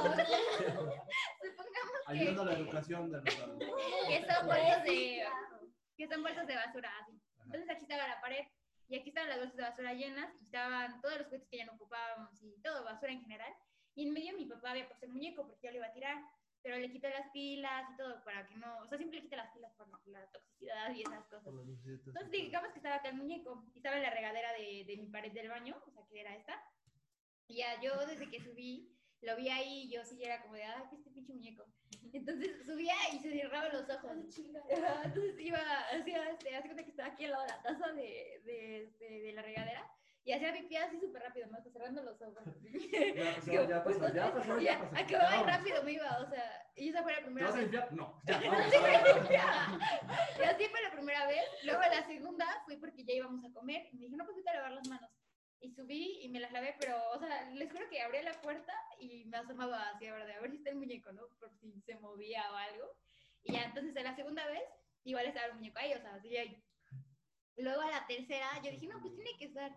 Supongamos 1.41 1.91
que 2.07 2.11
ayudando 2.11 2.41
a 2.41 2.45
la 2.45 2.53
educación 2.53 3.11
de 3.11 3.17
los 3.17 3.23
que 3.25 3.31
son 3.31 4.47
bolsas 4.47 4.83
de, 4.83 5.23
que 5.97 6.07
son 6.07 6.23
bolsas 6.23 6.47
de 6.47 6.55
basura, 6.55 6.91
así. 7.01 7.19
Entonces 7.45 7.69
aquí 7.69 7.83
estaba 7.83 8.07
la 8.07 8.21
pared 8.21 8.45
y 8.87 8.99
aquí 8.99 9.09
estaban 9.09 9.29
las 9.29 9.39
bolsas 9.39 9.57
de 9.57 9.63
basura 9.63 9.93
llenas 9.93 10.33
y 10.41 10.45
estaban 10.45 11.01
todos 11.01 11.17
los 11.19 11.27
juguetes 11.27 11.47
que 11.49 11.57
ya 11.57 11.65
no 11.65 11.73
ocupábamos 11.73 12.41
y 12.43 12.61
todo, 12.61 12.83
basura 12.83 13.11
en 13.13 13.21
general. 13.21 13.53
Y 13.95 14.07
en 14.07 14.13
medio 14.13 14.35
mi 14.37 14.45
papá 14.45 14.71
había 14.71 14.87
puesto 14.87 15.05
el 15.05 15.11
muñeco 15.13 15.45
porque 15.47 15.67
ya 15.67 15.71
lo 15.71 15.77
iba 15.77 15.87
a 15.87 15.93
tirar, 15.93 16.17
pero 16.63 16.77
le 16.77 16.91
quité 16.91 17.09
las 17.09 17.29
pilas 17.31 17.89
y 17.93 17.97
todo 17.97 18.23
para 18.23 18.45
que 18.45 18.55
no, 18.55 18.79
o 18.79 18.87
sea, 18.87 18.97
siempre 18.97 19.19
le 19.19 19.23
quité 19.23 19.35
las 19.35 19.51
pilas 19.51 19.71
por 19.73 19.87
la 20.07 20.25
toxicidad 20.27 20.93
y 20.93 21.01
esas 21.01 21.25
cosas. 21.25 21.53
Entonces 21.85 22.31
digamos 22.31 22.71
que 22.71 22.77
estaba 22.77 22.95
acá 22.95 23.09
el 23.09 23.15
muñeco 23.15 23.65
y 23.73 23.77
estaba 23.77 23.97
en 23.97 24.03
la 24.03 24.11
regadera 24.11 24.53
de, 24.53 24.85
de 24.85 24.97
mi 24.97 25.07
pared 25.07 25.31
del 25.31 25.49
baño, 25.49 25.81
o 25.85 25.91
sea, 25.91 26.05
que 26.07 26.21
era 26.21 26.35
esta. 26.35 26.61
Y 27.47 27.57
ya 27.57 27.81
yo 27.81 28.05
desde 28.05 28.29
que 28.29 28.41
subí, 28.41 28.95
lo 29.21 29.35
vi 29.35 29.49
ahí 29.49 29.83
y 29.83 29.91
yo 29.91 30.03
sí 30.03 30.23
era 30.23 30.41
como 30.41 30.55
de, 30.55 30.63
ah, 30.63 30.87
¿qué 30.89 30.95
es 30.95 31.01
este 31.01 31.11
pinche 31.11 31.33
muñeco? 31.33 31.65
Entonces 32.13 32.65
subía 32.65 32.95
y 33.13 33.19
se 33.19 33.31
cerraban 33.31 33.73
los 33.73 33.89
ojos. 33.89 34.11
Entonces 35.03 35.39
iba, 35.39 35.59
hacía, 35.91 36.29
este, 36.29 36.55
hace 36.55 36.67
cuenta 36.67 36.83
que 36.83 36.91
estaba 36.91 37.09
aquí 37.09 37.25
al 37.25 37.31
lado 37.31 37.43
de 37.43 37.49
la 37.49 37.61
taza 37.61 37.91
de, 37.93 38.41
de, 38.45 38.83
este, 38.83 39.21
de 39.21 39.33
la 39.33 39.41
regadera 39.41 39.91
y 40.23 40.33
hacía 40.33 40.53
pipí 40.53 40.75
así 40.75 40.99
súper 40.99 41.23
rápido. 41.23 41.47
Hasta 41.51 41.69
cerrando 41.71 42.03
los 42.03 42.21
ojos. 42.21 42.43
Ya 42.45 43.35
pasó, 43.35 43.51
ya 43.67 43.83
pasó, 43.83 44.13
ya 44.13 44.33
pasó, 44.33 44.59
ya 44.59 44.79
pasó. 44.79 45.07
Y 45.09 45.13
Vamos. 45.15 45.47
rápido 45.47 45.83
me 45.83 45.91
iba, 45.93 46.17
o 46.19 46.29
sea, 46.29 46.71
y 46.75 46.89
esa 46.89 47.01
fue 47.03 47.11
la 47.13 47.17
¿Te 47.19 47.23
primera 47.25 47.47
vas 47.47 47.55
a 47.55 47.59
vez. 47.59 47.71
limpiar? 47.71 47.93
No, 47.93 48.21
ya, 48.25 48.39
vamos. 48.49 49.81
Y 50.39 50.43
así 50.43 50.65
fue 50.67 50.81
la 50.81 50.91
primera 50.91 51.25
vez. 51.27 51.43
Luego 51.63 51.81
la 51.81 52.05
segunda 52.07 52.61
fue 52.65 52.77
porque 52.77 53.03
ya 53.03 53.13
íbamos 53.13 53.43
a 53.43 53.51
comer. 53.51 53.87
Y 53.91 53.97
me 53.97 54.03
dije, 54.05 54.15
no, 54.17 54.25
pues 54.25 54.37
a 54.45 54.53
lavar 54.53 54.71
las 54.73 54.87
manos. 54.87 55.09
Y 55.59 55.69
subí 55.73 56.19
y 56.23 56.29
me 56.29 56.39
las 56.39 56.51
lavé, 56.51 56.75
pero, 56.79 56.97
o 57.11 57.19
sea, 57.19 57.49
les 57.51 57.71
juro 57.71 57.87
que 57.89 58.01
abría 58.01 58.23
la 58.23 58.41
puerta 58.41 58.73
y 58.99 59.25
me 59.25 59.37
asomaba 59.37 59.89
así, 59.89 60.07
a 60.07 60.13
ver, 60.15 60.31
a 60.31 60.41
ver 60.41 60.49
si 60.49 60.57
está 60.57 60.71
el 60.71 60.77
muñeco, 60.77 61.11
¿no? 61.11 61.21
Por 61.39 61.51
si 61.59 61.79
se 61.81 61.95
movía 61.99 62.51
o 62.51 62.55
algo. 62.55 62.95
Y 63.43 63.53
ya, 63.53 63.65
entonces, 63.65 63.95
en 63.95 64.03
la 64.03 64.15
segunda 64.15 64.45
vez, 64.47 64.63
igual 65.03 65.27
estaba 65.27 65.47
el 65.47 65.53
muñeco 65.55 65.77
ahí, 65.79 65.93
o 65.93 66.01
sea, 66.01 66.15
así 66.15 66.35
ahí. 66.35 66.63
Luego 67.57 67.81
a 67.81 67.91
la 67.91 68.07
tercera, 68.07 68.47
yo 68.63 68.71
dije, 68.71 68.87
no, 68.87 68.99
pues 69.01 69.13
tiene 69.13 69.37
que 69.37 69.45
estar. 69.45 69.71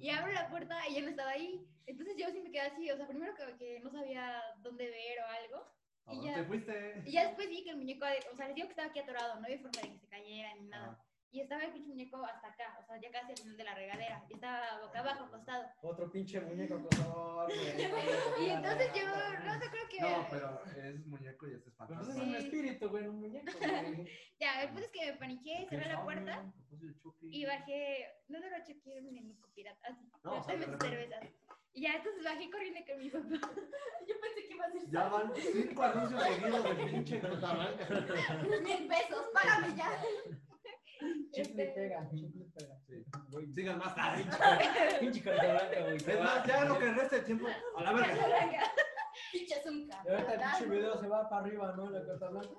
Y 0.00 0.10
abro 0.10 0.32
la 0.32 0.48
puerta 0.48 0.76
y 0.88 0.94
ya 0.94 1.02
no 1.02 1.08
estaba 1.08 1.30
ahí. 1.30 1.66
Entonces 1.86 2.16
yo 2.16 2.26
sí 2.30 2.40
me 2.40 2.50
quedé 2.50 2.62
así, 2.62 2.90
o 2.90 2.96
sea, 2.96 3.06
primero 3.06 3.34
que, 3.34 3.56
que 3.58 3.80
no 3.80 3.90
sabía 3.90 4.42
dónde 4.58 4.88
ver 4.88 5.18
o 5.20 5.26
algo. 5.26 5.72
¿A 6.06 6.12
Y 6.12 6.16
dónde 6.16 6.30
ya. 6.30 6.34
te 6.36 6.44
fuiste? 6.44 7.02
Y 7.06 7.12
ya 7.12 7.26
después 7.26 7.48
vi 7.48 7.62
que 7.64 7.70
el 7.70 7.76
muñeco, 7.76 8.06
o 8.32 8.36
sea, 8.36 8.46
les 8.46 8.54
digo 8.54 8.66
que 8.68 8.72
estaba 8.72 8.88
aquí 8.88 8.98
atorado, 9.00 9.38
no 9.38 9.44
había 9.44 9.58
forma 9.58 9.82
de 9.82 9.90
que 9.92 9.98
se 9.98 10.08
cayera 10.08 10.54
ni 10.54 10.66
nada. 10.68 10.98
Ah. 10.98 11.04
Y 11.32 11.40
estaba 11.40 11.62
el 11.62 11.72
pinche 11.72 11.88
muñeco 11.88 12.24
hasta 12.24 12.48
acá, 12.48 12.76
o 12.82 12.84
sea, 12.84 13.00
ya 13.00 13.10
casi 13.12 13.30
al 13.30 13.38
final 13.38 13.56
de 13.56 13.64
la 13.64 13.74
regadera. 13.74 14.24
Y 14.28 14.34
estaba 14.34 14.80
boca 14.80 14.98
abajo, 14.98 15.24
acostado. 15.24 15.64
Otro 15.82 16.10
pinche 16.10 16.40
muñeco 16.40 16.74
acosador, 16.74 17.46
güey. 17.54 18.46
Y 18.46 18.50
entonces 18.50 18.90
yo, 18.94 19.06
no 19.06 19.60
sé, 19.60 19.70
creo 19.70 19.88
que. 19.88 20.00
No, 20.00 20.26
pero 20.28 20.64
es 20.76 21.06
muñeco 21.06 21.46
y 21.46 21.54
este 21.54 21.70
es 21.70 21.76
Pero 21.76 22.00
eso 22.00 22.10
es 22.10 22.16
fantasma. 22.16 22.24
un 22.24 22.34
espíritu, 22.34 22.88
güey, 22.88 23.06
un 23.06 23.20
muñeco, 23.20 23.52
güey. 23.58 24.08
Ya, 24.40 24.62
el 24.62 24.68
punto 24.70 24.86
es 24.86 24.90
que 24.90 25.12
me 25.12 25.18
paniqué, 25.18 25.66
cerré 25.70 25.86
la 25.86 26.02
puerta 26.02 26.52
y 27.20 27.44
bajé. 27.44 28.06
No, 28.28 28.40
no, 28.40 28.50
no, 28.50 28.64
chequé 28.64 29.00
un 29.00 29.16
enuco 29.16 29.48
pirata, 29.54 29.88
así. 29.88 30.10
No, 30.24 30.42
cervezas. 30.42 31.28
Y 31.72 31.82
ya, 31.82 31.94
entonces 31.94 32.24
bajé 32.24 32.50
corriendo 32.50 32.80
con 32.84 32.98
mi 32.98 33.08
papá. 33.08 33.52
Yo 34.08 34.14
pensé 34.20 34.48
que 34.48 34.54
iba 34.54 34.64
a 34.64 34.70
ser 34.72 34.90
Ya 34.90 35.08
van 35.08 35.32
cinco 35.36 35.82
anuncios 35.84 36.22
seguidos 36.24 36.64
de 36.64 36.74
pinche 36.74 37.20
mil 37.20 38.88
pesos, 38.88 39.30
págame 39.32 39.76
ya. 39.76 40.02
Chicle 41.32 41.42
Este- 41.42 41.66
pega, 41.74 42.08
chicle 42.14 42.44
pega. 42.54 42.76
Sí. 42.86 43.52
Sigan 43.54 43.78
más 43.78 43.94
tarde. 43.94 44.24
Pinche 45.00 45.22
carta 45.22 45.52
blanca, 45.52 45.80
güey. 45.80 45.96
Es 45.96 46.20
más, 46.20 46.46
ya 46.46 46.64
lo 46.64 46.78
que 46.78 46.92
resta 46.92 47.16
de 47.16 47.22
tiempo, 47.22 47.46
a 47.76 47.82
la 47.82 47.92
verga. 47.92 48.14
Pinche 49.32 49.62
zunca. 49.62 50.02
Y 50.04 50.08
ahorita 50.10 50.34
el 50.34 50.40
pinche 50.40 50.66
video 50.66 51.00
se 51.00 51.06
va 51.08 51.28
para 51.28 51.42
arriba, 51.46 51.74
¿no? 51.76 51.90
La 51.90 52.04
carta 52.06 52.28
blanca. 52.28 52.50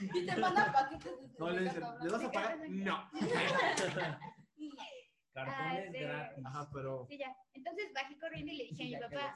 Y 0.00 0.26
te 0.26 0.36
mandan 0.36 0.72
paquetes 0.72 1.20
de 1.20 1.28
No 1.38 1.50
le 1.50 1.60
dicen, 1.62 1.82
¿le 2.02 2.10
vas 2.10 2.24
a 2.24 2.30
pagar? 2.30 2.58
No. 2.70 3.10
Ah, 5.40 5.44
Cartones 5.46 5.86
este- 5.86 6.00
gratis. 6.00 6.44
Ajá, 6.46 6.68
pero. 6.72 7.06
Sí, 7.08 7.18
ya. 7.18 7.36
Entonces 7.52 7.92
bajé 7.94 8.18
corriendo 8.18 8.52
y 8.52 8.56
le 8.56 8.64
dije 8.64 8.82
a 8.82 8.86
mi 8.86 8.96
papá. 9.04 9.34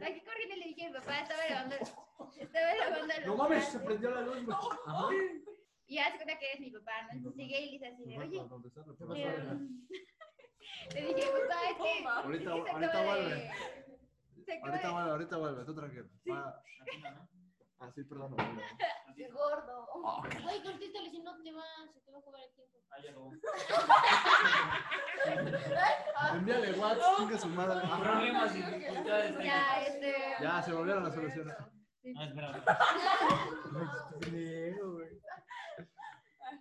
Bajé 0.00 0.22
corriendo 0.24 0.56
le 0.56 0.64
dije 0.64 0.86
a 0.86 0.90
mi 0.90 0.98
papá, 0.98 1.20
estaba 1.20 1.46
lavando. 1.48 1.76
Estaba 2.38 2.74
lavando 2.74 3.14
los 3.14 3.26
No 3.26 3.36
mames, 3.36 3.64
se 3.64 3.78
prendió 3.80 4.10
la 4.10 4.20
luz. 4.22 4.48
Ajá. 4.86 5.08
Y 5.86 5.96
ya 5.96 6.10
se 6.10 6.16
cuenta 6.16 6.38
que 6.38 6.52
es 6.52 6.60
mi 6.60 6.70
papá, 6.70 7.02
¿no? 7.02 7.10
Entonces 7.12 7.38
llegué 7.38 7.60
y 7.60 7.70
le 7.70 7.76
hice 7.76 7.86
así 7.88 8.04
de, 8.04 8.18
oye, 8.18 8.40
le 10.94 11.00
dije, 11.00 11.30
papá, 11.30 11.70
es 11.70 11.76
que. 11.76 12.04
Ahorita, 12.06 12.50
ahorita 12.50 13.04
vuelve. 13.04 13.50
Ahorita 14.62 14.90
vuelve, 14.90 15.10
ahorita 15.10 15.36
vuelve, 15.36 15.64
tú 15.64 15.74
tranquilo. 15.74 16.08
Ah, 17.82 17.90
sí, 17.92 18.04
perdón. 18.04 18.36
Qué 19.16 19.28
gordo. 19.32 19.88
Güey, 20.44 20.62
contéstale 20.62 21.10
si 21.10 21.18
no 21.20 21.42
te 21.42 21.52
va, 21.52 21.64
se 21.92 22.00
te 22.00 22.12
va 22.12 22.18
a 22.18 22.20
acabar 22.20 22.40
el 22.42 22.52
tiempo. 22.54 22.78
Ah, 22.90 23.00
ya 23.02 23.10
no. 23.10 23.32
Envíale 26.36 26.78
WhatsApp, 26.78 27.16
chingue 27.16 27.38
su 27.38 27.48
madre. 27.48 27.80
Problemas 27.88 28.54
y 28.54 28.62
dificultades. 28.62 29.36
Ya, 29.42 29.82
este. 29.82 30.14
Ya, 30.40 30.62
se 30.62 30.72
volvieron 30.72 31.02
las 31.02 31.14
soluciones. 31.14 31.56
Ah, 31.58 32.24
espera. 32.24 32.52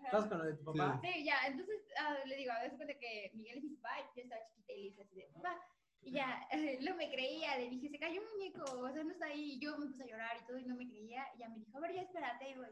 ¿Estás 0.05 0.25
con 0.25 0.37
lo 0.39 0.45
de 0.45 0.53
tu 0.55 0.63
papá? 0.65 0.99
Sí, 1.03 1.23
ya, 1.23 1.35
entonces 1.45 1.79
ah, 1.99 2.15
le 2.25 2.35
digo, 2.35 2.51
a 2.51 2.61
veces 2.63 2.77
cuenta 2.77 2.97
que 2.99 3.29
Miguel 3.35 3.59
es 3.59 3.63
mi 3.63 3.75
papá 3.75 3.99
y 3.99 4.03
yo 4.17 4.23
estaba 4.23 4.41
chiquita 4.47 4.73
y 4.73 4.77
le 4.77 4.83
dije 4.89 5.01
así 5.03 5.15
de, 5.15 5.27
papá, 5.33 5.55
y 6.03 6.11
ya, 6.11 6.47
no 6.81 6.95
me 6.95 7.09
creía, 7.11 7.57
le 7.57 7.69
dije, 7.69 7.89
se 7.89 7.99
cayó 7.99 8.21
un 8.21 8.27
muñeco, 8.29 8.63
o 8.79 8.91
sea, 8.91 9.03
no 9.03 9.11
está 9.11 9.27
ahí, 9.27 9.53
y 9.53 9.59
yo 9.59 9.77
me 9.77 9.87
puse 9.87 10.03
a 10.03 10.07
llorar 10.07 10.37
y 10.41 10.45
todo 10.45 10.57
y 10.57 10.65
no 10.65 10.75
me 10.75 10.87
creía, 10.87 11.25
y 11.35 11.39
ya 11.39 11.49
me 11.49 11.59
dijo, 11.59 11.77
a 11.77 11.81
ver, 11.81 11.93
ya 11.93 12.01
espérate, 12.01 12.45
ahí 12.45 12.55
voy. 12.55 12.67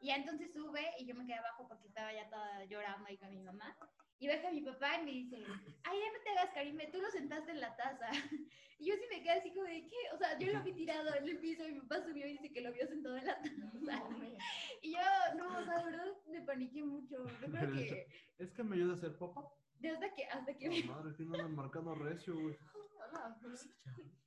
Y 0.00 0.06
ya 0.06 0.16
entonces 0.16 0.50
sube 0.52 0.80
y 0.98 1.04
yo 1.04 1.14
me 1.14 1.26
quedé 1.26 1.36
abajo 1.36 1.68
porque 1.68 1.88
estaba 1.88 2.10
ya 2.12 2.28
toda 2.30 2.64
llorando 2.64 3.06
ahí 3.06 3.18
con 3.18 3.30
mi 3.30 3.42
mamá. 3.42 3.76
Y 4.18 4.28
baja 4.28 4.50
mi 4.50 4.62
papá 4.62 4.98
y 5.00 5.04
me 5.04 5.10
dice, 5.12 5.36
ay, 5.84 5.98
ya 5.98 6.12
no 6.12 6.22
te 6.24 6.30
hagas, 6.30 6.54
Karime, 6.54 6.86
tú 6.86 7.00
lo 7.00 7.10
sentaste 7.10 7.52
en 7.52 7.60
la 7.60 7.76
taza. 7.76 8.08
Y 8.78 8.86
yo 8.86 8.94
sí 8.94 9.02
me 9.10 9.22
quedé 9.22 9.32
así 9.32 9.52
como 9.52 9.64
de, 9.64 9.86
¿qué? 9.86 9.96
O 10.14 10.16
sea, 10.16 10.38
yo 10.38 10.50
lo 10.54 10.62
vi 10.62 10.72
tirado 10.72 11.14
en 11.14 11.28
el 11.28 11.38
piso 11.38 11.68
y 11.68 11.72
mi 11.72 11.80
papá 11.82 12.02
subió 12.02 12.26
y 12.26 12.32
dice 12.32 12.50
que 12.50 12.62
lo 12.62 12.72
vio 12.72 12.86
sentado 12.86 13.14
en 13.18 13.26
la 13.26 13.34
taza. 13.34 13.50
Y 14.82 14.92
yo, 14.92 15.00
no, 15.36 15.58
o 15.58 15.64
sea, 15.66 15.76
de 15.80 15.84
verdad 15.84 16.06
me 16.26 16.40
paniqué 16.40 16.82
mucho. 16.82 17.28
Yo 17.28 17.52
creo 17.52 17.72
que 17.74 18.06
Es 18.38 18.50
que 18.52 18.62
me 18.62 18.76
ayuda 18.76 18.94
a 18.94 18.96
hacer 18.96 19.18
popa. 19.18 19.52
De 19.80 19.90
hasta 19.90 20.14
que, 20.14 20.24
hasta 20.26 20.54
que 20.56 20.68
Oh, 20.68 20.92
madre, 20.92 21.16
que 21.16 21.24
no 21.24 21.34
andan 21.34 21.54
marcando 21.56 21.94
recio, 21.94 22.34
güey. 22.38 22.56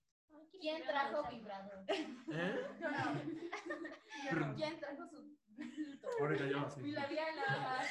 ¿Quién 0.60 0.84
trajo 0.84 1.30
vibrador? 1.30 1.84
¿Eh? 1.90 2.68
Yo 2.80 2.90
no. 4.40 4.56
¿Quién 4.56 4.80
trajo 4.80 5.08
su 5.08 5.34
Ahorita 6.20 6.46
yo, 6.48 6.70
sí. 6.70 6.82
Y 6.82 6.92
la 6.92 7.06
vi 7.08 7.18
en 7.18 7.36
la 7.36 7.82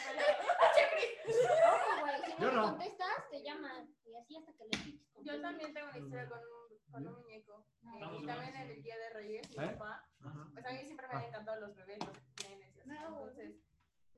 Ojo, 1.73 2.01
güey, 2.01 2.15
si 2.25 2.43
no 2.43 2.53
no. 2.53 2.63
contestas, 2.63 3.29
te 3.31 3.43
llaman. 3.43 3.95
Y 4.05 4.17
así 4.17 4.37
hasta 4.37 4.53
que 4.55 4.65
le 4.65 4.71
piches. 4.85 5.13
Yo 5.25 5.41
también 5.41 5.73
tengo 5.73 5.89
una 5.89 5.99
historia 5.99 6.29
con 6.29 6.39
un, 6.41 6.93
con 6.93 7.07
un 7.07 7.15
muñeco. 7.23 7.67
Eh, 7.85 8.01
y 8.21 8.27
también 8.27 8.57
en 8.57 8.71
el 8.71 8.83
Día 8.83 8.97
de 8.99 9.11
Reyes, 9.11 9.49
mi 9.51 9.65
¿Eh? 9.65 9.69
papá. 9.69 10.09
Ajá. 10.21 10.49
Pues 10.53 10.67
a 10.67 10.73
mí 10.73 10.85
siempre 10.85 11.07
me 11.09 11.15
han 11.15 11.25
encantado 11.25 11.61
los 11.61 11.77
bebés, 11.77 11.99
los 12.01 12.49
nenes. 12.49 12.77
Entonces, 12.85 13.55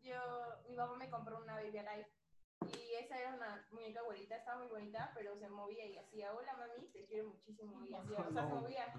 yo, 0.03 0.19
mi 0.69 0.77
papá 0.77 0.97
me 0.97 1.11
compró 1.11 1.41
una 1.43 1.55
Baby 1.57 1.79
Alive. 1.79 2.09
Y 2.73 2.95
esa 2.95 3.19
era 3.19 3.35
una 3.35 3.67
muñeca 3.71 4.01
abuelita, 4.01 4.37
estaba 4.37 4.59
muy 4.59 4.69
bonita, 4.69 5.13
pero 5.15 5.37
se 5.39 5.49
movía 5.49 5.87
y 5.87 5.99
hacía, 5.99 6.33
hola 6.33 6.57
mami, 6.57 6.89
te 6.89 7.05
quiero 7.07 7.29
muchísimo. 7.29 7.85
Y 7.85 7.95
hacía, 7.95 8.19
o 8.21 8.33
sea, 8.33 8.49
se 8.49 8.55
movía. 8.55 8.95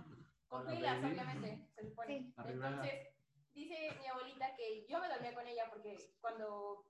Con 0.47 0.67
pilas, 0.67 1.04
obviamente, 1.04 1.67
se 1.75 1.89
supone. 1.89 2.19
Sí. 2.19 2.34
Entonces, 2.45 3.15
dice 3.54 3.97
mi 3.99 4.08
abuelita 4.08 4.56
que 4.56 4.86
yo 4.88 4.99
me 4.99 5.10
dormía 5.10 5.34
con 5.34 5.47
ella 5.47 5.69
porque 5.69 5.97
cuando, 6.21 6.86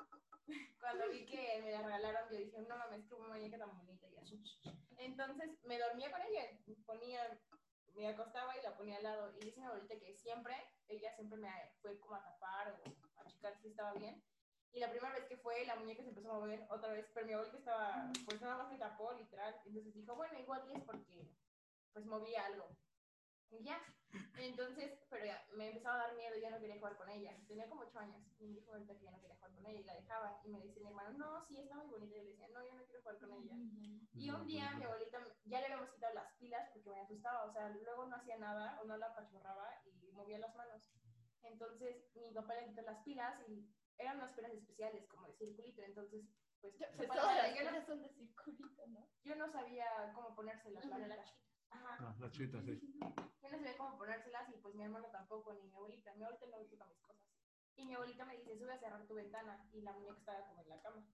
cuando 0.80 1.10
vi 1.10 1.26
que 1.26 1.62
me 1.64 1.72
la 1.72 1.82
regalaron, 1.82 2.30
yo 2.30 2.38
dije, 2.38 2.62
no 2.68 2.78
mames, 2.78 3.06
qué 3.08 3.16
muñeca 3.16 3.58
tan 3.58 3.78
bonita 3.78 4.08
y 4.10 4.18
así. 4.18 4.44
Entonces, 4.98 5.52
me 5.64 5.80
dormía 5.80 6.12
con 6.12 6.22
ella, 6.22 6.44
ponía, 6.86 7.40
me 7.96 8.10
acostaba 8.10 8.58
y 8.58 8.62
la 8.62 8.76
ponía 8.76 8.98
al 8.98 9.04
lado. 9.04 9.34
Y 9.38 9.46
dice 9.46 9.60
mi 9.62 9.68
abuelita 9.68 9.96
que 10.00 10.14
siempre, 10.16 10.54
ella 10.90 11.16
siempre 11.16 11.40
me 11.40 11.50
fue 11.82 11.98
como 12.00 12.16
a 12.16 12.24
tapar 12.24 12.72
o 12.72 13.22
a 13.22 13.26
checar 13.26 13.58
si 13.62 13.70
estaba 13.70 13.94
bien. 13.94 14.22
Y 14.76 14.82
la 14.82 14.90
primera 14.90 15.14
vez 15.14 15.24
que 15.24 15.38
fue, 15.38 15.66
la 15.66 15.78
muñeca 15.78 16.04
se 16.04 16.10
empezó 16.10 16.30
a 16.32 16.40
mover 16.40 16.68
otra 16.70 16.92
vez, 16.92 17.10
pero 17.14 17.26
mi 17.26 17.32
abuelita 17.32 17.58
estaba, 17.58 18.12
pues 18.26 18.42
nada 18.42 18.58
más 18.58 18.70
me 18.70 18.78
tapó, 18.78 19.14
literal. 19.14 19.56
Entonces 19.66 19.94
dijo, 19.94 20.16
bueno, 20.16 20.38
igual 20.38 20.68
y 20.70 20.76
es 20.76 20.84
porque, 20.84 21.32
pues 21.94 22.06
movía 22.06 22.46
algo. 22.46 22.68
Y 23.52 23.64
ya. 23.64 23.82
Entonces, 24.38 25.00
pero 25.10 25.26
ya, 25.26 25.42
me 25.56 25.70
empezaba 25.70 25.96
a 25.96 26.08
dar 26.08 26.16
miedo 26.18 26.36
ya 26.42 26.50
no 26.50 26.60
quería 26.60 26.76
jugar 26.76 26.98
con 26.98 27.10
ella. 27.10 27.38
Tenía 27.48 27.70
como 27.70 27.84
ocho 27.84 28.00
años 28.00 28.22
y 28.38 28.48
me 28.48 28.56
dijo 28.56 28.74
ahorita 28.74 28.98
que 28.98 29.06
ya 29.06 29.12
no 29.12 29.22
quería 29.22 29.38
jugar 29.38 29.54
con 29.54 29.66
ella 29.66 29.80
y 29.80 29.84
la 29.86 29.96
dejaba. 29.96 30.42
Y 30.44 30.50
me 30.50 30.60
dice 30.60 30.82
mi 30.82 30.88
hermano, 30.88 31.18
no, 31.18 31.42
sí, 31.46 31.58
está 31.58 31.76
muy 31.76 31.88
bonita. 31.88 32.14
Y 32.14 32.18
yo 32.18 32.24
le 32.24 32.32
decía, 32.32 32.50
no, 32.50 32.66
yo 32.66 32.74
no 32.74 32.84
quiero 32.84 33.02
jugar 33.02 33.18
con 33.20 33.32
ella. 33.32 33.56
Y 34.14 34.30
un 34.30 34.46
día 34.46 34.72
mi 34.76 34.84
abuelita 34.84 35.26
ya 35.46 35.60
le 35.60 35.66
habíamos 35.68 35.90
quitado 35.92 36.14
las 36.16 36.34
pilas 36.34 36.70
porque 36.74 36.90
me 36.90 37.00
asustaba. 37.00 37.46
O 37.46 37.54
sea, 37.54 37.70
luego 37.70 38.08
no 38.08 38.18
hacía 38.18 38.38
nada 38.38 38.78
o 38.82 38.86
no 38.86 38.98
la 38.98 39.06
apachurraba 39.06 39.70
y 39.86 40.12
movía 40.12 40.38
las 40.40 40.54
manos. 40.54 40.92
Entonces, 41.44 41.96
mi 42.16 42.34
papá 42.34 42.56
le 42.56 42.68
quitó 42.68 42.82
las 42.82 43.02
pilas 43.04 43.40
y 43.48 43.70
eran 43.98 44.18
unas 44.18 44.34
pilas 44.34 44.52
especiales, 44.54 45.08
como 45.08 45.28
de 45.28 45.34
circulito. 45.34 45.82
Entonces, 45.84 46.26
pues, 46.62 46.74
Pues 46.96 47.08
para- 47.08 47.22
todas 47.22 47.38
las 47.38 47.56
yo, 47.56 47.64
no, 47.64 47.70
cosas 47.70 47.86
son 47.88 48.02
de 48.02 48.10
circulito, 48.10 48.88
¿no? 48.88 49.08
yo 49.24 49.36
no 49.36 49.52
sabía 49.52 49.86
cómo 50.14 50.36
ponérselas, 50.36 50.86
la 50.86 50.98
neta. 50.98 51.24
Ajá. 51.70 51.98
Ah, 52.00 52.16
la 52.20 52.32
chita, 52.32 52.62
sí. 52.62 52.80
Yo 53.42 53.50
no 53.52 53.58
sabía 53.58 53.78
cómo 53.78 53.98
ponérselas 53.98 54.50
y 54.50 54.58
pues 54.60 54.76
mi 54.76 54.84
hermano 54.84 55.08
tampoco, 55.12 55.54
ni 55.54 55.64
mi 55.64 55.74
abuelita. 55.74 56.14
Mi 56.16 56.24
abuelita 56.24 56.48
no 56.48 56.58
me 56.60 56.66
toca 56.66 56.86
mis 56.88 57.00
cosas. 57.02 57.24
Y 57.76 57.86
mi 57.86 57.94
abuelita 57.94 58.26
me 58.26 58.38
dice, 58.38 58.58
sube 58.58 58.74
a 58.74 58.80
cerrar 58.80 59.06
tu 59.06 59.14
ventana. 59.16 59.68
Y 59.74 59.82
la 59.82 59.92
muñeca 59.94 60.18
estaba 60.20 60.48
como 60.48 60.62
en 60.64 60.70
la 60.70 60.82
cama. 60.82 61.06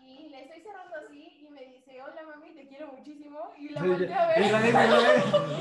Y 0.00 0.28
le 0.30 0.42
estoy 0.44 0.60
cerrando 0.62 0.94
así 0.96 1.38
y 1.40 1.48
me 1.50 1.64
dice, 1.66 2.00
hola 2.02 2.22
mami, 2.22 2.54
te 2.54 2.66
quiero 2.68 2.88
muchísimo. 2.88 3.52
Y 3.58 3.68
la 3.70 3.82
volteé 3.82 4.14
a 4.14 4.26
ver. 4.28 4.38
Y 4.42 4.50
la 4.50 4.60
neta, 4.60 4.86
güey, 4.86 5.04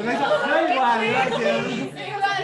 Da 0.03 0.73
igual, 0.73 1.05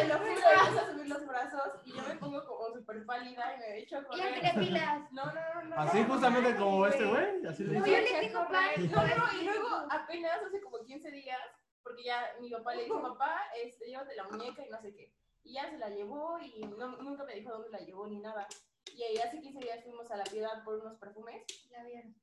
gracias. 0.07 0.77
A 0.77 0.91
subir 0.91 1.07
los 1.07 1.25
brazos 1.27 1.61
y 1.85 1.91
yo 1.93 2.01
me 2.07 2.15
pongo 2.15 2.45
como 2.45 2.71
súper 2.73 3.05
pálida 3.05 3.55
y 3.55 3.59
me 3.59 3.77
echo 3.79 3.97
a 3.97 4.01
ya 4.17 4.53
pilas. 4.59 5.01
No, 5.11 5.25
no, 5.25 5.31
no, 5.33 5.63
no. 5.63 5.75
Así 5.81 6.01
no, 6.01 6.07
justamente 6.13 6.53
no, 6.53 6.59
como 6.59 6.87
este 6.87 7.05
güey. 7.05 7.45
Así 7.47 7.63
le 7.63 7.79
No, 7.79 7.85
yo 7.85 7.97
le 7.97 8.19
tengo 8.19 8.47
pan. 8.47 8.91
No, 8.91 9.01
no, 9.17 9.41
y 9.41 9.43
luego 9.45 9.67
apenas 9.91 10.31
hace 10.47 10.61
como 10.61 10.83
15 10.83 11.11
días, 11.11 11.39
porque 11.83 12.03
ya 12.03 12.25
mi 12.41 12.49
papá 12.49 12.75
le 12.75 12.83
dijo, 12.85 13.01
papá, 13.01 13.41
este, 13.63 13.85
llévate 13.87 14.15
la 14.15 14.23
muñeca 14.25 14.65
y 14.65 14.69
no 14.69 14.81
sé 14.81 14.93
qué. 14.95 15.11
Y 15.43 15.53
ya 15.53 15.69
se 15.69 15.77
la 15.77 15.89
llevó 15.89 16.39
y 16.39 16.61
no- 16.65 16.97
nunca 16.97 17.23
me 17.25 17.35
dijo 17.35 17.51
dónde 17.51 17.69
la 17.69 17.79
llevó 17.79 18.07
ni 18.07 18.19
nada. 18.19 18.47
Y 18.95 19.03
ahí 19.03 19.17
hace 19.17 19.39
15 19.41 19.59
días 19.59 19.83
fuimos 19.83 20.09
a 20.11 20.17
la 20.17 20.23
piedad 20.23 20.63
por 20.63 20.75
unos 20.75 20.97
perfumes 20.97 21.41
Ya 21.71 21.83
vieron. 21.83 22.13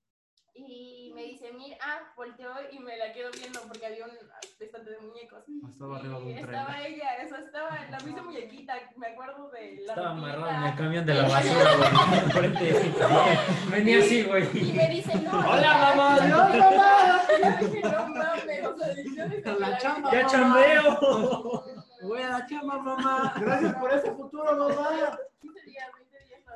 y 0.55 1.13
me 1.15 1.23
dice, 1.25 1.53
mira, 1.53 1.77
ah, 1.83 2.13
volteó 2.17 2.51
y 2.71 2.79
me 2.81 2.97
la 2.97 3.13
quedo 3.13 3.31
viendo 3.33 3.61
porque 3.69 3.87
había 3.87 4.05
un 4.05 4.11
estante 4.61 4.91
de 4.91 4.99
muñecos. 4.99 5.45
Estaba 5.69 5.97
arriba 5.99 6.19
de 6.19 6.25
Y 6.25 6.29
un 6.29 6.35
tren. 6.35 6.55
estaba 6.55 6.87
ella, 6.87 7.17
eso 7.23 7.37
estaba 7.37 7.79
la 7.91 7.99
misma 8.01 8.23
muñequita, 8.23 8.75
me 8.97 9.07
acuerdo 9.09 9.49
de 9.51 9.77
la 9.87 9.93
Estaba 9.93 10.09
ropita. 10.09 10.11
amarrado 10.11 10.51
en 10.51 10.71
el 10.71 10.77
camión 10.77 11.07
de 11.07 11.15
la 11.15 11.23
basura, 11.29 11.77
güey. 11.77 12.19
enfrente. 12.25 12.93
Venía 13.71 13.99
así, 14.01 14.19
Y 14.19 14.23
güey. 14.25 14.73
me 14.73 14.89
dice, 14.89 15.15
no. 15.21 15.31
Hola, 15.39 15.95
mamá. 15.97 16.27
No, 16.27 16.39
mamá. 16.59 17.23
Y 17.61 17.65
dije, 17.65 17.81
no 17.83 18.09
mames, 18.09 18.67
o 18.67 18.77
sea, 18.79 19.55
La 19.59 19.79
chamba, 19.79 20.13
Ya 20.13 20.23
no, 20.23 20.29
chambeo. 20.29 21.65
Voy 22.03 22.23
a 22.23 22.29
la 22.31 22.47
chamba, 22.47 22.79
mamá. 22.79 23.35
Gracias 23.39 23.75
por 23.75 23.93
ese 23.93 24.11
futuro, 24.13 24.57
mamá. 24.57 25.19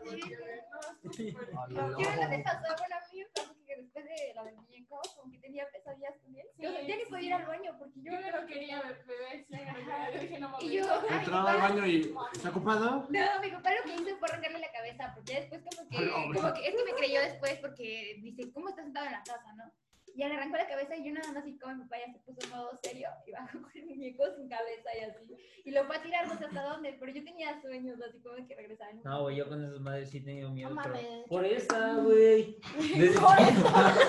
15 0.04 0.26
días, 0.26 0.40
20 0.40 0.46
días, 0.46 0.64
no, 0.70 0.80
no, 0.80 0.92
no, 1.02 1.12
súper. 1.12 1.48
Ay, 1.58 1.74
No, 1.74 1.96
¿Qué 1.96 2.06
onda 2.06 2.30
te 2.30 2.38
pasó? 2.42 2.66
A 2.74 3.52
mí 3.52 3.64
que 3.66 3.76
después 3.76 4.04
de 4.04 4.34
lo 4.34 4.44
del 4.44 4.56
muñeco, 4.56 5.00
como 5.16 5.32
que 5.32 5.38
tenía 5.38 5.68
pesadillas 5.70 6.14
con 6.22 6.36
él. 6.36 6.46
Sí, 6.56 6.62
Yo 6.62 6.70
ya 6.72 6.96
ni 6.96 7.04
podía 7.04 7.26
ir 7.26 7.34
al 7.34 7.46
baño 7.46 7.76
porque 7.78 8.00
yo... 8.02 8.12
Yo 8.12 8.40
no 8.40 8.46
quería 8.46 8.82
bebés, 8.82 9.46
yo 9.48 9.56
no 9.64 9.74
quería, 9.74 10.10
yo 10.12 10.20
dije, 10.20 10.38
no 10.38 10.48
mames. 10.50 10.64
Y 10.64 10.76
yo, 10.76 10.84
Entraba 11.10 11.52
al 11.52 11.60
baño 11.60 11.86
y. 11.86 12.14
¿Está 12.32 12.50
ocupado? 12.50 13.06
No, 13.08 13.40
mi 13.40 13.50
papá 13.50 13.70
lo 13.74 13.82
que 13.84 13.94
hizo 14.02 14.16
fue 14.18 14.28
arrancarle 14.28 14.58
la 14.58 14.72
cabeza, 14.72 15.12
porque 15.14 15.34
después 15.34 15.62
como 15.76 15.88
que, 15.88 16.10
como 16.10 16.54
que, 16.54 16.68
es 16.68 16.74
que 16.74 16.84
me 16.84 16.94
creyó 16.94 17.20
después 17.20 17.58
porque 17.60 18.16
dice, 18.22 18.52
¿cómo 18.52 18.68
estás 18.68 18.84
sentado 18.84 19.06
en 19.06 19.12
la 19.12 19.22
casa, 19.22 19.52
no? 19.54 19.72
Y 20.16 20.18
le 20.18 20.26
arrancó 20.32 20.56
la 20.56 20.68
cabeza 20.68 20.96
y 20.96 21.04
yo 21.04 21.12
nada 21.12 21.26
más 21.28 21.38
así 21.38 21.58
como 21.58 21.74
mi 21.74 21.82
papá 21.82 21.96
ya 22.06 22.12
se 22.12 22.18
puso 22.20 22.38
en 22.44 22.50
modo 22.56 22.70
serio 22.82 23.08
y 23.26 23.32
bajó 23.32 23.60
con 23.62 23.70
el 23.74 23.86
muñeco 23.86 24.22
sin 24.36 24.48
cabeza 24.48 24.88
y 24.96 25.04
así. 25.04 25.36
Y 25.64 25.70
lo 25.72 25.84
fue 25.86 25.96
a 25.96 26.02
tirar 26.02 26.28
no 26.28 26.38
sé 26.38 26.44
hasta 26.44 26.62
dónde, 26.62 26.96
pero 27.00 27.12
yo 27.12 27.24
tenía 27.24 27.60
sueños 27.60 27.98
así 28.08 28.20
como 28.20 28.46
que 28.46 28.54
regresaba. 28.54 28.90
en 28.90 28.98
un- 28.98 29.02
No, 29.04 29.22
güey, 29.22 29.36
yo 29.36 29.48
con 29.48 29.64
esas 29.64 29.80
madres 29.80 30.10
sí 30.10 30.18
he 30.18 30.20
tenido 30.20 30.50
miedo. 30.52 30.70
No 30.70 30.80
pero- 30.82 30.94
mames. 30.94 31.24
Por 31.28 31.44
esta, 31.44 31.94
güey. 31.96 32.56
Desde 32.96 33.18
Por. 33.20 33.36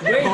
Güey, 0.02 0.24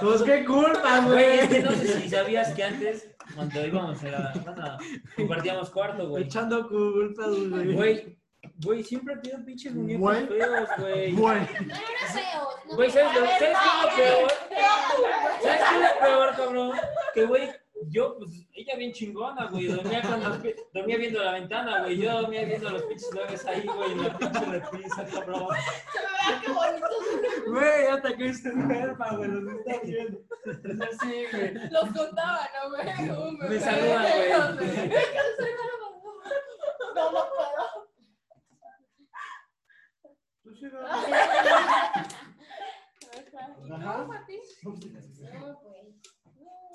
Pues 0.00 0.22
qué 0.22 0.44
culpa, 0.44 1.00
güey, 1.06 1.38
es 1.38 1.48
que 1.48 1.60
no 1.60 1.70
sé 1.72 1.86
si 2.02 2.08
sabías 2.10 2.54
que 2.54 2.62
antes, 2.64 3.14
cuando 3.34 3.66
íbamos 3.66 4.02
a 4.04 4.08
la 4.10 4.32
casa, 4.44 4.78
compartíamos 5.16 5.70
cuarto, 5.70 6.08
güey. 6.10 6.24
Echando 6.24 6.68
culpas, 6.68 7.30
güey. 7.48 7.74
Güey, 7.74 8.18
güey, 8.64 8.82
siempre 8.84 9.14
he 9.14 9.16
tenido 9.18 9.44
pinches 9.44 9.74
muñecos 9.74 10.00
Güey. 10.00 10.26
feos, 10.26 10.68
güey. 10.78 11.12
Güey. 11.16 11.38
No 11.40 11.74
era 11.74 12.06
feo. 12.12 12.48
no 12.68 12.74
Güey, 12.76 12.90
¿sabes 12.90 13.14
lo, 13.14 13.20
A 13.20 13.22
ver, 13.22 13.38
¿sabes 13.38 13.58
qué 13.96 14.02
es 14.04 14.12
lo 14.12 14.22
no, 14.22 14.28
peor? 14.28 14.32
no, 14.50 15.42
¿Sabes 15.42 15.60
qué 15.68 15.74
es 15.74 15.80
lo 15.94 16.00
peor, 16.06 16.36
cabrón? 16.36 16.72
Que, 17.14 17.24
güey, 17.24 17.50
yo, 17.88 18.16
pues, 18.18 18.30
ella 18.54 18.76
bien 18.76 18.92
chingona, 18.92 19.46
güey. 19.46 19.66
Dormía, 19.66 20.02
con 20.02 20.22
los 20.22 20.36
pi- 20.38 20.54
dormía 20.72 20.96
viendo 20.98 21.22
la 21.24 21.32
ventana, 21.32 21.80
güey. 21.82 21.98
Yo 21.98 22.12
dormía 22.20 22.44
viendo 22.44 22.70
los 22.70 22.82
pinches 22.84 23.12
labios 23.14 23.44
ahí, 23.46 23.66
güey, 23.66 23.92
en 23.92 24.02
la 24.04 24.18
pinche 24.18 24.44
repisa, 24.44 25.04
cabrón. 25.06 25.48
qué 26.44 26.52
bonito. 26.52 26.86
Güey, 27.48 27.86
hasta 27.88 28.16
que 28.16 28.34
se 28.34 28.48
enferma, 28.50 29.16
güey. 29.16 29.28
Los 29.30 29.54
está 29.54 29.80
viendo. 29.82 30.18
Así, 30.44 31.24
güey. 31.32 31.54
Los 31.70 31.90
contaba, 31.90 32.48
¿no, 33.06 33.32
Me 33.32 33.48
bebé, 33.48 33.60
saludan, 33.60 34.56
güey. 34.56 34.88
no. 34.88 35.02
No, 36.94 37.10
no 37.10 37.24
Ajá. 43.70 44.06
No, 45.32 45.60
pues. 45.62 45.92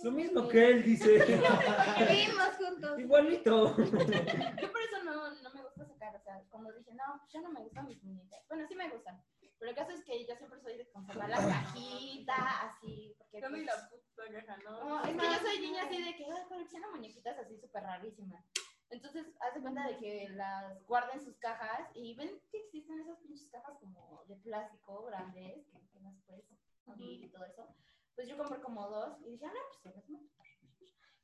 Lo 0.03 0.11
mismo 0.11 0.47
que 0.47 0.69
él 0.69 0.83
dice. 0.83 1.25
Vivimos 1.25 2.49
juntos. 2.57 2.99
Igualito. 2.99 3.75
Yo 3.77 4.71
por 4.71 4.81
eso 4.81 5.03
no, 5.03 5.31
no 5.41 5.53
me 5.53 5.61
gusta 5.63 5.85
sacar, 5.85 6.15
o 6.15 6.21
sea, 6.23 6.41
cuando 6.49 6.71
dije, 6.73 6.93
no, 6.93 7.17
pues 7.19 7.31
ya 7.31 7.41
no 7.41 7.49
me 7.51 7.61
gustan 7.61 7.87
mis 7.87 8.03
muñecas. 8.03 8.41
Bueno, 8.47 8.67
sí 8.67 8.75
me 8.75 8.89
gustan, 8.89 9.21
pero 9.57 9.71
el 9.71 9.75
caso 9.77 9.91
es 9.91 10.03
que 10.03 10.25
yo 10.25 10.35
siempre 10.35 10.61
soy 10.61 10.77
de 10.77 10.87
conservar 10.91 11.29
la 11.29 11.37
cajita, 11.37 12.69
así, 12.69 13.15
porque... 13.17 13.41
Yo 13.41 13.49
ni 13.49 13.63
pues, 13.63 13.65
la 13.65 13.89
puta 13.89 14.45
caja, 14.45 14.57
¿no? 14.63 14.83
no, 14.83 15.03
es 15.03 15.09
que 15.15 15.25
yo 15.25 15.39
soy 15.49 15.59
niña 15.61 15.83
así 15.83 16.03
de 16.03 16.15
que 16.15 16.25
"Ay, 16.25 16.43
colecciono 16.47 16.91
muñequitas 16.91 17.37
así 17.39 17.57
súper 17.57 17.83
rarísimas. 17.83 18.45
Entonces, 18.89 19.25
hace 19.41 19.59
cuenta 19.61 19.85
de 19.87 19.97
que 19.97 20.29
las 20.29 20.85
guarda 20.85 21.11
en 21.13 21.25
sus 21.25 21.37
cajas 21.39 21.89
y 21.93 22.15
ven 22.15 22.39
existen 22.77 22.99
esas 22.99 23.17
pinches 23.19 23.49
cajas 23.49 23.75
como 23.79 24.23
de 24.27 24.35
plástico 24.35 25.03
grandes 25.05 25.65
que, 25.65 25.79
que 25.91 25.99
las 25.99 26.13
puedes 26.27 26.45
abrir 26.85 27.23
y 27.23 27.29
todo 27.29 27.45
eso. 27.45 27.67
Pues 28.15 28.27
yo 28.27 28.37
compré 28.37 28.61
como 28.61 28.87
dos 28.87 29.19
y 29.25 29.31
dije, 29.31 29.45
ah, 29.45 29.51
no, 29.53 29.59
pues 29.69 29.81
se 29.81 29.89
las 29.89 30.09
meto. 30.09 30.46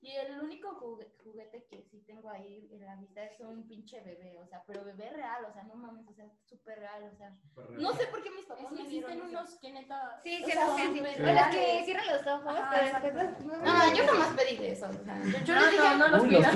Y 0.03 0.11
el 0.17 0.37
único 0.41 0.67
jugue- 0.75 1.07
juguete 1.23 1.65
que 1.69 1.81
sí 1.89 2.03
tengo 2.05 2.29
ahí 2.29 2.67
en 2.73 2.85
la 2.85 2.95
vista 2.97 3.23
es 3.23 3.39
un 3.39 3.65
pinche 3.69 4.01
bebé, 4.01 4.37
o 4.43 4.45
sea, 4.47 4.61
pero 4.67 4.83
bebé 4.83 5.09
real, 5.11 5.45
o 5.49 5.53
sea, 5.53 5.63
no 5.63 5.75
mames, 5.75 6.05
o 6.09 6.13
sea, 6.13 6.25
súper 6.45 6.77
real, 6.79 7.09
o 7.13 7.15
sea. 7.17 7.33
No 7.79 7.93
sé 7.93 8.07
por 8.07 8.21
qué 8.21 8.29
mis 8.31 8.45
papás 8.45 8.65
que 8.75 8.83
me 8.83 8.89
eso. 9.13 9.23
unos 9.25 9.57
que 9.59 9.71
neta. 9.71 10.19
Sí, 10.21 10.41
O 10.43 10.45
sí, 10.45 10.51
sea, 10.51 10.67
sí, 10.75 10.81
sí. 10.91 10.97
súper 10.97 11.21
O 11.21 11.33
los 11.33 11.47
que 11.55 11.81
cierran 11.85 12.05
los 12.07 12.27
ojos, 12.27 12.53
Ajá. 12.53 13.01
No, 13.43 13.57
no, 13.63 13.95
yo 13.95 14.07
jamás 14.07 14.33
pedí 14.35 14.57
de 14.57 14.71
eso, 14.73 14.87
o 14.89 14.93
sea, 15.05 15.21
yo, 15.23 15.37
yo 15.45 15.55
No, 15.55 15.61
les 15.61 15.71
dije, 15.71 15.83
no, 15.83 15.97
no 15.97 16.07
los 16.09 16.11
los 16.11 16.23
pidas. 16.29 16.55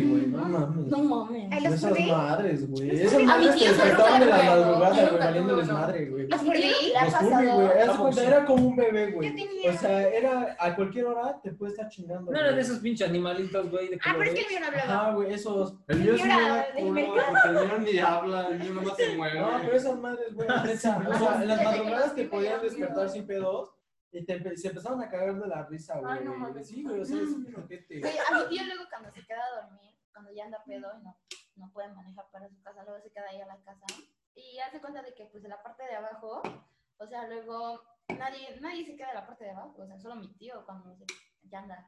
güey. 0.00 0.26
No 0.26 0.44
mames. 0.44 0.86
no 0.90 0.98
mames. 0.98 1.62
Los 1.62 1.74
Esas 1.74 2.00
madres, 2.08 2.70
güey. 2.70 2.90
Esas 2.90 3.22
madres 3.22 3.46
te 3.52 3.58
tío 3.58 3.68
se 3.68 3.76
lo 3.78 3.84
despertaban 3.84 4.20
de 4.20 4.26
la 4.26 4.36
madrugada, 4.42 5.08
güey, 5.08 5.18
valiéndoles 5.20 5.68
madre, 5.68 6.06
güey. 6.06 6.28
¿A 6.32 6.38
Furby 6.38 6.58
le 6.58 6.96
ha 6.98 7.04
Los 7.04 7.14
Furby, 7.14 7.30
pasado? 7.30 7.60
güey. 7.60 8.26
Era 8.26 8.44
como 8.44 8.66
un 8.68 8.76
bebé, 8.76 9.12
güey. 9.12 9.68
O 9.68 9.72
sea, 9.78 10.08
era 10.08 10.56
a 10.58 10.74
cualquier 10.74 11.04
hora 11.06 11.40
te 11.40 11.52
puede 11.52 11.72
estar 11.72 11.88
chingando. 11.88 12.32
No 12.32 12.42
de 12.42 12.63
esos 12.64 12.78
pinches 12.80 13.08
animalitos, 13.08 13.70
güey. 13.70 13.88
de 13.88 13.96
Ah, 14.04 14.14
pero 14.18 14.30
es 14.30 14.34
que 14.34 14.40
el 14.40 14.48
mío 14.48 14.60
no 14.60 14.66
hablaba. 14.66 15.00
Ajá, 15.00 15.14
güey, 15.14 15.32
esos. 15.32 15.74
El 15.88 16.00
mío 16.00 16.16
sí 16.16 16.22
me 16.24 16.30
Señora, 16.30 16.56
da 16.56 16.72
del 16.72 16.84
culo 16.84 17.22
porque 17.30 17.48
el 17.48 17.54
mío 17.54 17.78
ni 17.92 17.98
habla, 17.98 18.48
el 18.48 18.58
mío 18.58 18.74
nomás 18.74 18.96
se 18.96 19.16
mueve. 19.16 19.40
No, 19.40 19.60
pero 19.62 19.76
esas 19.76 19.98
madres, 19.98 20.34
güey, 20.34 20.48
o 20.48 20.76
sea, 20.76 21.42
en 21.42 21.48
las 21.48 21.64
madrugadas 21.64 22.14
te 22.14 22.24
podían 22.24 22.62
despertar 22.62 23.08
sin 23.08 23.26
pedos 23.26 23.74
y 24.10 24.24
te 24.24 24.56
se 24.56 24.68
empezaron 24.68 25.02
a 25.02 25.08
cagar 25.08 25.34
de 25.40 25.46
la 25.48 25.66
risa, 25.66 25.98
güey. 25.98 26.18
Ay, 26.18 26.24
no 26.24 26.34
mames. 26.34 26.68
Sí, 26.68 26.82
güey, 26.82 27.00
o 27.00 27.04
sea, 27.04 27.16
es 27.16 27.28
un 27.28 27.54
ojete. 27.56 28.00
Güey, 28.00 28.12
a 28.18 28.38
mi 28.38 28.48
tío 28.48 28.64
luego 28.64 28.84
cuando 28.90 29.10
se 29.12 29.24
queda 29.26 29.42
a 29.44 29.62
dormir, 29.62 29.94
cuando 30.12 30.32
ya 30.32 30.44
anda 30.44 30.62
pedo 30.64 30.90
y 30.98 31.04
no, 31.04 31.16
no 31.56 31.70
puede 31.72 31.88
manejar 31.92 32.26
para 32.30 32.48
su 32.48 32.60
casa, 32.62 32.84
luego 32.84 33.00
se 33.00 33.10
queda 33.10 33.28
ahí 33.30 33.40
a 33.40 33.46
la 33.46 33.60
casa 33.62 33.86
y 34.34 34.58
hace 34.58 34.80
cuenta 34.80 35.02
de 35.02 35.14
que 35.14 35.26
pues 35.26 35.42
de 35.42 35.48
la 35.48 35.62
parte 35.62 35.84
de 35.84 35.94
abajo, 35.94 36.42
o 36.98 37.06
sea, 37.06 37.28
luego 37.28 37.80
nadie, 38.18 38.58
nadie 38.60 38.84
se 38.84 38.96
queda 38.96 39.10
en 39.10 39.14
la 39.16 39.26
parte 39.26 39.44
de 39.44 39.50
abajo, 39.50 39.74
o 39.78 39.86
sea, 39.86 39.98
solo 39.98 40.16
mi 40.16 40.28
tío 40.34 40.64
cuando 40.64 40.94
se, 40.96 41.04
ya 41.44 41.60
anda. 41.60 41.86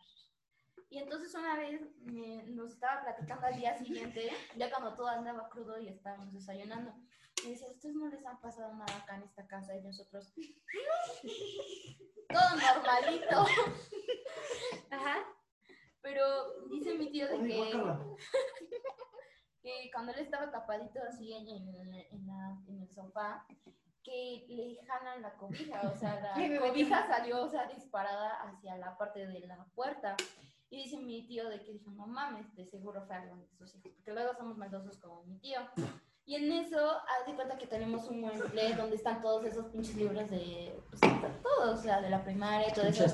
Y 0.88 0.98
entonces 0.98 1.34
una 1.34 1.56
vez 1.56 1.80
me- 2.00 2.44
nos 2.44 2.72
estaba 2.72 3.02
platicando 3.02 3.46
al 3.46 3.56
día 3.56 3.76
siguiente, 3.76 4.30
ya 4.56 4.70
cuando 4.70 4.94
todo 4.94 5.08
andaba 5.08 5.48
crudo 5.48 5.78
y 5.78 5.88
estábamos 5.88 6.32
desayunando. 6.32 6.94
Y 7.44 7.50
decía, 7.50 7.68
¿a 7.68 7.72
ustedes 7.72 7.94
no 7.96 8.08
les 8.08 8.24
ha 8.26 8.40
pasado 8.40 8.72
nada 8.74 8.96
acá 8.96 9.16
en 9.16 9.22
esta 9.24 9.46
casa? 9.46 9.76
Y 9.76 9.82
nosotros, 9.82 10.32
todo 12.28 12.50
normalito. 12.56 13.46
Ajá. 14.90 15.16
Pero 16.00 16.66
dice 16.68 16.94
mi 16.94 17.10
tío 17.10 17.26
de 17.28 17.38
que, 17.48 17.72
que 19.62 19.90
cuando 19.92 20.12
él 20.12 20.20
estaba 20.20 20.50
tapadito 20.50 21.00
así 21.02 21.32
en, 21.32 21.48
en, 21.48 21.94
en 21.94 22.26
la- 22.26 22.58
en 22.68 22.82
el 22.82 22.90
sofá, 22.90 23.44
que 24.04 24.46
le 24.48 24.78
jalan 24.86 25.20
la 25.20 25.34
cobija, 25.36 25.80
o 25.82 25.96
sea, 25.96 26.20
la 26.20 26.34
cobija 26.60 27.06
salió, 27.08 27.42
o 27.42 27.48
sea, 27.50 27.66
disparada 27.66 28.40
hacia 28.42 28.76
la 28.78 28.96
parte 28.96 29.26
de 29.26 29.40
la 29.40 29.64
puerta. 29.74 30.16
Y 30.68 30.82
dice 30.82 30.98
mi 30.98 31.26
tío 31.26 31.48
de 31.48 31.62
que 31.62 31.72
dijo, 31.72 31.90
no 31.90 32.06
mames, 32.06 32.54
de 32.56 32.66
seguro 32.66 33.02
fue 33.06 33.16
algo 33.16 33.36
de 33.36 33.46
sus 33.46 33.74
hijos, 33.76 33.92
porque 33.94 34.12
luego 34.12 34.34
somos 34.36 34.56
maldosos 34.58 34.98
como 34.98 35.22
mi 35.24 35.38
tío. 35.38 35.60
Y 36.28 36.34
en 36.34 36.50
eso, 36.50 36.76
haz 36.90 37.24
de 37.24 37.34
cuenta 37.36 37.56
que 37.56 37.68
tenemos 37.68 38.08
un 38.08 38.20
mueble 38.20 38.74
donde 38.74 38.96
están 38.96 39.22
todos 39.22 39.44
esos 39.44 39.66
pinches 39.66 39.94
libros 39.94 40.28
de, 40.28 40.76
pues, 40.90 41.00
todos, 41.40 41.78
o 41.78 41.82
sea, 41.82 42.00
de 42.00 42.10
la 42.10 42.24
primaria 42.24 42.68
y 42.68 42.72
todo 42.72 42.86
eso. 42.86 43.04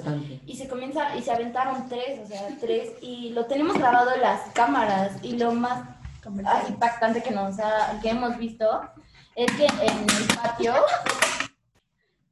Y 0.47 0.57
se 0.57 0.67
comienza, 0.67 1.15
y 1.15 1.21
se 1.21 1.31
aventaron 1.31 1.87
tres, 1.91 2.21
o 2.21 2.27
sea, 2.27 2.49
tres, 2.59 2.95
y 3.03 3.31
lo 3.31 3.45
tenemos 3.45 3.77
grabado 3.77 4.13
en 4.15 4.23
las 4.23 4.51
cámaras, 4.53 5.23
y 5.23 5.37
lo 5.37 5.53
más 5.53 5.87
impactante 6.69 7.23
que 7.23 7.33
nos 7.33 7.59
ha, 7.59 8.01
que 8.01 8.09
hemos 8.09 8.39
visto 8.39 8.67
es 9.35 9.53
que 9.53 9.67
en 9.67 9.99
el 9.99 10.37
patio, 10.43 10.73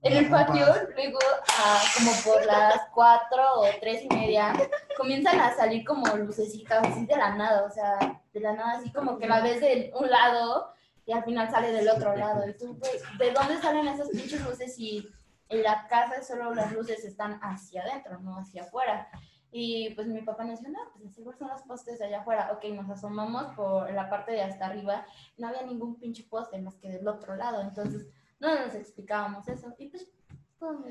en 0.02 0.16
el 0.16 0.30
patio, 0.30 0.64
luego 0.94 1.18
ah, 1.58 1.82
como 1.96 2.10
por 2.24 2.46
las 2.46 2.88
cuatro 2.94 3.42
o 3.60 3.66
tres 3.80 4.04
y 4.04 4.08
media, 4.08 4.54
comienzan 4.96 5.38
a 5.40 5.54
salir 5.54 5.84
como 5.84 6.06
lucecitas 6.16 6.86
así 6.86 7.04
de 7.04 7.16
la 7.16 7.34
nada, 7.34 7.64
o 7.64 7.70
sea, 7.70 8.22
de 8.32 8.40
la 8.40 8.54
nada, 8.54 8.78
así 8.78 8.90
como 8.92 9.18
que 9.18 9.28
la 9.28 9.40
ves 9.40 9.60
de 9.60 9.92
un 9.98 10.08
lado 10.10 10.72
y 11.04 11.12
al 11.12 11.24
final 11.24 11.50
sale 11.50 11.72
del 11.72 11.88
otro 11.88 12.16
lado. 12.16 12.48
Y 12.48 12.56
tú, 12.56 12.78
güey, 12.78 12.92
¿de 13.18 13.32
dónde 13.32 13.60
salen 13.60 13.88
esas 13.88 14.08
pinches 14.08 14.40
luces 14.42 14.74
si 14.74 15.06
en 15.50 15.62
la 15.62 15.86
casa 15.86 16.22
solo 16.22 16.54
las 16.54 16.72
luces 16.72 17.04
están 17.04 17.38
hacia 17.42 17.82
adentro, 17.82 18.18
no 18.20 18.38
hacia 18.38 18.62
afuera? 18.62 19.08
Y 19.52 19.90
pues 19.96 20.06
mi 20.06 20.22
papá 20.22 20.44
nos 20.44 20.60
dijo, 20.60 20.72
no, 20.72 20.78
pues 20.98 21.14
seguro 21.14 21.36
son 21.36 21.48
los 21.48 21.62
postes 21.62 21.98
de 21.98 22.06
allá 22.06 22.20
afuera. 22.20 22.52
Ok, 22.52 22.64
nos 22.72 22.88
asomamos 22.88 23.54
por 23.54 23.92
la 23.92 24.08
parte 24.08 24.32
de 24.32 24.42
hasta 24.42 24.66
arriba, 24.66 25.04
no 25.36 25.48
había 25.48 25.62
ningún 25.62 25.98
pinche 25.98 26.22
poste 26.22 26.58
más 26.60 26.76
que 26.76 26.88
del 26.88 27.06
otro 27.06 27.34
lado, 27.34 27.60
entonces 27.60 28.06
no 28.40 28.66
nos 28.66 28.74
explicábamos 28.74 29.46
eso. 29.48 29.74
Y 29.78 29.88
pues 29.88 30.10
todo. 30.58 30.84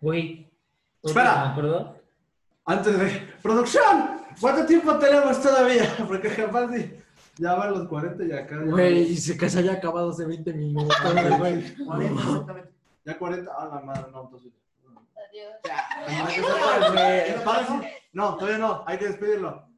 Güey. 0.00 0.50
Espera. 1.02 1.44
¿Me 1.46 1.50
acuerdo? 1.52 1.96
Antes 2.64 2.98
de. 2.98 3.28
¡Producción! 3.42 4.20
¿Cuánto 4.40 4.66
tiempo 4.66 4.98
tenemos 4.98 5.40
todavía? 5.40 5.84
Porque 6.08 6.28
capaz 6.34 6.66
de- 6.68 7.02
ya 7.38 7.54
van 7.54 7.70
los 7.72 7.86
40 7.88 8.24
y 8.24 8.32
acá. 8.32 8.56
ya- 8.64 8.70
Güey, 8.70 9.02
y 9.12 9.16
se 9.16 9.36
que 9.36 9.48
se 9.50 9.58
haya 9.60 9.74
acabado 9.74 10.10
hace 10.10 10.24
20 10.24 10.52
minutos, 10.54 10.96
güey. 11.38 11.76
Ya 13.04 13.18
40. 13.18 13.52
Ah, 13.56 13.70
la 13.74 13.80
madre, 13.82 14.10
no, 14.10 14.22
entonces. 14.24 14.52
Adiós. 15.28 15.52
Para, 17.44 17.66
sí. 17.66 17.74
No, 18.12 18.36
todavía 18.36 18.58
no, 18.58 18.82
hay 18.86 18.98
que 18.98 19.08
despedirlo. 19.08 19.68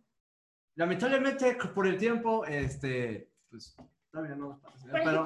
Lamentablemente, 0.76 1.59
por 1.74 1.86
el 1.86 1.98
tiempo, 1.98 2.44
este. 2.46 3.28
Pues 3.50 3.76
todavía 4.11 4.34
no 4.36 4.48
nos 4.48 4.59
patrocinan, 4.61 5.02
pero, 5.04 5.24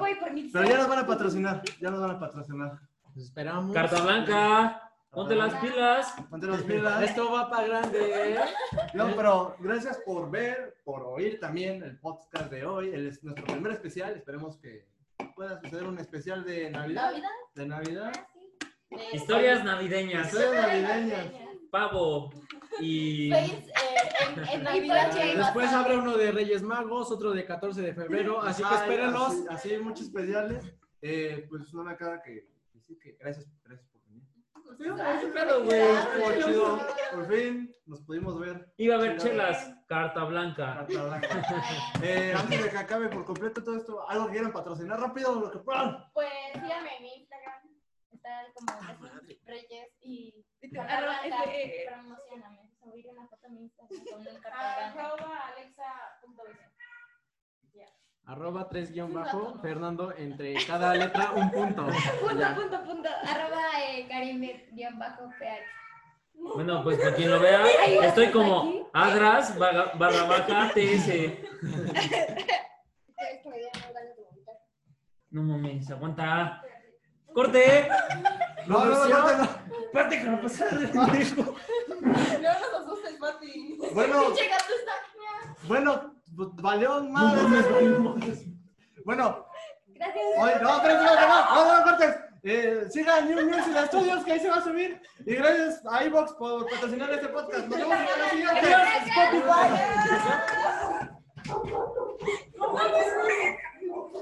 pero 0.51 0.65
ya 0.69 0.77
nos 0.77 0.87
van 0.89 0.99
a 0.99 1.07
patrocinar. 1.07 1.61
Ya 1.79 1.91
nos 1.91 2.01
van 2.01 2.11
a 2.11 2.19
patrocinar. 2.19 2.79
Nos 3.15 3.23
esperamos. 3.25 3.73
Carta 3.73 4.01
blanca. 4.01 4.79
Ponte 5.11 5.35
las 5.35 5.53
pilas. 5.55 6.13
Ponte 6.29 6.47
las 6.47 6.61
pilas. 6.63 7.03
Esto 7.03 7.31
va 7.31 7.47
para 7.49 7.67
grande. 7.67 8.33
¿eh? 8.33 8.39
No, 8.95 9.15
pero 9.15 9.55
gracias 9.59 9.99
por 10.05 10.31
ver, 10.31 10.75
por 10.83 11.03
oír 11.03 11.39
también 11.39 11.83
el 11.83 11.99
podcast 11.99 12.49
de 12.51 12.65
hoy. 12.65 12.89
El- 12.91 13.07
es 13.09 13.23
nuestro 13.23 13.45
primer 13.45 13.73
especial. 13.73 14.13
Esperemos 14.15 14.57
que 14.57 14.87
pueda 15.35 15.59
suceder 15.61 15.83
un 15.85 15.99
especial 15.99 16.43
de 16.43 16.71
Navidad. 16.71 17.11
¿Navidad? 17.11 17.29
De 17.53 17.65
Navidad. 17.67 18.11
De- 18.89 19.03
Historias 19.13 19.63
navideñas. 19.63 20.27
Historias 20.33 20.67
navideñas. 20.67 21.25
Pavo. 21.69 22.31
Y. 22.79 23.29
Face, 23.31 23.72
en, 24.19 24.47
en 24.49 24.63
Navidad 24.63 25.11
ya 25.15 25.25
iba 25.25 25.41
a 25.41 25.45
Después 25.45 25.71
habrá 25.73 25.97
uno 25.97 26.17
de 26.17 26.31
Reyes 26.31 26.61
Magos, 26.61 27.11
otro 27.11 27.31
de 27.31 27.45
14 27.45 27.81
de 27.81 27.93
febrero, 27.93 28.41
así 28.41 28.63
que 28.63 28.75
espérenlos. 28.75 29.31
Así, 29.49 29.69
así 29.71 29.77
muchos 29.77 30.07
especiales. 30.07 30.63
Eh, 31.01 31.45
pues 31.49 31.73
no 31.73 31.83
me 31.83 31.97
queda 31.97 32.21
que 32.21 32.47
decir 32.73 32.97
que 32.99 33.17
gracias, 33.19 33.45
gracias 33.65 33.89
por 33.89 34.01
venir. 34.05 35.31
Claro, 35.33 35.63
güey. 35.63 36.43
Chido. 36.43 36.79
Por 37.13 37.27
fin 37.27 37.73
nos 37.85 38.01
pudimos 38.01 38.39
ver. 38.39 38.71
Iba 38.77 38.95
a 38.95 38.97
haber 38.97 39.17
chelas. 39.17 39.73
Carta 39.87 40.23
blanca. 40.23 40.85
Carta 40.87 41.03
blanca. 41.03 41.27
Eh, 42.03 42.33
antes 42.35 42.63
de 42.63 42.69
que 42.69 42.77
acabe 42.77 43.07
por 43.09 43.25
completo 43.25 43.63
todo 43.63 43.77
esto, 43.77 44.09
algo 44.09 44.25
que 44.27 44.33
quieran 44.33 44.51
patrocinar 44.51 44.99
rápido, 44.99 45.39
lo 45.39 45.51
que 45.51 45.59
puedan. 45.59 46.05
Pues 46.13 46.29
síganme 46.53 46.97
en 46.97 47.03
mi 47.03 47.15
Instagram. 47.15 47.53
Está 48.11 48.45
como 48.53 49.17
así, 49.17 49.39
Reyes 49.45 49.89
y 50.01 50.45
Carta 50.73 50.97
Arroba, 50.97 51.21
Blanca. 51.25 51.43
este, 51.51 51.85
Promocioname. 51.87 52.62
Subir 52.83 53.07
una 53.09 53.27
foto 53.27 53.47
a 53.47 53.49
mi 53.49 53.61
Instagram 53.63 54.05
con 54.11 54.21
un. 54.21 54.45
Arroba 54.45 55.47
alexa.bc. 55.47 56.73
Arroba 58.25 58.69
3 58.69 58.91
guion 58.93 59.13
bajo, 59.13 59.59
Fernando, 59.61 60.13
entre 60.15 60.53
cada 60.65 60.93
letra 60.93 61.31
un 61.31 61.51
punto. 61.51 61.85
Punto, 62.21 62.39
Ya. 62.39 62.55
punto, 62.55 62.83
punto. 62.85 63.09
Arroba 63.09 63.61
eh, 63.85 64.07
Karime-PH. 64.07 65.43
Bueno, 66.35 66.83
pues 66.83 66.97
para 66.99 67.15
quien 67.15 67.29
lo 67.31 67.39
vea, 67.39 67.63
estoy 68.07 68.31
como 68.31 68.89
Adras 68.93 69.57
barra 69.57 70.23
baja 70.25 70.71
TS. 70.73 71.09
No 75.31 75.43
mames, 75.43 75.89
aguanta. 75.91 76.61
¡Corte! 77.33 77.89
No, 78.67 78.85
no, 78.85 79.07
no, 79.07 79.37
no. 79.37 79.49
Pati, 79.93 80.17
que 80.17 80.23
no 80.29 80.41
pasa 80.41 80.65
pendejo. 80.69 81.55
No 81.99 82.07
nos 82.09 82.73
asustes, 82.81 83.13
Pati. 83.19 83.77
Bueno. 83.93 84.25
Pinche 84.27 84.47
gato 84.47 84.73
está 84.79 84.93
Bueno, 85.67 86.15
pues, 86.35 86.49
valió 86.55 87.03
madre. 87.03 87.41
Bueno. 89.05 89.45
Gracias. 89.87 90.23
Oye, 90.39 90.55
no, 90.61 90.81
pero 90.81 90.95
no, 90.95 91.03
no, 91.03 91.77
no, 91.77 91.83
cortes. 91.83 92.15
Eh, 92.45 92.87
sigan 92.89 93.29
New 93.29 93.45
Music 93.45 93.73
Studios, 93.87 94.25
que 94.25 94.33
ahí 94.33 94.39
se 94.39 94.49
va 94.49 94.57
a 94.57 94.63
subir. 94.63 95.01
Y 95.25 95.35
gracias 95.35 95.81
a 95.89 96.03
iVox 96.03 96.33
por 96.33 96.69
patrocinar 96.69 97.09
este 97.11 97.29
podcast. 97.29 97.67
Nos 97.67 97.79
vemos 97.79 97.95
en 97.95 98.19
la 98.19 98.29
siguiente. 98.29 98.75
Spotify. 99.07 99.69